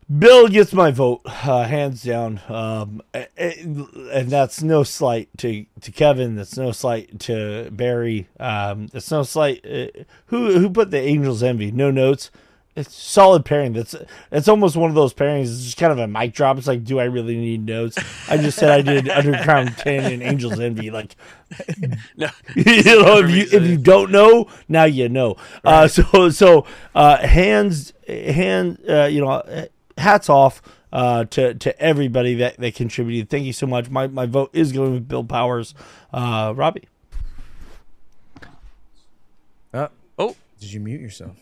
[0.08, 2.40] Bill gets my vote, uh, hands down.
[2.48, 3.02] Um,
[3.36, 6.36] and that's no slight to, to Kevin.
[6.36, 8.28] That's no slight to Barry.
[8.40, 9.66] Um, that's no slight.
[9.66, 9.88] Uh,
[10.28, 11.72] who who put the Angels envy?
[11.72, 12.30] No notes.
[12.76, 13.72] It's solid pairing.
[13.72, 13.96] That's
[14.32, 15.44] it's almost one of those pairings.
[15.44, 16.58] It's just kind of a mic drop.
[16.58, 17.98] It's like, do I really need notes?
[18.30, 20.92] I just said I did Undercrown Ten and Angels Envy.
[20.92, 21.16] Like,
[22.18, 25.38] No, you know, if you if you don't know, now you know.
[25.64, 29.66] Uh, so so uh, hands hand uh, you know uh,
[29.98, 30.62] hats off
[30.94, 33.30] uh, to to everybody that, that contributed.
[33.30, 33.90] Thank you so much.
[33.90, 35.74] My my vote is going with Bill Powers.
[36.14, 36.88] Uh, Robbie.
[39.74, 40.36] Uh, Oh.
[40.60, 41.36] did you mute yourself?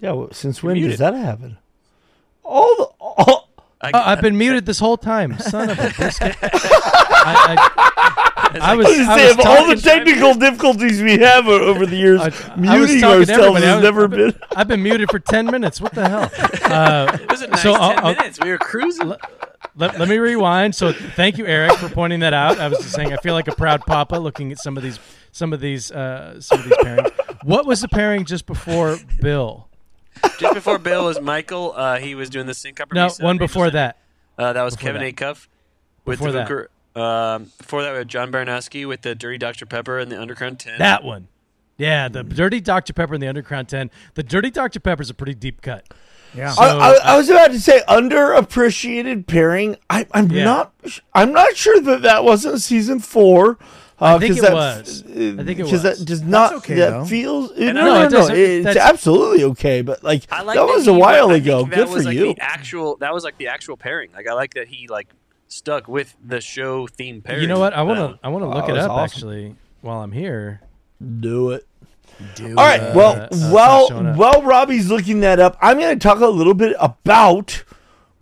[0.00, 0.12] Yeah.
[0.12, 1.58] Well, since when does that happen?
[2.44, 3.48] All the all,
[3.80, 5.38] I, Oh, I've been muted this whole time.
[5.38, 6.36] Son of a biscuit.
[6.42, 8.25] I, I,
[8.62, 11.46] I was, I was I saying, was of all the talking- technical difficulties we have
[11.48, 13.28] over the years, I, muting I ourselves
[13.60, 14.40] has never I've been, been.
[14.56, 15.80] I've been muted for ten minutes.
[15.80, 16.30] What the hell?
[16.64, 18.38] Uh, it was a nice so I'll- ten I'll- minutes.
[18.42, 19.08] We were cruising.
[19.76, 20.74] let, let me rewind.
[20.74, 22.58] So thank you, Eric, for pointing that out.
[22.58, 24.98] I was just saying I feel like a proud papa looking at some of these
[25.32, 27.10] some of these uh, some of these pairings.
[27.44, 29.68] What was the pairing just before Bill?
[30.38, 31.74] Just before Bill was Michael.
[31.76, 32.90] Uh, he was doing the sync up.
[32.92, 33.98] No, one before that.
[34.38, 35.14] Uh, that was Before Kevin that.
[35.16, 35.46] Acuff
[36.06, 36.68] with Before the that.
[36.96, 37.06] Booker.
[37.06, 40.58] Um, before that, we had John Baranowski with the Dirty Dr Pepper and the Undercrown
[40.58, 40.78] Ten.
[40.78, 41.28] That one.
[41.78, 43.90] Yeah, the Dirty Dr Pepper and the Undercrown Ten.
[44.14, 45.86] The Dirty Dr Pepper is a pretty deep cut.
[46.34, 46.50] Yeah.
[46.50, 49.76] So- I, I, I was about to say underappreciated pairing.
[49.90, 50.44] I, I'm Yeah.
[50.44, 50.72] not.
[51.14, 53.58] I'm not sure that that wasn't season four.
[53.98, 55.02] Uh, I think 'cause it that, was.
[55.06, 55.82] I think it because was.
[55.82, 56.52] that does not.
[56.56, 57.04] okay, that though.
[57.06, 57.50] feels.
[57.52, 60.56] And no, no, No, no, it doesn't- It's that's- absolutely okay, but like I like
[60.56, 61.60] that was a while I ago.
[61.60, 62.34] think Good that for was like you.
[62.34, 64.10] The actual that was like the actual pairing.
[64.14, 65.08] Like I like that he like
[65.48, 67.42] stuck with the show theme pairing.
[67.42, 67.72] You know what?
[67.72, 69.04] I want Um, to I want to Oh, look it up awesome.
[69.04, 70.60] actually while I'm here.
[71.20, 71.66] Do it.
[72.40, 72.94] All right.
[72.94, 76.74] well, uh, while while Robbie's looking that up, I'm going to talk a little bit
[76.80, 77.62] about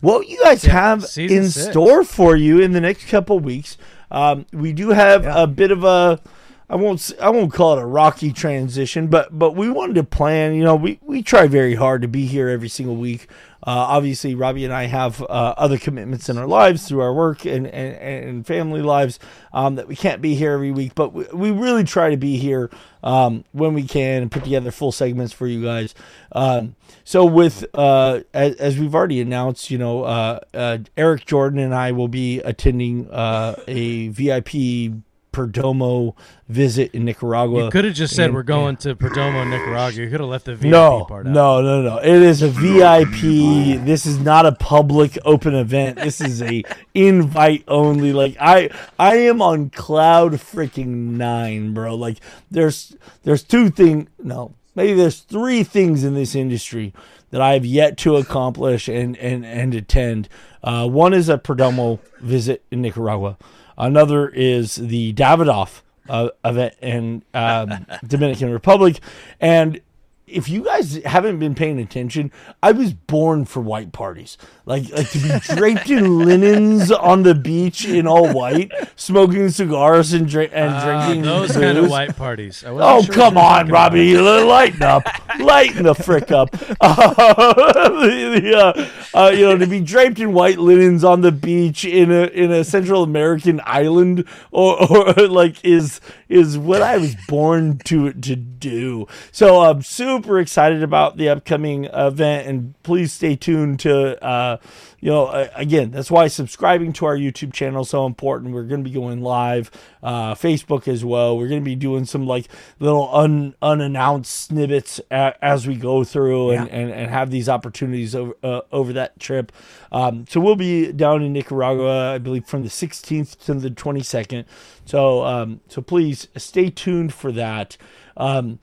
[0.01, 1.69] what you guys have in six.
[1.71, 3.77] store for you in the next couple weeks.
[4.11, 5.43] Um, we do have Yeah.
[5.43, 6.19] a bit of a.
[6.67, 7.11] I won't.
[7.21, 10.55] I won't call it a rocky transition, but but we wanted to plan.
[10.55, 13.27] You know, we we try very hard to be here every single week.
[13.61, 17.45] Uh, obviously, Robbie and I have uh, other commitments in our lives through our work
[17.45, 19.19] and and, and family lives
[19.53, 20.95] um, that we can't be here every week.
[20.95, 22.71] But we, we really try to be here
[23.03, 25.93] um, when we can and put together full segments for you guys.
[26.31, 31.59] Um, so with uh, as, as we've already announced, you know, uh, uh, Eric Jordan
[31.59, 34.93] and I will be attending uh, a VIP
[35.35, 36.15] Perdomo
[36.47, 37.65] visit in Nicaragua.
[37.65, 40.01] You could have just said And- we're going to Perdomo, Nicaragua.
[40.01, 41.33] You could have left the VIP no, part out.
[41.33, 41.97] no, no, no.
[41.97, 43.83] It is a VIP.
[43.85, 45.97] This is not a public open event.
[45.97, 46.63] This is a
[46.93, 48.13] invite only.
[48.13, 51.95] Like I, I am on cloud freaking nine, bro.
[51.95, 54.07] Like there's, there's two thing.
[54.23, 56.93] No, maybe there's three things in this industry
[57.31, 60.29] that I have yet to accomplish and and and attend.
[60.63, 63.37] Uh, one is a Perdomo visit in Nicaragua.
[63.77, 68.99] Another is the Davidoff uh, event in um, Dominican Republic,
[69.39, 69.81] and
[70.27, 72.31] if you guys haven't been paying attention,
[72.61, 74.37] I was born for white parties.
[74.67, 80.11] Like like to be draped in linens on the beach in all white, smoking cigars
[80.11, 82.63] and drink and Ah, drinking those kind of white parties.
[82.65, 83.67] Oh sure come on.
[83.67, 84.17] Robbie!
[84.17, 85.03] Lighten up,
[85.39, 86.49] lighten the frick up.
[86.81, 91.31] Uh, the, the, uh, uh, you know, to be draped in white linens on the
[91.31, 96.97] beach in a in a Central American island, or, or like is is what I
[96.97, 99.07] was born to to do.
[99.31, 104.23] So I'm super excited about the upcoming event, and please stay tuned to.
[104.23, 104.54] Uh,
[104.99, 108.53] you know, uh, again, that's why subscribing to our YouTube channel is so important.
[108.53, 109.71] We're going to be going live,
[110.03, 111.37] uh, Facebook as well.
[111.37, 112.47] We're going to be doing some like
[112.79, 118.15] little un, unannounced snippets a, as we go through and, and, and have these opportunities
[118.15, 119.51] over uh, over that trip.
[119.91, 124.45] Um, so we'll be down in Nicaragua, I believe, from the 16th to the 22nd.
[124.85, 127.77] So um, so please stay tuned for that.
[128.17, 128.59] Um,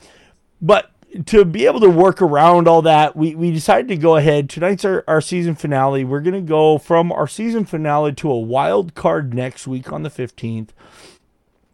[0.60, 0.91] but
[1.26, 4.48] to be able to work around all that, we, we decided to go ahead.
[4.48, 6.04] Tonight's our, our season finale.
[6.04, 10.02] We're going to go from our season finale to a wild card next week on
[10.02, 10.70] the 15th.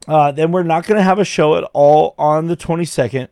[0.06, 3.28] Uh, then we're not going to have a show at all on the 22nd.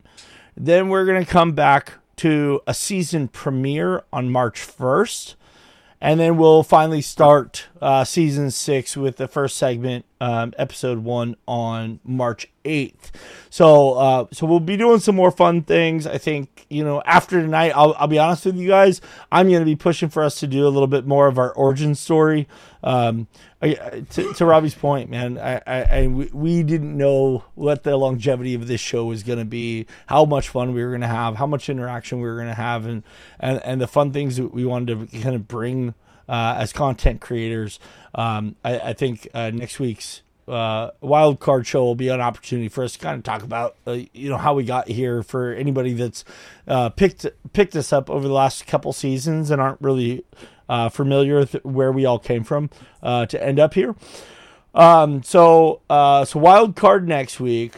[0.56, 5.34] Then we're going to come back to a season premiere on March 1st.
[6.00, 11.36] And then we'll finally start uh, season six with the first segment, um, episode one,
[11.46, 13.10] on March 8th.
[13.50, 16.06] So, uh, so we'll be doing some more fun things.
[16.06, 19.00] I think, you know, after tonight, I'll, I'll be honest with you guys,
[19.30, 21.52] I'm going to be pushing for us to do a little bit more of our
[21.52, 22.48] origin story.
[22.82, 23.26] Um,
[23.60, 28.54] I, to, to Robbie's point, man, I, I, I, we didn't know what the longevity
[28.54, 31.36] of this show was going to be, how much fun we were going to have,
[31.36, 33.02] how much interaction we were going to have, and,
[33.40, 35.94] and, and the fun things that we wanted to kind of bring
[36.28, 37.78] as content creators.
[38.14, 42.68] Um, I, I think uh, next week's uh, wild card show will be an opportunity
[42.68, 45.52] for us to kind of talk about uh, you know how we got here for
[45.52, 46.24] anybody that's
[46.68, 50.24] uh, picked picked us up over the last couple seasons and aren't really
[50.68, 52.70] uh, familiar with where we all came from
[53.02, 53.94] uh, to end up here.
[54.74, 57.74] Um, so uh, so wild card next week.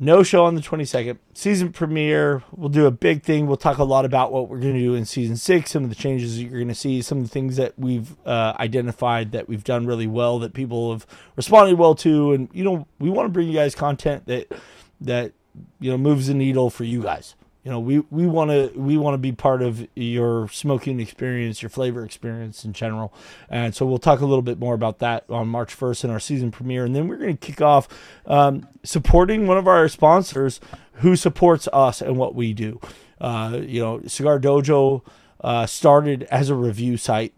[0.00, 1.18] No show on the 22nd.
[1.34, 2.44] Season premiere.
[2.54, 3.48] We'll do a big thing.
[3.48, 5.88] We'll talk a lot about what we're going to do in season six, some of
[5.88, 9.32] the changes that you're going to see, some of the things that we've uh, identified
[9.32, 11.04] that we've done really well, that people have
[11.34, 12.32] responded well to.
[12.32, 14.52] And, you know, we want to bring you guys content that,
[15.00, 15.32] that,
[15.80, 17.34] you know, moves the needle for you guys
[17.68, 21.60] you know we we want to we want to be part of your smoking experience
[21.60, 23.12] your flavor experience in general.
[23.50, 26.18] And so we'll talk a little bit more about that on march 1st in our
[26.18, 26.86] season premiere.
[26.86, 27.86] And then we're going to kick off
[28.24, 30.60] um, supporting one of our sponsors
[30.94, 32.80] who supports us and what we do.
[33.20, 35.02] Uh, you know cigar dojo
[35.42, 37.34] uh, started as a review site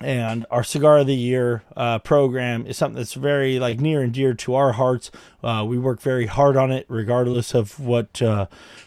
[0.00, 4.12] and our cigar of the year uh, program is something that's very like near and
[4.12, 5.10] dear to our hearts.
[5.44, 8.46] Uh, we work very hard on it, regardless of what uh,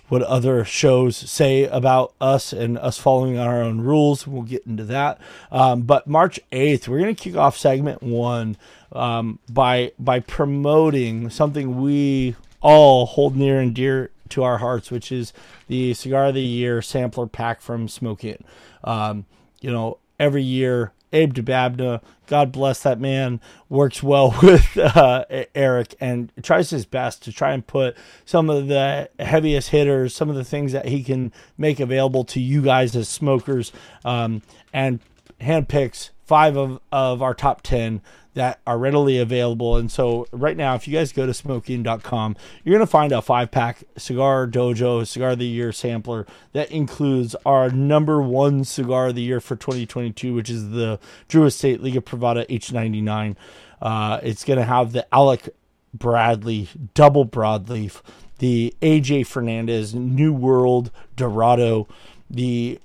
[0.10, 4.26] what other shows say about us and us following our own rules.
[4.26, 5.20] We'll get into that.
[5.52, 8.58] Um, but March eighth, we're going to kick off segment one
[8.92, 15.12] um, by by promoting something we all hold near and dear to our hearts, which
[15.12, 15.32] is
[15.68, 18.44] the cigar of the year sampler pack from Smoke Inn.
[18.84, 19.26] Um,
[19.62, 25.26] you know, every year Abe Dababneh, God bless that man, works well with uh,
[25.56, 27.96] Eric and tries his best to try and put
[28.26, 32.40] some of the heaviest hitters, some of the things that he can make available to
[32.40, 33.72] you guys as smokers,
[34.04, 34.42] um,
[34.74, 35.00] and
[35.40, 38.02] handpicks five of, of our top 10
[38.34, 39.78] that are readily available.
[39.78, 43.22] And so, right now, if you guys go to smokeinn.com, you're going to find a
[43.22, 49.08] five pack Cigar Dojo Cigar of the Year sampler that includes our number one cigar
[49.08, 53.36] of the year for 2022, which is the Drew Estate Liga Privada H99.
[53.82, 55.50] Uh, it's going to have the Alec
[55.94, 58.02] Bradley double broadleaf,
[58.40, 61.88] the AJ Fernandez New World Dorado,
[62.30, 62.80] the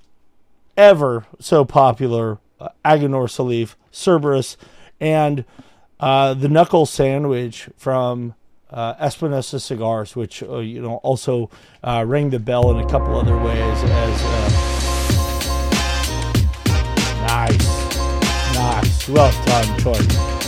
[0.77, 4.57] ever so popular uh, Aganorsa Salif, Cerberus,
[4.99, 5.45] and
[5.99, 8.33] uh, the knuckle sandwich from
[8.71, 11.49] uh, Espinosa Cigars, which uh, you know also
[11.83, 13.83] uh, rang the bell in a couple other ways.
[13.83, 14.49] As uh,
[17.27, 17.95] nice,
[18.55, 19.93] nice, well done, Troy.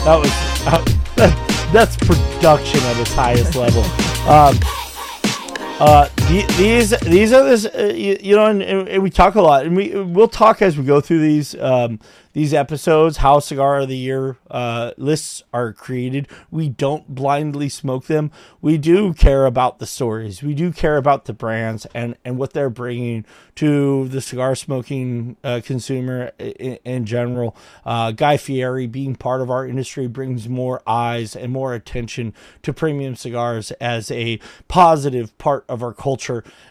[0.05, 0.29] That was
[1.15, 3.83] that, that's production at its highest level.
[4.29, 4.57] Um,
[5.79, 9.65] uh, these these are this uh, you, you, know, and, and, we talk a lot,
[9.65, 11.55] and we we'll talk as we go through these.
[11.59, 11.99] Um,
[12.33, 16.27] these episodes, how Cigar of the Year uh, lists are created.
[16.49, 18.31] We don't blindly smoke them.
[18.61, 20.41] We do care about the stories.
[20.41, 23.25] We do care about the brands and, and what they're bringing
[23.55, 27.55] to the cigar smoking uh, consumer in, in general.
[27.85, 32.33] Uh, Guy Fieri being part of our industry brings more eyes and more attention
[32.63, 34.39] to premium cigars as a
[34.69, 36.20] positive part of our culture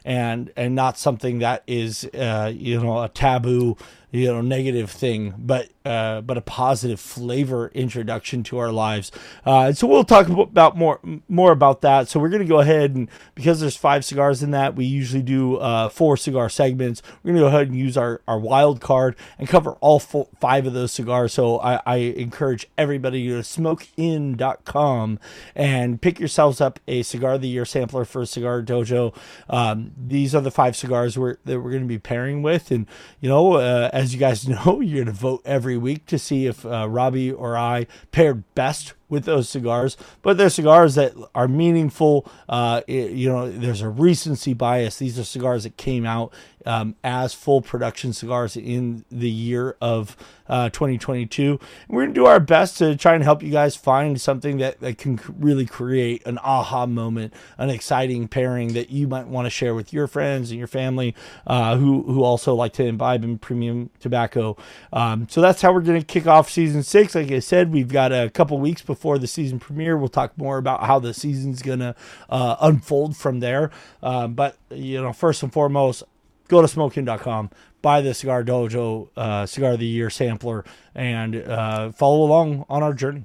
[0.05, 3.77] and and not something that is uh, you know a taboo
[4.11, 9.11] you know negative thing, but uh, but a positive flavor introduction to our lives.
[9.47, 12.09] Uh, so we'll talk about more more about that.
[12.09, 15.23] So we're going to go ahead and because there's five cigars in that, we usually
[15.23, 17.03] do uh, four cigar segments.
[17.23, 20.29] We're going to go ahead and use our, our wild card and cover all four,
[20.39, 21.33] five of those cigars.
[21.33, 25.19] So I, I encourage everybody to smokeinn.com
[25.55, 29.17] and pick yourselves up a cigar of the year sampler for Cigar Dojo.
[29.49, 32.87] Um, these are the five cigars we're, that we're going to be pairing with, and
[33.21, 33.57] you know,
[34.01, 37.31] as you guys know, you're going to vote every week to see if uh, Robbie
[37.31, 42.31] or I paired best with those cigars, but they're cigars that are meaningful.
[42.49, 44.99] Uh, it- you know, there's a recency bias.
[44.99, 46.33] These are cigars that came out
[46.67, 50.15] um, as full production cigars in the year of
[50.47, 51.59] uh, 2022.
[51.89, 54.81] We're going to do our best to try and help you guys find something that,
[54.81, 59.51] that can really create an aha moment, an exciting pairing that you might want to
[59.51, 61.15] share with your friends and your family
[61.47, 64.57] uh, who, who also like to imbibe in premium tobacco.
[64.93, 67.15] Um, so that's how we're going to kick off season six.
[67.15, 69.97] Like I said, we've got a couple weeks before the season premiere.
[69.97, 71.95] We'll talk more about how the season's going to
[72.29, 73.71] uh, unfold from there.
[74.03, 76.03] Um, but, you know, first and foremost,
[76.49, 77.51] go to smokeinn.com,
[77.83, 80.65] buy the Cigar Dojo uh, Cigar of the Year sampler,
[80.95, 83.25] and uh, follow along on our journey.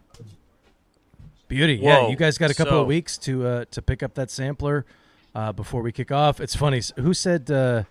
[1.48, 1.76] Beauty.
[1.76, 4.32] Yeah, you guys got a couple So- of weeks to uh, to pick up that
[4.32, 4.84] sampler
[5.36, 6.40] uh, before we kick off.
[6.42, 6.82] It's funny.
[6.98, 7.52] Who said?
[7.52, 7.84] Uh,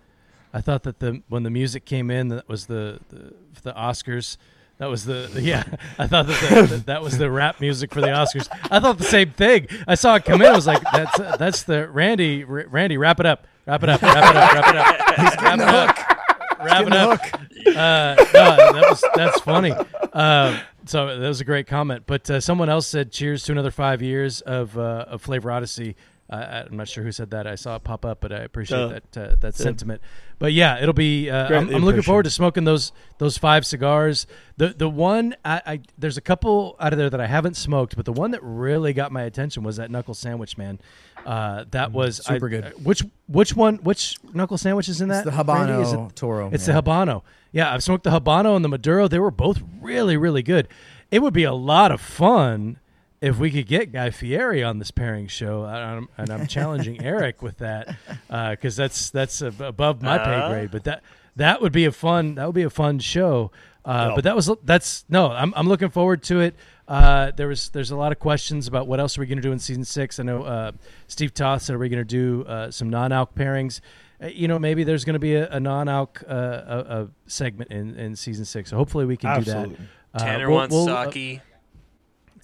[0.53, 3.33] I thought that the when the music came in, that was the the,
[3.63, 4.37] the Oscars.
[4.79, 5.65] That was the yeah.
[5.99, 8.49] I thought that the, that, that was the rap music for the Oscars.
[8.71, 9.69] I thought the same thing.
[9.87, 10.49] I saw it come in.
[10.49, 12.97] I was like, that's uh, that's the Randy R- Randy.
[12.97, 13.47] Wrap it up.
[13.67, 14.03] Wrap it up.
[14.03, 14.53] Wrap it up.
[14.53, 15.15] Wrap it up.
[15.17, 16.59] He's wrap it up.
[16.65, 17.21] Wrap it up.
[17.67, 19.73] Uh, no, that was that's funny.
[20.13, 22.05] Um, so that was a great comment.
[22.07, 25.97] But uh, someone else said, "Cheers to another five years of uh, of Flavor Odyssey."
[26.31, 27.47] Uh, I'm not sure who said that.
[27.47, 30.01] I saw it pop up, but I appreciate Uh, that uh, that sentiment.
[30.39, 31.29] But yeah, it'll be.
[31.29, 34.27] Uh, I'm, I'm looking forward to smoking those those five cigars.
[34.57, 37.95] The the one I, I there's a couple out of there that I haven't smoked,
[37.95, 40.81] but the one that really got my attention was that knuckle sandwich, man.
[41.27, 42.65] Uh, that was Mm, super I- good.
[42.65, 43.77] uh, Which which one?
[43.83, 45.27] Which knuckle sandwich is in that?
[45.27, 45.75] It's the Randy?
[45.83, 46.51] Is it- Habano Toro.
[46.53, 47.23] it's the Habano.
[47.53, 49.09] Yeah, I've smoked the Habano and the Maduro.
[49.09, 50.69] They were both really, really good.
[51.11, 52.79] It would be a lot of fun
[53.25, 57.03] if we could get Guy Fieri on this pairing show, and I'm, and I'm challenging
[57.05, 57.97] Eric with that
[58.29, 60.49] because that's that's above my pay Uh.
[60.51, 60.71] grade.
[60.71, 61.03] But that
[61.37, 63.51] that would be a fun that would be a fun show.
[63.85, 64.15] Uh, Yeah.
[64.15, 66.55] But that was that's no, I'm I'm looking forward to it.
[66.87, 69.43] Uh, there was there's a lot of questions about what else are we going to
[69.43, 70.21] do in season six.
[70.21, 70.73] I know uh,
[71.07, 73.81] Steve Toth said, "Are we going to do uh, some non-alc pairings?"
[74.23, 77.71] Uh, you know, maybe there's going to be a, a non-alc uh, a, a segment
[77.71, 78.71] in, in season six.
[78.71, 79.77] So hopefully we can Absolutely.
[79.77, 79.83] do
[80.13, 80.23] that.
[80.23, 81.41] Uh, Tanner we'll- wants we'll, uh, sake.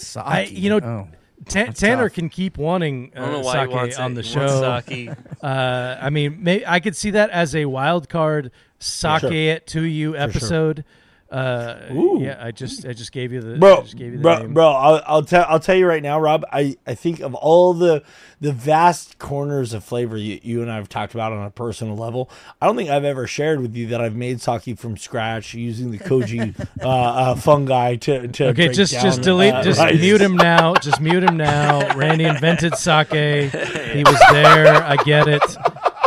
[0.03, 0.23] Sake.
[0.27, 1.09] I- you know, Oh.
[1.49, 2.15] Ta- That's Tanner tough.
[2.17, 4.15] can keep wanting I don't uh, sake on it.
[4.15, 4.81] the show.
[4.87, 5.09] sake.
[5.43, 9.33] Uh, I mean, may, I could see that as a wild card sake sure.
[9.33, 10.21] it to you sure.
[10.21, 10.85] episode.
[11.31, 12.19] Uh, Ooh.
[12.21, 14.53] yeah, I just I just gave you the bro, just gave you the bro, name.
[14.53, 14.69] bro.
[14.73, 16.45] I'll, I'll tell I'll tell you right now, Rob.
[16.53, 18.03] I, I think of all the
[18.41, 21.97] the vast corners of flavor you, you and I have talked about on a personal
[21.97, 22.29] level.
[22.61, 25.93] I don't think I've ever shared with you that I've made sake from scratch using
[25.93, 30.01] the koji uh, uh, fungi to to Okay, just down, just delete, uh, just rice.
[30.01, 30.75] mute him now.
[30.75, 31.95] Just mute him now.
[31.97, 33.11] Randy invented sake.
[33.91, 34.83] He was there.
[34.83, 35.43] I get it.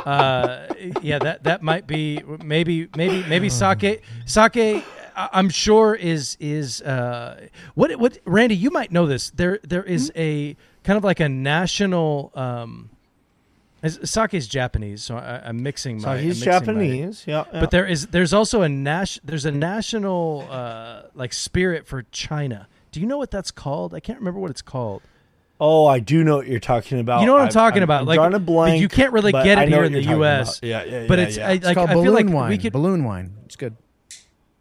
[0.06, 0.68] Uh,
[1.02, 4.84] yeah, that that might be maybe maybe maybe sake sake.
[5.16, 9.30] I- I'm sure is is uh, what what Randy you might know this.
[9.32, 12.32] There there is a kind of like a national.
[12.36, 12.90] Um,
[13.82, 16.18] is- sake is Japanese, so I, I'm mixing my.
[16.18, 17.24] So he's I'm my- Japanese.
[17.28, 17.60] Yeah, yeah.
[17.60, 22.68] but there is there's also a nas- there's a national uh, like spirit for China.
[22.92, 23.94] Do you know what that's called?
[23.94, 25.02] I can't remember what it's called.
[25.60, 27.22] Oh, I do know what you're talking about.
[27.22, 29.14] You know what I'm I've- talking about, I'm like, drawing a but blank, you can't
[29.14, 30.58] really get it here in the U.S.
[30.60, 30.68] about.
[30.68, 31.48] Yeah, yeah, but it's yeah.
[31.48, 32.50] I, It's like called I balloon feel like wine.
[32.50, 32.74] we could.
[32.74, 33.34] balloon wine.
[33.46, 33.76] It's good.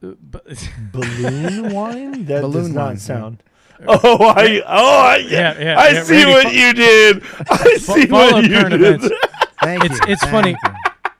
[0.03, 0.45] But-
[0.93, 2.25] balloon wine.
[2.27, 2.99] That Balloon does not wine, yeah.
[2.99, 3.43] sound.
[3.87, 7.23] Oh, I oh I Yeah, yeah, I yeah, see Randy, what fo- you did.
[7.51, 8.81] I see follow what you current did.
[8.83, 9.09] events.
[9.63, 10.13] Thank It's- you.
[10.13, 10.51] it's Thank funny.
[10.51, 10.71] you.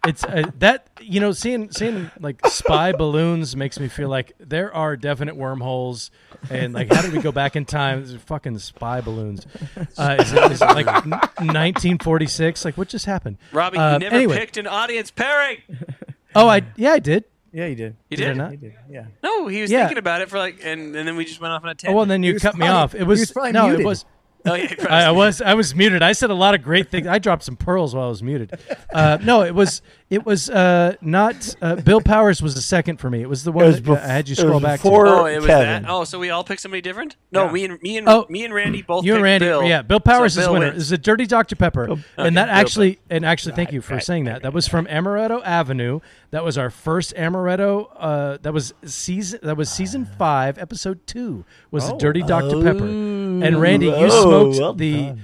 [0.07, 4.73] it's uh, that you know seeing seeing like spy balloons makes me feel like there
[4.75, 6.11] are definite wormholes
[6.51, 9.47] and like how did we go back in time These fucking spy balloons
[9.97, 14.15] uh, is, it, is it like 1946 like what just happened Robbie, Uh, you never
[14.17, 14.39] anyway.
[14.39, 15.59] picked an audience pairing.
[16.35, 17.97] oh i yeah i did Yeah, you did.
[18.09, 18.37] You Did I did?
[18.39, 18.51] not?
[18.53, 18.75] You did.
[18.91, 19.05] Yeah.
[19.23, 19.81] No, he was Yeah.
[19.81, 21.85] thinking about it for like, and, and then we just went off on a tangent.
[21.85, 21.97] oh tangent.
[21.97, 23.81] well then you was cut me probably- off it he was, was probably no muted.
[23.81, 24.05] it was
[24.47, 26.03] oh, yeah, I, I was I was muted.
[26.03, 27.07] I said a lot of great things.
[27.07, 28.59] I dropped some pearls while I was muted.
[28.93, 33.09] Uh, no, it was it was uh, not uh, Bill Powers was the second for
[33.09, 33.23] me.
[33.23, 34.89] It was the one was that bef- I had you scroll was back to.
[34.89, 35.83] Oh, it was Kevin.
[35.85, 35.91] that.
[35.91, 37.17] Oh, so we all picked somebody different?
[37.31, 37.53] No, Yeah.
[37.53, 38.27] me and me and Oh.
[38.29, 39.05] me and Randy both.
[39.05, 39.65] You and Randy, Bill.
[39.65, 39.83] yeah.
[39.83, 40.67] Bill Powers So is Bill winner.
[40.67, 40.77] wins.
[40.77, 41.85] This is a dirty Dr Pepper,
[42.19, 44.43] and that Bill actually, and actually, thank you for right, saying that.
[44.43, 46.01] That was from Amaretto Avenue.
[46.31, 47.89] That was our first Amaretto.
[47.99, 49.41] Uh, that was season.
[49.43, 51.45] That was season five, episode two.
[51.71, 52.85] Was the Dirty Dr Pepper,
[53.45, 54.09] and Randy, you Oh,
[54.53, 54.93] smoked well the.
[55.07, 55.23] done.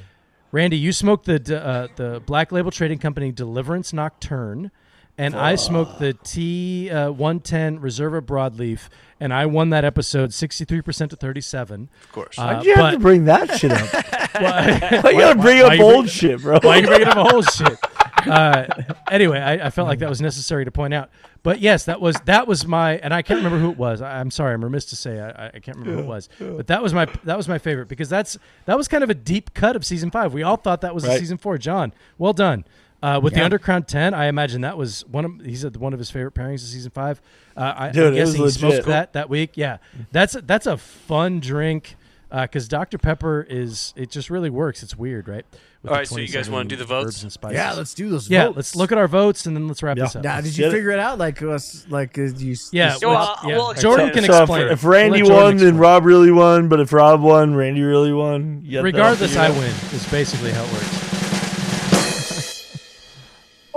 [0.51, 4.70] Randy, you smoked the uh, the Black Label Trading Company Deliverance Nocturne,
[5.19, 8.89] and I smoked the T uh, one ten Reserva Broadleaf,
[9.20, 11.90] and I won that episode sixty three percent to thirty seven.
[12.05, 12.39] of course.
[12.39, 13.93] Uh, Why'd you have to bring that shit up?
[14.40, 16.61] Why- Why you gotta bring why up you bring- old shit, bro?
[16.62, 17.78] Why are you bringing up old shit?
[18.27, 18.66] Uh,
[19.10, 21.10] anyway, I, I felt like that was necessary to point out.
[21.43, 24.02] But yes, that was that was my, and I can't remember who it was.
[24.02, 26.28] I, I'm sorry, I'm remiss to say I, I can't remember who it was.
[26.39, 28.36] But that was my that was my favorite because that's
[28.66, 30.32] that was kind of a deep cut of season five.
[30.35, 31.18] We all thought that was a Right.
[31.20, 31.59] season four.
[31.59, 32.64] John, well done.
[33.01, 36.01] Uh, with the Undercrown Ten, I imagine that was one of he said one of
[36.01, 37.20] his favorite pairings of season five.
[37.56, 38.86] Uh, I, Dude, I'm guessing he smoked legit.
[38.86, 39.52] that that week.
[39.55, 39.78] Yeah,
[40.10, 41.94] that's that's a fun drink
[42.28, 44.82] because Dr Pepper is it just really works.
[44.82, 45.47] It's weird, right?
[45.82, 47.24] With All so you guys wanna do the votes?
[47.52, 48.28] Yeah, let's do those.
[48.28, 48.56] Yeah, votes.
[48.56, 50.05] let's look at our votes and then let's wrap Yeah.
[50.06, 50.24] this up.
[50.24, 51.18] Now, did you Get figure it out?
[51.18, 52.56] Like us, like uh, you?
[52.72, 53.56] Yeah, you Well, well, yeah.
[53.56, 54.34] we'll Jordan explain can it.
[54.34, 55.78] so explain if, if Randy Let Jordan won, then.
[55.78, 56.68] Rob really won.
[56.68, 58.60] But if Rob won, Randy really won.
[58.64, 59.72] You Regardless, I win.
[59.92, 61.05] Is basically how it works.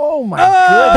[0.04, 0.96] Oh my Ah!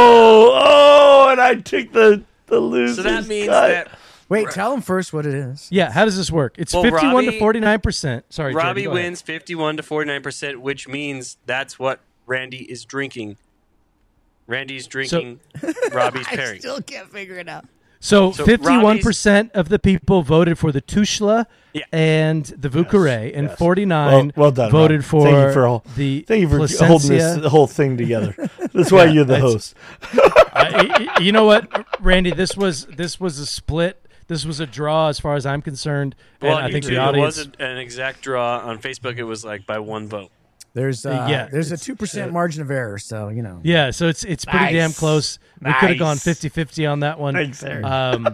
[0.00, 2.94] Oh, oh, and I took the the loser.
[2.94, 3.88] So that means that
[4.28, 5.68] Wait, tell them first what it is.
[5.70, 6.54] Yeah, how does this work?
[6.58, 8.24] It's Well, fifty-one to forty-nine percent.
[8.28, 9.04] Sorry, Jordan, Robbie go ahead.
[9.04, 13.36] wins 51 to 49%, which means that's what Randy is drinking.
[14.46, 15.40] Randy's drinking
[15.92, 16.60] Robbie's pairing.
[16.86, 17.64] can't figure it out.
[18.00, 21.82] So So fifty-one percent of the people voted for the Tuxtla Yeah.
[21.90, 23.58] and the Vieux Carré, and yes.
[23.58, 25.04] forty-nine Well, well done, voted Rob.
[25.04, 26.86] for, Thank you for all- the Thank you for Plasencia.
[26.86, 28.34] holding this the whole thing together.
[28.72, 29.74] That's why Yeah, you're the host.
[30.12, 32.30] I- I- you know what, Randy?
[32.30, 34.00] This was this was a split.
[34.28, 36.14] This was a draw, as far as I'm concerned.
[36.40, 39.16] And Well, I think do- the it wasn't an exact draw on Facebook.
[39.16, 40.30] It was like by one vote.
[40.74, 43.60] There's uh, Yeah, there's a two percent margin of error, so you know.
[43.64, 44.98] Yeah, so it's it's pretty damn Nice.
[44.98, 45.38] close.
[45.60, 46.24] We could have gone Nice.
[46.24, 47.34] 50-50 on that one.
[47.34, 48.28] Thanks, Um,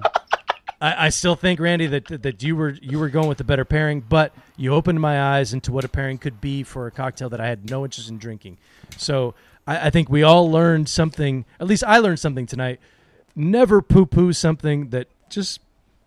[0.80, 3.64] I, I still think Randy that that you were you were going with the better
[3.64, 7.30] pairing, but you opened my eyes into what a pairing could be for a cocktail
[7.30, 8.58] that I had no interest in drinking.
[8.98, 9.34] So
[9.66, 11.44] I, I think we all learned something.
[11.60, 12.80] At least I learned something tonight.
[13.36, 15.60] Never poo poo something that just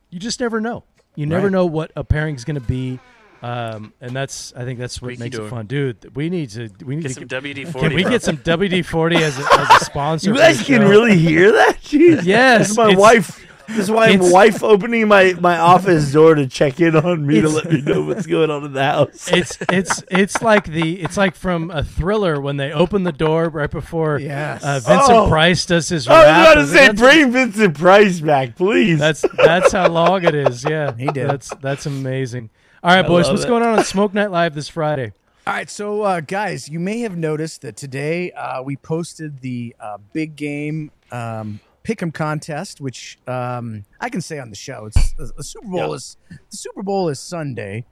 [0.10, 0.84] you just never know.
[1.16, 1.52] You never Right.
[1.52, 3.00] know what a pairing's going to be.
[3.42, 5.46] Um, and that's I think that's what Freaky makes door.
[5.46, 6.16] it fun, dude.
[6.16, 7.88] We need to we need Get to some WD 40.
[7.88, 10.32] can we get some WD forty as a, as a sponsor?
[10.32, 10.90] You guys can show?
[10.90, 11.78] really hear that?
[11.84, 12.24] Jeez.
[12.24, 13.46] Yes, This my wife.
[13.68, 17.26] This is why my it's- wife opening my, my office door to check in on
[17.28, 19.30] me to It's- let me know what's going on in the house.
[19.32, 23.50] It's it's it's like the it's like from a thriller when they open the door
[23.50, 24.64] right before Yes.
[24.64, 25.28] uh, Vincent Oh.
[25.30, 26.48] Price does his I was rap.
[26.48, 29.00] about to say, that's, bring Vincent Price back, please.
[29.00, 30.64] that's that's how long it is.
[30.64, 31.30] Yeah, He did.
[31.30, 32.50] That's that's amazing.
[32.84, 33.48] All right, boys, love what's it.
[33.50, 35.12] going on on Smoke Night Live this Friday?
[35.46, 39.76] All right, so uh, guys, you may have noticed that today uh, we posted the
[39.80, 44.88] uh, big game um, pick'em contest, which um, I can say on the show.
[44.88, 47.86] It's the, the Super Bowl is the Super Bowl is Sunday,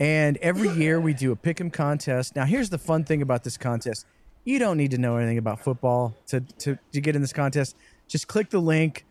[0.00, 2.34] and every year we do a pick'em contest.
[2.34, 4.06] Now, here's the fun thing about this contest:
[4.44, 7.76] you don't need to know anything about football to to, to get in this contest.
[8.08, 9.04] Just click the link,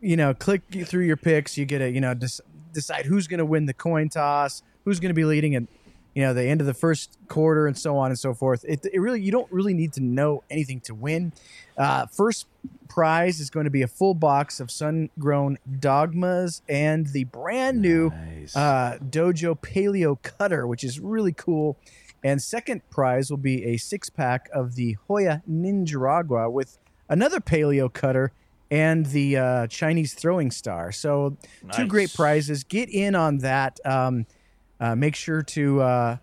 [0.00, 1.56] you know, click through your picks.
[1.56, 2.14] You get a, you know,
[2.72, 5.62] decide who's going to win the coin toss, who's going to be leading at,
[6.18, 8.64] you know, the end of the first quarter, and so on and so forth.
[8.66, 11.32] It, it really, you don't really need to know anything to win.
[11.76, 12.48] Uh, first
[12.88, 18.08] prize is going to be a full box of sun-grown dogmas and the brand new
[18.56, 21.78] uh, Dojo Paleo Cutter, which is really cool.
[22.24, 26.78] And second prize will be a six pack of the Joya Ninjaragua with
[27.08, 28.32] another Paleo Cutter
[28.72, 30.90] and the uh, Chinese Throwing Star.
[30.90, 31.36] So
[31.72, 32.64] two great prizes.
[32.64, 33.78] Get in on that.
[33.84, 34.26] Um,
[34.80, 36.16] uh, make sure to uh,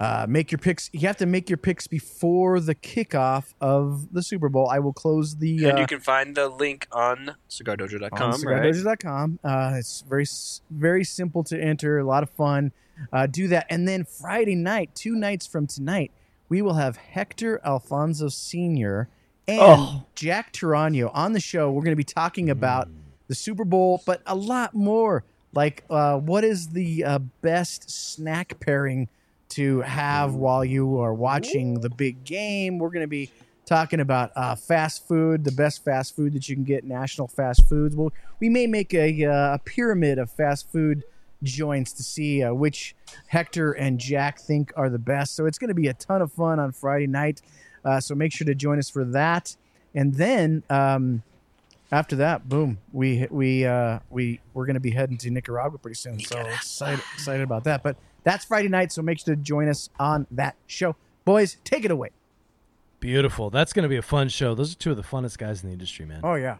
[0.00, 0.90] uh, make your picks.
[0.92, 4.68] You have to make your picks before the kickoff of the Super Bowl.
[4.68, 5.64] I will close the.
[5.68, 8.62] and uh, you can find the link on cigardojo.com, on right?
[8.74, 9.38] cigardojo.com.
[9.44, 10.26] Uh, it's very
[10.70, 11.98] very simple to enter.
[11.98, 12.72] A lot of fun.
[13.12, 16.12] Uh, do that, and then Friday night, two nights from tonight,
[16.48, 19.08] we will have Hector Alfonso Senior
[19.48, 20.04] and Oh.
[20.14, 21.70] Jack Tarano on the show.
[21.72, 22.88] We're going to be talking about
[23.28, 25.24] the Super Bowl, but a lot more.
[25.54, 29.08] Like, uh, what is the uh, best snack pairing
[29.50, 32.78] to have while you are watching the big game?
[32.78, 33.30] We're going to be
[33.66, 37.68] talking about uh, fast food, the best fast food that you can get, national fast
[37.68, 37.94] foods.
[37.94, 41.04] Well, we may make a, uh, a pyramid of fast food
[41.42, 42.94] joints to see uh, which
[43.26, 45.36] Hector and Jack think are the best.
[45.36, 47.42] So it's going to be a ton of fun on Friday night.
[47.84, 49.56] Uh, so make sure to join us for that.
[49.94, 51.22] And then um,
[51.92, 55.94] after that, boom, we we uh, we we're going to be heading to Nicaragua pretty
[55.94, 56.18] soon.
[56.18, 57.82] So excited excited about that.
[57.82, 60.96] But that's Friday night, so make sure to join us on that show.
[61.24, 62.10] Boys, take it away.
[62.98, 63.50] Beautiful.
[63.50, 64.54] That's going to be a fun show.
[64.54, 66.20] Those are two of the funnest guys in the industry, man.
[66.24, 66.56] Oh yeah.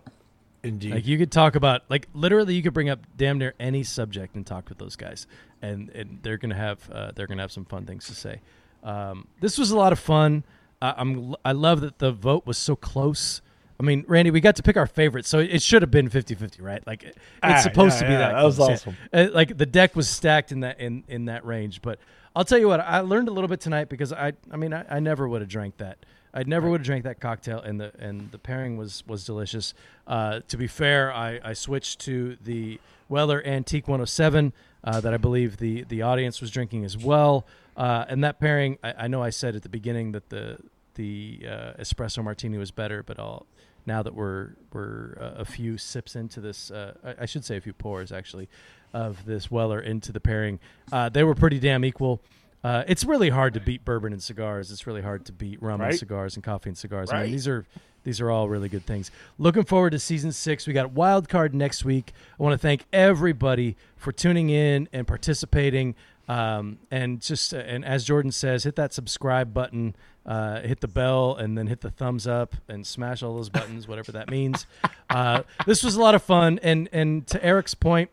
[0.62, 0.94] Indeed.
[0.94, 4.36] Like you could talk about like literally you could bring up damn near any subject
[4.36, 5.26] and talk with those guys,
[5.62, 8.40] and and they're gonna have uh, they're gonna have some fun things to say.
[8.84, 10.44] Um, this was a lot of fun.
[10.80, 13.40] I, I'm I love that the vote was so close.
[13.82, 16.62] I mean, Randy, we got to pick our favorites, so it should have been 50-50,
[16.62, 16.86] right?
[16.86, 18.32] Like it's Ah, supposed yeah, to be yeah, that.
[18.34, 18.96] that was awesome.
[19.12, 21.98] Uh, like the deck was stacked in that in in that range, but
[22.36, 22.78] I'll tell you what.
[22.78, 24.34] I learned a little bit tonight because I.
[24.52, 25.98] I mean, I, I never would have drank that.
[26.32, 29.74] I never would have drank that cocktail, and the and the pairing was was delicious.
[30.06, 34.52] Uh, to be fair, I, I switched to the Weller Antique 107
[34.84, 37.46] uh, that I believe the the audience was drinking as well.
[37.76, 40.58] Uh, and that pairing, I, I know I said at the beginning that the
[40.94, 43.44] the uh, espresso martini was better, but I'll
[43.86, 47.56] now that we're we're uh, a few sips into this, uh, I, I should say
[47.56, 48.48] a few pours actually,
[48.92, 50.60] of this Weller into the pairing,
[50.92, 52.20] uh, they were pretty damn equal.
[52.64, 54.70] Uh, it's really hard to beat bourbon and cigars.
[54.70, 57.10] It's really hard to beat rum and cigars and coffee and cigars.
[57.10, 57.66] I mean, these are
[58.04, 59.10] these are all really good things.
[59.38, 60.66] Looking forward to season six.
[60.66, 62.12] We got wild card next week.
[62.38, 65.94] I want to thank everybody for tuning in and participating.
[66.32, 69.94] Um, and just uh, and as Jordan says, hit that subscribe button,
[70.24, 73.86] uh, hit the bell, and then hit the thumbs up and smash all those buttons,
[73.88, 74.66] whatever that means.
[75.10, 76.58] Uh, this was a lot of fun.
[76.62, 78.10] And and to Eric's point,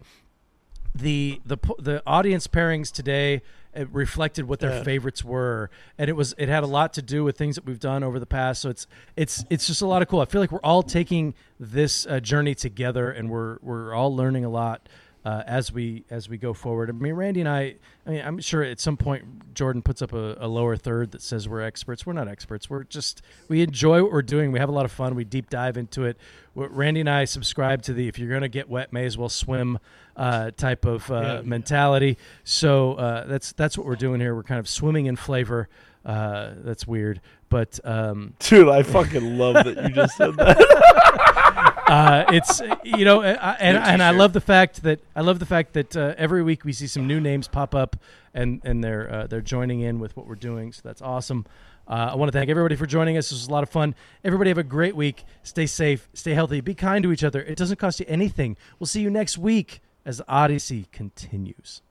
[0.96, 3.41] the the the audience pairings today
[3.76, 4.84] it reflected what their Yeah.
[4.84, 5.70] favorites were
[6.00, 8.18] and it was it had a lot to do with things that we've done over
[8.20, 10.60] the past so it's it's it's just a lot of cool i feel like we're
[10.64, 14.90] all taking this uh, journey together and we're we're all learning a lot
[15.26, 16.90] uh, as we as we go forward.
[16.90, 17.76] I mean, Randy and I.
[18.08, 21.22] I mean, I'm sure at some point Jordan puts up a, a lower third that
[21.22, 22.06] says we're experts.
[22.06, 22.70] We're not experts.
[22.70, 24.52] We're just we enjoy what we're doing.
[24.52, 25.16] We have a lot of fun.
[25.16, 26.18] We deep dive into it.
[26.54, 29.18] What Randy and I subscribe to the if you're going to get wet, may as
[29.18, 29.78] well swim
[30.16, 31.41] uh, type of uh, Yeah.
[31.44, 32.18] mentality.
[32.44, 34.34] So uh, that's that's what we're doing here.
[34.36, 35.68] We're kind of swimming in flavor.
[36.06, 37.20] Uh, that's weird,
[37.50, 41.69] but um, Dude, I fucking love that you just said that.
[41.90, 45.40] uh, it's you know, uh, and New and I love the fact that I love
[45.40, 47.95] the fact that uh, every week we see some new names pop up,
[48.34, 50.72] and and they're uh, they're joining in with what we're doing.
[50.72, 51.45] So that's awesome.
[51.88, 53.30] Uh, I want to thank everybody for joining us.
[53.30, 53.95] This was a lot of fun.
[54.24, 55.24] Everybody have a great week.
[55.41, 56.07] Stay safe.
[56.14, 56.61] Stay healthy.
[56.61, 57.41] Be kind to each other.
[57.41, 58.57] It doesn't cost you anything.
[58.78, 61.82] We'll see you next week as Odyssey continues.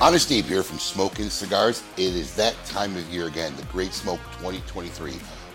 [0.00, 1.82] Honest Abe here from Smoke Inn Cigars.
[1.98, 5.12] It is that time of year again, the Great Smoke 2023